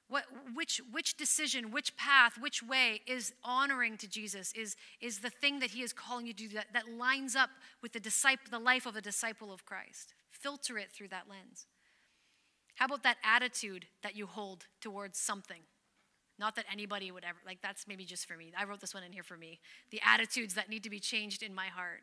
What, 0.09 0.24
which, 0.54 0.80
which 0.92 1.16
decision, 1.16 1.72
which 1.72 1.96
path, 1.96 2.38
which 2.38 2.62
way 2.62 3.00
is 3.07 3.32
honoring 3.42 3.96
to 3.98 4.09
Jesus, 4.09 4.52
is, 4.52 4.76
is 5.00 5.18
the 5.18 5.30
thing 5.30 5.59
that 5.59 5.70
he 5.70 5.82
is 5.82 5.92
calling 5.92 6.26
you 6.26 6.32
to 6.32 6.48
do 6.48 6.54
that, 6.54 6.66
that 6.74 6.88
lines 6.88 7.34
up 7.34 7.50
with 7.82 7.92
the, 7.92 7.98
disciple, 7.98 8.46
the 8.50 8.61
life 8.61 8.86
of 8.86 8.94
a 8.94 9.00
disciple 9.00 9.52
of 9.52 9.64
Christ. 9.64 10.14
Filter 10.30 10.78
it 10.78 10.92
through 10.92 11.09
that 11.09 11.24
lens. 11.28 11.66
How 12.76 12.86
about 12.86 13.02
that 13.02 13.16
attitude 13.24 13.86
that 14.02 14.14
you 14.14 14.26
hold 14.26 14.66
towards 14.80 15.18
something? 15.18 15.62
Not 16.38 16.54
that 16.57 16.66
anybody 16.70 17.11
would 17.11 17.24
ever, 17.24 17.38
like, 17.44 17.59
that's 17.62 17.88
maybe 17.88 18.04
just 18.04 18.28
for 18.28 18.36
me. 18.36 18.52
I 18.57 18.64
wrote 18.64 18.80
this 18.80 18.94
one 18.94 19.02
in 19.02 19.12
here 19.12 19.22
for 19.22 19.36
me. 19.36 19.59
The 19.90 20.00
attitudes 20.07 20.54
that 20.54 20.68
need 20.68 20.82
to 20.84 20.90
be 20.90 21.00
changed 21.00 21.42
in 21.42 21.54
my 21.54 21.66
heart. 21.66 22.02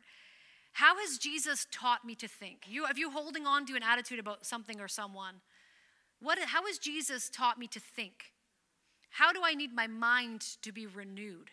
How 0.74 0.98
has 0.98 1.18
Jesus 1.18 1.66
taught 1.70 2.04
me 2.04 2.16
to 2.16 2.26
think? 2.26 2.66
You, 2.68 2.86
if 2.86 2.98
you 2.98 3.10
holding 3.10 3.46
on 3.46 3.64
to 3.66 3.76
an 3.76 3.82
attitude 3.84 4.18
about 4.18 4.44
something 4.44 4.80
or 4.80 4.88
someone, 4.88 5.36
what, 6.20 6.38
how 6.40 6.66
has 6.66 6.78
Jesus 6.78 7.30
taught 7.30 7.58
me 7.58 7.68
to 7.68 7.78
think? 7.78 8.32
How 9.10 9.32
do 9.32 9.40
I 9.44 9.54
need 9.54 9.72
my 9.72 9.86
mind 9.86 10.44
to 10.62 10.72
be 10.72 10.86
renewed? 10.86 11.50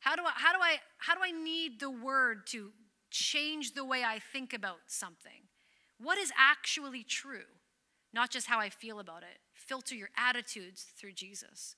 How 0.00 0.16
do 0.16 0.22
I 0.22 0.32
how 0.34 0.52
do 0.52 0.58
I 0.60 0.78
how 0.98 1.14
do 1.14 1.20
I 1.22 1.30
need 1.30 1.78
the 1.78 1.90
word 1.90 2.46
to 2.48 2.70
change 3.10 3.74
the 3.74 3.84
way 3.84 4.02
I 4.04 4.18
think 4.32 4.52
about 4.52 4.78
something? 4.86 5.46
What 6.00 6.18
is 6.18 6.32
actually 6.36 7.04
true? 7.04 7.46
Not 8.12 8.30
just 8.30 8.48
how 8.48 8.58
I 8.58 8.70
feel 8.70 8.98
about 8.98 9.22
it. 9.22 9.38
Filter 9.52 9.94
your 9.94 10.10
attitudes 10.16 10.86
through 10.96 11.12
Jesus. 11.12 11.76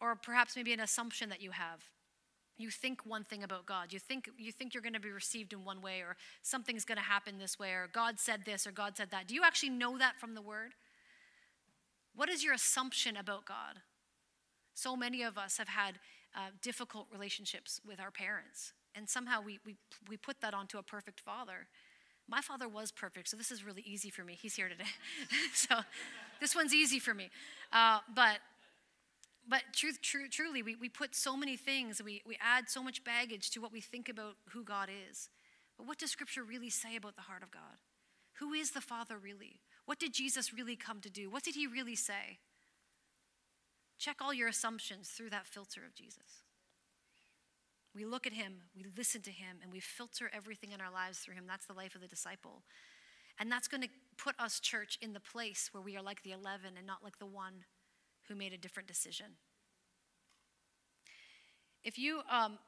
Or 0.00 0.16
perhaps 0.16 0.56
maybe 0.56 0.72
an 0.72 0.80
assumption 0.80 1.28
that 1.28 1.40
you 1.40 1.52
have. 1.52 1.84
You 2.56 2.70
think 2.70 3.04
one 3.04 3.24
thing 3.24 3.42
about 3.42 3.66
God. 3.66 3.92
You 3.92 3.98
think 3.98 4.28
you 4.38 4.52
think 4.52 4.74
you're 4.74 4.82
going 4.82 4.94
to 4.94 5.00
be 5.00 5.10
received 5.10 5.52
in 5.52 5.64
one 5.64 5.80
way 5.80 6.00
or 6.00 6.16
something's 6.42 6.84
going 6.84 6.98
to 6.98 7.04
happen 7.04 7.38
this 7.38 7.58
way 7.58 7.70
or 7.70 7.88
God 7.92 8.20
said 8.20 8.44
this 8.44 8.66
or 8.66 8.70
God 8.70 8.96
said 8.96 9.10
that. 9.10 9.26
Do 9.26 9.34
you 9.34 9.42
actually 9.44 9.70
know 9.70 9.98
that 9.98 10.20
from 10.20 10.34
the 10.34 10.42
word? 10.42 10.72
What 12.14 12.28
is 12.28 12.44
your 12.44 12.54
assumption 12.54 13.16
about 13.16 13.44
God? 13.44 13.80
So 14.74 14.96
many 14.96 15.22
of 15.22 15.36
us 15.36 15.58
have 15.58 15.68
had 15.68 15.98
uh, 16.34 16.50
difficult 16.62 17.06
relationships 17.12 17.80
with 17.86 18.00
our 18.00 18.10
parents, 18.10 18.72
and 18.94 19.08
somehow 19.08 19.40
we, 19.40 19.58
we, 19.64 19.76
we 20.08 20.16
put 20.16 20.40
that 20.40 20.54
onto 20.54 20.78
a 20.78 20.82
perfect 20.82 21.20
father. 21.20 21.66
My 22.28 22.40
father 22.40 22.68
was 22.68 22.90
perfect, 22.90 23.28
so 23.28 23.36
this 23.36 23.50
is 23.50 23.64
really 23.64 23.82
easy 23.82 24.10
for 24.10 24.24
me. 24.24 24.36
He's 24.40 24.54
here 24.54 24.68
today. 24.68 24.84
so 25.54 25.76
this 26.40 26.56
one's 26.56 26.74
easy 26.74 26.98
for 26.98 27.14
me. 27.14 27.30
Uh, 27.72 27.98
but 28.14 28.38
but 29.48 29.62
truth, 29.72 30.00
true, 30.00 30.28
truly, 30.28 30.62
we, 30.62 30.74
we 30.76 30.88
put 30.88 31.14
so 31.14 31.36
many 31.36 31.56
things, 31.56 32.02
we, 32.02 32.22
we 32.26 32.38
add 32.40 32.68
so 32.70 32.82
much 32.82 33.04
baggage 33.04 33.50
to 33.50 33.60
what 33.60 33.72
we 33.72 33.80
think 33.80 34.08
about 34.08 34.36
who 34.50 34.64
God 34.64 34.88
is. 35.10 35.28
But 35.76 35.86
what 35.86 35.98
does 35.98 36.10
Scripture 36.10 36.42
really 36.42 36.70
say 36.70 36.96
about 36.96 37.16
the 37.16 37.22
heart 37.22 37.42
of 37.42 37.50
God? 37.50 37.78
Who 38.38 38.52
is 38.52 38.70
the 38.70 38.80
Father 38.80 39.18
really? 39.18 39.60
What 39.86 39.98
did 39.98 40.14
Jesus 40.14 40.52
really 40.52 40.76
come 40.76 41.00
to 41.00 41.10
do? 41.10 41.30
What 41.30 41.42
did 41.42 41.54
he 41.54 41.66
really 41.66 41.96
say? 41.96 42.38
Check 43.98 44.16
all 44.20 44.34
your 44.34 44.48
assumptions 44.48 45.08
through 45.08 45.30
that 45.30 45.46
filter 45.46 45.82
of 45.86 45.94
Jesus. 45.94 46.42
We 47.94 48.04
look 48.04 48.26
at 48.26 48.32
him, 48.32 48.62
we 48.74 48.84
listen 48.96 49.22
to 49.22 49.30
him, 49.30 49.58
and 49.62 49.70
we 49.72 49.78
filter 49.78 50.30
everything 50.34 50.72
in 50.72 50.80
our 50.80 50.92
lives 50.92 51.18
through 51.18 51.34
him. 51.34 51.44
That's 51.46 51.66
the 51.66 51.74
life 51.74 51.94
of 51.94 52.00
the 52.00 52.08
disciple. 52.08 52.62
And 53.38 53.50
that's 53.50 53.68
going 53.68 53.82
to 53.82 53.88
put 54.16 54.34
us, 54.38 54.58
church, 54.58 54.98
in 55.00 55.12
the 55.12 55.20
place 55.20 55.68
where 55.72 55.82
we 55.82 55.96
are 55.96 56.02
like 56.02 56.22
the 56.22 56.32
11 56.32 56.72
and 56.76 56.86
not 56.86 57.04
like 57.04 57.18
the 57.18 57.26
one 57.26 57.64
who 58.28 58.34
made 58.34 58.52
a 58.52 58.58
different 58.58 58.88
decision. 58.88 59.26
If 61.82 61.98
you 61.98 62.20
um, 62.30 62.58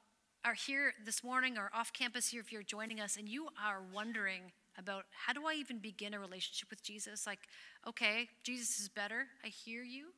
are 0.45 0.55
here 0.55 0.93
this 1.05 1.25
morning 1.25 1.57
or 1.57 1.71
off 1.75 1.93
campus 1.93 2.29
here, 2.29 2.41
if 2.41 2.53
you're 2.53 2.63
joining 2.63 3.01
us 3.01 3.17
and 3.17 3.29
you 3.29 3.49
are 3.65 3.81
wondering 3.93 4.53
about 4.79 5.05
how 5.11 5.33
do 5.33 5.47
I 5.47 5.55
even 5.55 5.79
begin 5.79 6.13
a 6.13 6.21
relationship 6.21 6.69
with 6.69 6.83
Jesus, 6.83 7.27
like, 7.27 7.41
okay, 7.89 8.29
Jesus 8.43 8.79
is 8.79 8.89
better, 8.89 9.27
I 9.45 9.49
hear 9.49 9.83
you. 9.83 10.09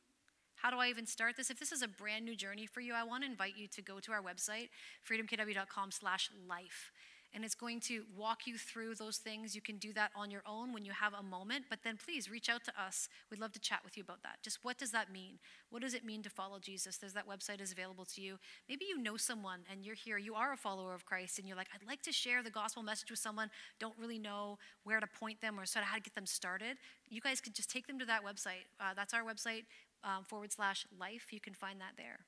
How 0.55 0.69
do 0.69 0.77
I 0.77 0.87
even 0.87 1.05
start 1.05 1.37
this? 1.37 1.49
If 1.49 1.57
this 1.57 1.71
is 1.71 1.81
a 1.81 1.87
brand 1.87 2.25
new 2.25 2.35
journey 2.35 2.65
for 2.65 2.81
you, 2.81 2.93
I 2.93 3.03
want 3.03 3.23
to 3.23 3.29
invite 3.29 3.53
you 3.55 3.67
to 3.69 3.81
go 3.81 3.99
to 4.01 4.11
our 4.11 4.21
website, 4.21 4.67
freedomkw.com 5.09 5.91
slash 5.91 6.29
life 6.49 6.91
and 7.33 7.45
it's 7.45 7.55
going 7.55 7.79
to 7.81 8.03
walk 8.17 8.47
you 8.47 8.57
through 8.57 8.95
those 8.95 9.17
things. 9.17 9.55
You 9.55 9.61
can 9.61 9.77
do 9.77 9.93
that 9.93 10.11
on 10.15 10.31
your 10.31 10.41
own 10.45 10.73
when 10.73 10.85
you 10.85 10.91
have 10.91 11.13
a 11.13 11.23
moment, 11.23 11.65
but 11.69 11.79
then 11.83 11.97
please 12.03 12.29
reach 12.29 12.49
out 12.49 12.63
to 12.65 12.71
us. 12.81 13.07
We'd 13.29 13.39
love 13.39 13.51
to 13.53 13.59
chat 13.59 13.81
with 13.83 13.97
you 13.97 14.03
about 14.03 14.23
that. 14.23 14.37
Just 14.43 14.59
what 14.63 14.77
does 14.77 14.91
that 14.91 15.11
mean? 15.11 15.39
What 15.69 15.81
does 15.81 15.93
it 15.93 16.03
mean 16.03 16.23
to 16.23 16.29
follow 16.29 16.59
Jesus? 16.59 16.97
There's 16.97 17.13
that 17.13 17.27
website 17.27 17.61
is 17.61 17.71
available 17.71 18.05
to 18.05 18.21
you. 18.21 18.39
Maybe 18.67 18.85
you 18.85 18.97
know 18.97 19.17
someone 19.17 19.59
and 19.71 19.85
you're 19.85 19.95
here, 19.95 20.17
you 20.17 20.35
are 20.35 20.53
a 20.53 20.57
follower 20.57 20.93
of 20.93 21.05
Christ, 21.05 21.39
and 21.39 21.47
you're 21.47 21.57
like, 21.57 21.69
I'd 21.73 21.87
like 21.87 22.01
to 22.03 22.11
share 22.11 22.41
the 22.41 22.49
gospel 22.49 22.83
message 22.83 23.09
with 23.09 23.19
someone, 23.19 23.49
don't 23.79 23.95
really 23.99 24.19
know 24.19 24.57
where 24.83 24.99
to 24.99 25.07
point 25.07 25.41
them 25.41 25.59
or 25.59 25.65
sort 25.65 25.83
of 25.83 25.89
how 25.89 25.97
to 25.97 26.01
get 26.01 26.15
them 26.15 26.25
started. 26.25 26.77
You 27.09 27.21
guys 27.21 27.41
could 27.41 27.53
just 27.53 27.69
take 27.69 27.87
them 27.87 27.99
to 27.99 28.05
that 28.05 28.23
website. 28.23 28.65
Uh, 28.79 28.93
that's 28.95 29.13
our 29.13 29.23
website, 29.23 29.65
um, 30.03 30.23
forward 30.23 30.51
slash 30.51 30.85
life. 30.99 31.27
You 31.31 31.39
can 31.39 31.53
find 31.53 31.79
that 31.79 31.93
there. 31.97 32.19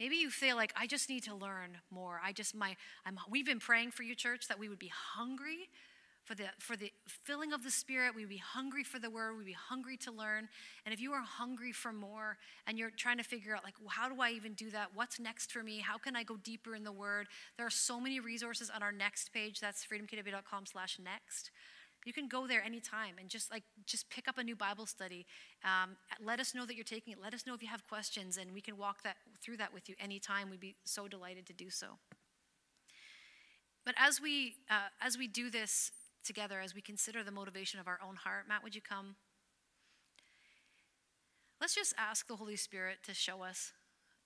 Maybe 0.00 0.16
you 0.16 0.30
feel 0.30 0.56
like 0.56 0.72
I 0.74 0.86
just 0.86 1.08
need 1.10 1.24
to 1.24 1.34
learn 1.34 1.76
more. 1.90 2.20
I 2.24 2.32
just 2.32 2.54
my 2.54 2.74
I'm 3.06 3.18
we've 3.30 3.46
been 3.46 3.60
praying 3.60 3.90
for 3.92 4.02
you 4.02 4.14
church 4.14 4.48
that 4.48 4.58
we 4.58 4.68
would 4.68 4.78
be 4.78 4.90
hungry 4.92 5.68
for 6.24 6.34
the 6.34 6.44
for 6.58 6.76
the 6.76 6.92
filling 7.24 7.52
of 7.52 7.64
the 7.64 7.70
spirit, 7.70 8.14
we'd 8.14 8.28
be 8.28 8.36
hungry 8.36 8.84
for 8.84 8.98
the 8.98 9.10
word, 9.10 9.36
we'd 9.36 9.46
be 9.46 9.52
hungry 9.52 9.96
to 9.98 10.12
learn. 10.12 10.48
And 10.84 10.94
if 10.94 11.00
you 11.00 11.12
are 11.12 11.22
hungry 11.22 11.72
for 11.72 11.92
more 11.92 12.38
and 12.66 12.78
you're 12.78 12.90
trying 12.90 13.18
to 13.18 13.24
figure 13.24 13.54
out 13.54 13.64
like 13.64 13.74
how 13.88 14.08
do 14.08 14.20
I 14.20 14.30
even 14.30 14.54
do 14.54 14.70
that? 14.70 14.90
What's 14.94 15.18
next 15.18 15.50
for 15.52 15.62
me? 15.62 15.80
How 15.80 15.98
can 15.98 16.16
I 16.16 16.22
go 16.22 16.36
deeper 16.36 16.74
in 16.74 16.84
the 16.84 16.92
word? 16.92 17.26
There 17.56 17.66
are 17.66 17.70
so 17.70 18.00
many 18.00 18.20
resources 18.20 18.70
on 18.74 18.82
our 18.82 18.92
next 18.92 19.32
page. 19.32 19.60
That's 19.60 19.84
freedomkw.com/next. 19.84 21.50
You 22.04 22.12
can 22.14 22.28
go 22.28 22.46
there 22.46 22.62
anytime 22.62 23.16
and 23.20 23.28
just 23.28 23.50
like 23.50 23.62
just 23.86 24.08
pick 24.08 24.26
up 24.26 24.38
a 24.38 24.42
new 24.42 24.56
Bible 24.56 24.86
study. 24.86 25.26
Um, 25.64 25.96
let 26.22 26.40
us 26.40 26.54
know 26.54 26.64
that 26.64 26.74
you're 26.74 26.84
taking 26.84 27.12
it. 27.12 27.18
Let 27.22 27.34
us 27.34 27.46
know 27.46 27.54
if 27.54 27.62
you 27.62 27.68
have 27.68 27.86
questions, 27.86 28.38
and 28.38 28.52
we 28.54 28.60
can 28.60 28.78
walk 28.78 29.02
that 29.02 29.16
through 29.42 29.58
that 29.58 29.74
with 29.74 29.88
you 29.88 29.94
anytime. 30.00 30.50
We'd 30.50 30.60
be 30.60 30.76
so 30.84 31.08
delighted 31.08 31.46
to 31.46 31.52
do 31.52 31.68
so. 31.68 31.98
But 33.84 33.94
as 33.98 34.20
we 34.20 34.54
uh, 34.70 34.88
as 35.00 35.18
we 35.18 35.28
do 35.28 35.50
this 35.50 35.92
together, 36.24 36.60
as 36.60 36.74
we 36.74 36.80
consider 36.80 37.22
the 37.22 37.30
motivation 37.30 37.80
of 37.80 37.86
our 37.86 37.98
own 38.06 38.16
heart, 38.16 38.46
Matt, 38.48 38.62
would 38.62 38.74
you 38.74 38.82
come? 38.82 39.16
Let's 41.60 41.74
just 41.74 41.92
ask 41.98 42.26
the 42.26 42.36
Holy 42.36 42.56
Spirit 42.56 42.98
to 43.04 43.12
show 43.12 43.42
us 43.42 43.72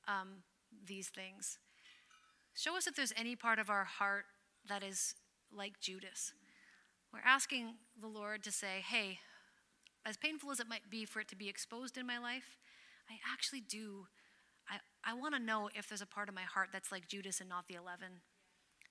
um, 0.07 0.45
these 0.87 1.09
things. 1.09 1.59
Show 2.55 2.77
us 2.77 2.87
if 2.87 2.95
there's 2.95 3.13
any 3.17 3.35
part 3.35 3.59
of 3.59 3.69
our 3.69 3.83
heart 3.83 4.27
that 4.69 4.85
is 4.85 5.17
like 5.53 5.81
Judas 5.81 6.33
we're 7.15 7.21
asking 7.25 7.75
the 8.01 8.09
Lord 8.09 8.43
to 8.43 8.51
say, 8.51 8.83
hey, 8.85 9.19
as 10.05 10.17
painful 10.17 10.51
as 10.51 10.59
it 10.59 10.69
might 10.69 10.91
be 10.91 11.05
for 11.05 11.21
it 11.21 11.29
to 11.29 11.37
be 11.37 11.49
exposed 11.49 11.97
in 11.97 12.07
my 12.07 12.19
life, 12.19 12.59
I 13.09 13.15
actually 13.33 13.61
do. 13.61 14.07
I, 14.69 14.79
I 15.09 15.15
want 15.15 15.35
to 15.35 15.41
know 15.41 15.71
if 15.75 15.89
there's 15.89 16.03
a 16.03 16.07
part 16.07 16.29
of 16.29 16.35
my 16.35 16.43
heart 16.43 16.71
that's 16.73 16.91
like 16.91 17.07
Judas 17.07 17.39
and 17.41 17.49
not 17.49 17.69
the 17.69 17.75
11. 17.75 18.09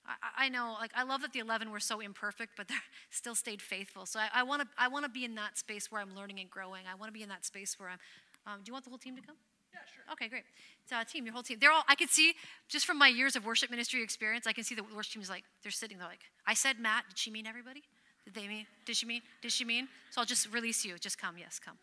I, 0.06 0.46
I 0.46 0.48
know, 0.48 0.76
like, 0.80 0.92
I 0.96 1.02
love 1.02 1.20
that 1.20 1.32
the 1.32 1.40
11 1.40 1.70
were 1.70 1.80
so 1.80 2.00
imperfect, 2.00 2.52
but 2.56 2.68
they 2.68 2.74
still 3.10 3.34
stayed 3.34 3.60
faithful. 3.60 4.06
So 4.06 4.18
I, 4.20 4.28
I 4.34 4.42
want 4.42 4.62
to 4.62 4.68
I 4.78 4.88
wanna 4.88 5.08
be 5.10 5.24
in 5.24 5.34
that 5.34 5.58
space 5.58 5.92
where 5.92 6.00
I'm 6.00 6.14
learning 6.14 6.40
and 6.40 6.50
growing. 6.50 6.82
I 6.90 6.94
want 6.94 7.08
to 7.08 7.12
be 7.12 7.22
in 7.22 7.28
that 7.28 7.44
space 7.44 7.78
where 7.78 7.90
I'm. 7.90 7.98
Um, 8.46 8.60
do 8.64 8.70
you 8.70 8.72
want 8.72 8.84
the 8.84 8.90
whole 8.90 8.98
team 8.98 9.16
to 9.16 9.22
come? 9.22 9.36
Yeah, 9.72 9.80
sure. 9.94 10.04
Okay, 10.12 10.28
great. 10.28 10.44
So, 10.88 10.96
uh, 10.96 11.04
team, 11.04 11.26
your 11.26 11.34
whole 11.34 11.42
team. 11.42 11.58
They're 11.60 11.72
all, 11.72 11.84
I 11.88 11.94
could 11.94 12.10
see, 12.10 12.34
just 12.68 12.86
from 12.86 12.98
my 12.98 13.08
years 13.08 13.36
of 13.36 13.44
worship 13.44 13.70
ministry 13.70 14.02
experience, 14.02 14.46
I 14.46 14.52
can 14.52 14.64
see 14.64 14.74
the 14.74 14.84
worship 14.94 15.14
team 15.14 15.22
is 15.22 15.30
like, 15.30 15.44
they're 15.62 15.72
sitting 15.72 15.98
there 15.98 16.06
like, 16.06 16.20
I 16.46 16.54
said 16.54 16.78
Matt, 16.78 17.04
did 17.08 17.18
she 17.18 17.30
mean 17.30 17.46
everybody? 17.46 17.82
Did 18.24 18.34
they 18.34 18.48
mean? 18.48 18.66
Did 18.86 18.96
she 18.96 19.06
mean? 19.06 19.22
Did 19.42 19.52
she 19.52 19.64
mean? 19.64 19.88
So 20.10 20.20
I'll 20.20 20.26
just 20.26 20.52
release 20.52 20.84
you. 20.84 20.96
Just 20.98 21.18
come. 21.18 21.36
Yes, 21.38 21.58
come. 21.58 21.76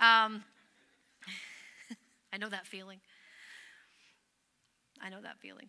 Um, 0.00 0.44
I 2.32 2.38
know 2.38 2.48
that 2.48 2.66
feeling. 2.66 3.00
I 5.00 5.08
know 5.08 5.20
that 5.20 5.38
feeling. 5.40 5.68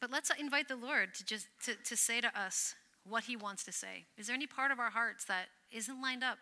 But 0.00 0.10
let's 0.10 0.30
invite 0.38 0.68
the 0.68 0.76
Lord 0.76 1.14
to 1.14 1.24
just 1.24 1.48
to, 1.64 1.74
to 1.74 1.96
say 1.96 2.20
to 2.22 2.38
us 2.38 2.74
what 3.04 3.24
He 3.24 3.36
wants 3.36 3.64
to 3.64 3.72
say. 3.72 4.06
Is 4.16 4.26
there 4.26 4.34
any 4.34 4.46
part 4.46 4.70
of 4.70 4.78
our 4.78 4.90
hearts 4.90 5.24
that 5.26 5.46
isn't 5.70 6.00
lined 6.00 6.24
up? 6.24 6.38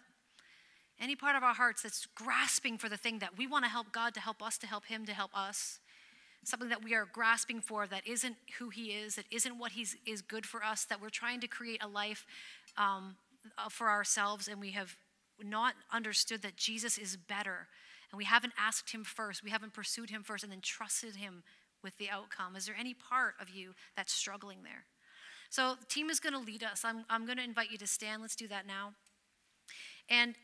Any 1.01 1.17
part 1.17 1.37
of 1.37 1.43
our 1.43 1.55
hearts 1.55 1.83
that's 1.83 2.07
grasping 2.15 2.79
for 2.79 2.89
the 2.89 2.97
thing 2.97 3.19
that 3.21 3.37
we 3.37 3.47
want 3.47 3.65
to 3.65 3.71
help 3.71 3.93
God 3.93 4.15
to 4.15 4.21
help 4.21 4.43
us, 4.43 4.59
to 4.59 4.67
help 4.67 4.87
Him 4.87 5.05
to 5.07 5.13
help 5.13 5.31
us? 5.37 5.81
something 6.45 6.69
that 6.69 6.83
we 6.83 6.95
are 6.95 7.07
grasping 7.13 7.61
for 7.61 7.87
that 7.87 8.07
isn't 8.07 8.37
who 8.59 8.71
he 8.71 8.87
is, 8.87 9.17
that 9.17 9.27
isn't 9.31 9.59
what 9.59 9.73
he 9.73 9.87
is 10.07 10.23
good 10.23 10.47
for 10.47 10.65
us, 10.65 10.85
that 10.85 11.01
we're 11.01 11.11
trying 11.11 11.41
to 11.41 11.47
create 11.47 11.83
a 11.83 11.89
life 11.89 12.27
um, 12.79 13.17
uh, 13.59 13.69
for 13.69 13.91
ourselves 13.91 14.49
and 14.49 14.61
we 14.61 14.71
have 14.71 14.97
not 15.43 15.75
understood 15.93 16.43
that 16.43 16.57
Jesus 16.57 16.97
is 16.97 17.17
better 17.17 17.69
and 18.11 18.17
we 18.17 18.25
haven't 18.25 18.55
asked 18.59 18.93
him 18.93 19.05
first, 19.05 19.43
we 19.43 19.51
haven't 19.51 19.75
pursued 19.75 20.09
him 20.09 20.23
first 20.23 20.43
and 20.43 20.53
then 20.53 20.61
trusted 20.63 21.17
him 21.17 21.43
with 21.83 21.99
the 21.99 22.09
outcome. 22.09 22.57
Is 22.57 22.67
there 22.67 22.75
any 22.79 22.95
part 22.95 23.35
of 23.41 23.51
you 23.51 23.75
that's 23.97 24.13
struggling 24.13 24.63
there? 24.63 24.85
So, 25.51 25.77
the 25.79 25.87
team 25.87 26.11
is 26.11 26.21
going 26.21 26.33
to 26.35 26.39
lead 26.39 26.63
us. 26.63 26.85
I'm, 26.85 27.05
I'm 27.09 27.25
going 27.25 27.39
to 27.39 27.45
invite 27.45 27.71
you 27.71 27.79
to 27.79 27.87
stand. 27.87 28.21
Let's 28.21 28.37
do 28.37 28.49
that 28.49 28.67
now. 28.67 28.93
And 30.09 30.35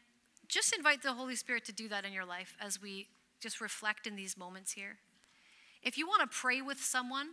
just 0.48 0.74
invite 0.74 1.02
the 1.02 1.12
Holy 1.12 1.36
Spirit 1.36 1.64
to 1.66 1.72
do 1.72 1.88
that 1.88 2.04
in 2.04 2.12
your 2.12 2.24
life 2.24 2.56
as 2.60 2.80
we 2.80 3.08
just 3.40 3.60
reflect 3.60 4.06
in 4.06 4.16
these 4.16 4.36
moments 4.36 4.72
here. 4.72 4.98
If 5.82 5.98
you 5.98 6.06
want 6.06 6.22
to 6.22 6.36
pray 6.36 6.62
with 6.62 6.80
someone 6.80 7.30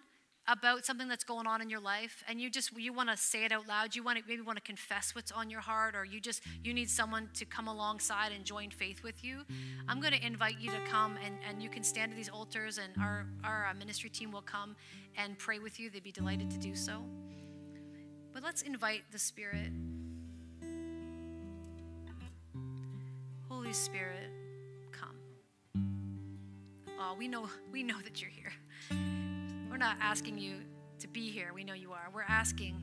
about 0.48 0.86
something 0.86 1.08
that's 1.08 1.24
going 1.24 1.46
on 1.46 1.62
in 1.62 1.70
your 1.70 1.80
life 1.80 2.24
and 2.28 2.42
you 2.42 2.50
just 2.50 2.76
you 2.78 2.92
want 2.92 3.10
to 3.10 3.18
say 3.18 3.46
it 3.46 3.52
out 3.52 3.68
loud, 3.68 3.96
you 3.96 4.04
want 4.04 4.18
to 4.18 4.24
maybe 4.28 4.42
want 4.42 4.58
to 4.58 4.64
confess 4.64 5.14
what's 5.14 5.32
on 5.32 5.50
your 5.50 5.62
heart 5.62 5.96
or 5.96 6.04
you 6.04 6.20
just 6.20 6.42
you 6.64 6.74
need 6.74 6.90
someone 6.90 7.30
to 7.34 7.46
come 7.46 7.68
alongside 7.68 8.32
and 8.32 8.44
join 8.44 8.70
faith 8.70 9.04
with 9.04 9.24
you, 9.24 9.42
I'm 9.88 10.02
going 10.02 10.14
to 10.14 10.26
invite 10.26 10.60
you 10.60 10.72
to 10.72 10.80
come 10.90 11.18
and, 11.24 11.36
and 11.48 11.62
you 11.62 11.70
can 11.70 11.84
stand 11.84 12.12
at 12.12 12.18
these 12.18 12.30
altars 12.30 12.80
and 12.80 12.92
our, 13.02 13.28
our 13.44 13.68
uh, 13.68 13.74
ministry 13.76 14.10
team 14.10 14.32
will 14.32 14.42
come 14.42 14.76
and 15.18 15.38
pray 15.38 15.60
with 15.60 15.80
you. 15.80 15.90
They'd 15.90 16.04
be 16.04 16.12
delighted 16.12 16.50
to 16.52 16.58
do 16.58 16.76
so. 16.76 17.04
But 18.34 18.44
let's 18.44 18.62
invite 18.62 19.04
the 19.12 19.20
Spirit. 19.20 19.72
Holy 23.50 23.74
Spirit, 23.74 24.32
come. 24.92 25.18
Oh, 27.00 27.16
we 27.18 27.28
know, 27.28 27.50
we 27.72 27.84
know 27.84 28.00
that 28.04 28.22
you're 28.22 28.32
here. 28.32 28.54
Not 29.82 29.98
asking 30.00 30.38
you 30.38 30.58
to 31.00 31.08
be 31.08 31.32
here. 31.32 31.54
We 31.56 31.64
know 31.64 31.74
you 31.74 31.92
are. 31.92 32.10
We're 32.14 32.22
asking 32.22 32.76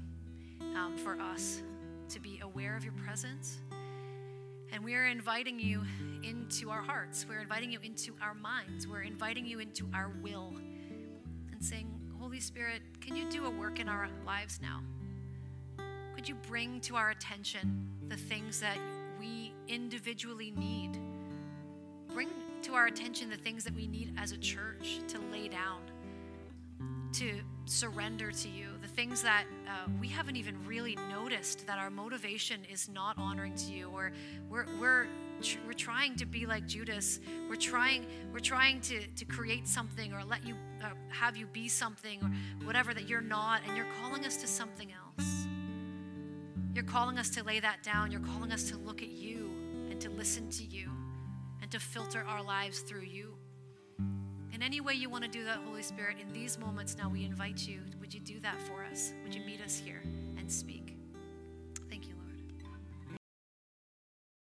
um, 0.74 0.96
for 0.96 1.12
us 1.20 1.62
to 2.08 2.18
be 2.18 2.40
aware 2.42 2.76
of 2.76 2.82
your 2.82 2.92
presence. 2.94 3.58
And 4.72 4.82
we 4.82 4.96
are 4.96 5.06
inviting 5.06 5.60
you 5.60 5.84
into 6.24 6.70
our 6.70 6.82
hearts. 6.82 7.24
We're 7.28 7.38
inviting 7.38 7.70
you 7.70 7.78
into 7.84 8.16
our 8.20 8.34
minds. 8.34 8.88
We're 8.88 9.02
inviting 9.02 9.46
you 9.46 9.60
into 9.60 9.88
our 9.94 10.10
will 10.24 10.52
and 11.52 11.64
saying, 11.64 11.88
Holy 12.18 12.40
Spirit, 12.40 12.82
can 13.00 13.14
you 13.14 13.30
do 13.30 13.46
a 13.46 13.50
work 13.50 13.78
in 13.78 13.88
our 13.88 14.08
lives 14.26 14.58
now? 14.60 14.82
Could 16.16 16.28
you 16.28 16.34
bring 16.48 16.80
to 16.80 16.96
our 16.96 17.10
attention 17.10 17.88
the 18.08 18.16
things 18.16 18.58
that 18.58 18.78
we 19.20 19.52
individually 19.68 20.52
need? 20.56 20.98
Bring 22.12 22.28
to 22.62 22.74
our 22.74 22.86
attention 22.86 23.30
the 23.30 23.36
things 23.36 23.62
that 23.62 23.74
we 23.76 23.86
need 23.86 24.14
as 24.18 24.32
a 24.32 24.36
church 24.36 24.98
to 25.06 25.20
lay 25.30 25.46
down, 25.46 25.80
to 27.14 27.40
surrender 27.64 28.30
to 28.30 28.48
you, 28.48 28.68
the 28.80 28.88
things 28.88 29.22
that 29.22 29.44
uh, 29.66 29.90
we 30.00 30.08
haven't 30.08 30.36
even 30.36 30.54
really 30.66 30.96
noticed 31.10 31.66
that 31.66 31.78
our 31.78 31.90
motivation 31.90 32.60
is 32.70 32.88
not 32.88 33.16
honoring 33.18 33.54
to 33.54 33.72
you, 33.72 33.88
or 33.90 34.12
we're, 34.48 34.66
we're, 34.80 35.06
tr- 35.42 35.58
we're 35.66 35.72
trying 35.72 36.16
to 36.16 36.26
be 36.26 36.46
like 36.46 36.66
Judas. 36.66 37.20
We're 37.48 37.56
trying, 37.56 38.06
we're 38.32 38.38
trying 38.40 38.80
to, 38.82 39.06
to 39.06 39.24
create 39.24 39.66
something 39.66 40.12
or 40.12 40.24
let 40.24 40.46
you 40.46 40.54
uh, 40.82 40.90
have 41.08 41.36
you 41.36 41.46
be 41.46 41.68
something 41.68 42.20
or 42.22 42.66
whatever 42.66 42.94
that 42.94 43.08
you're 43.08 43.20
not, 43.20 43.62
and 43.66 43.76
you're 43.76 43.86
calling 44.00 44.24
us 44.24 44.36
to 44.38 44.46
something 44.46 44.90
else. 44.92 45.46
You're 46.74 46.84
calling 46.84 47.18
us 47.18 47.30
to 47.30 47.42
lay 47.42 47.60
that 47.60 47.82
down. 47.82 48.12
You're 48.12 48.20
calling 48.20 48.52
us 48.52 48.70
to 48.70 48.76
look 48.76 49.02
at 49.02 49.10
you 49.10 49.50
and 49.90 50.00
to 50.00 50.10
listen 50.10 50.48
to 50.50 50.64
you 50.64 50.90
and 51.60 51.70
to 51.70 51.80
filter 51.80 52.24
our 52.28 52.42
lives 52.42 52.80
through 52.80 53.02
you. 53.02 53.37
In 54.58 54.64
any 54.64 54.80
way 54.80 54.94
you 54.94 55.08
want 55.08 55.22
to 55.22 55.30
do 55.30 55.44
that, 55.44 55.60
Holy 55.64 55.84
Spirit, 55.84 56.16
in 56.20 56.32
these 56.32 56.58
moments 56.58 56.96
now 56.98 57.08
we 57.08 57.24
invite 57.24 57.68
you. 57.68 57.78
Would 58.00 58.12
you 58.12 58.18
do 58.18 58.40
that 58.40 58.60
for 58.60 58.84
us? 58.90 59.12
Would 59.22 59.32
you 59.32 59.40
meet 59.42 59.60
us 59.60 59.78
here 59.78 60.02
and 60.36 60.50
speak? 60.50 60.87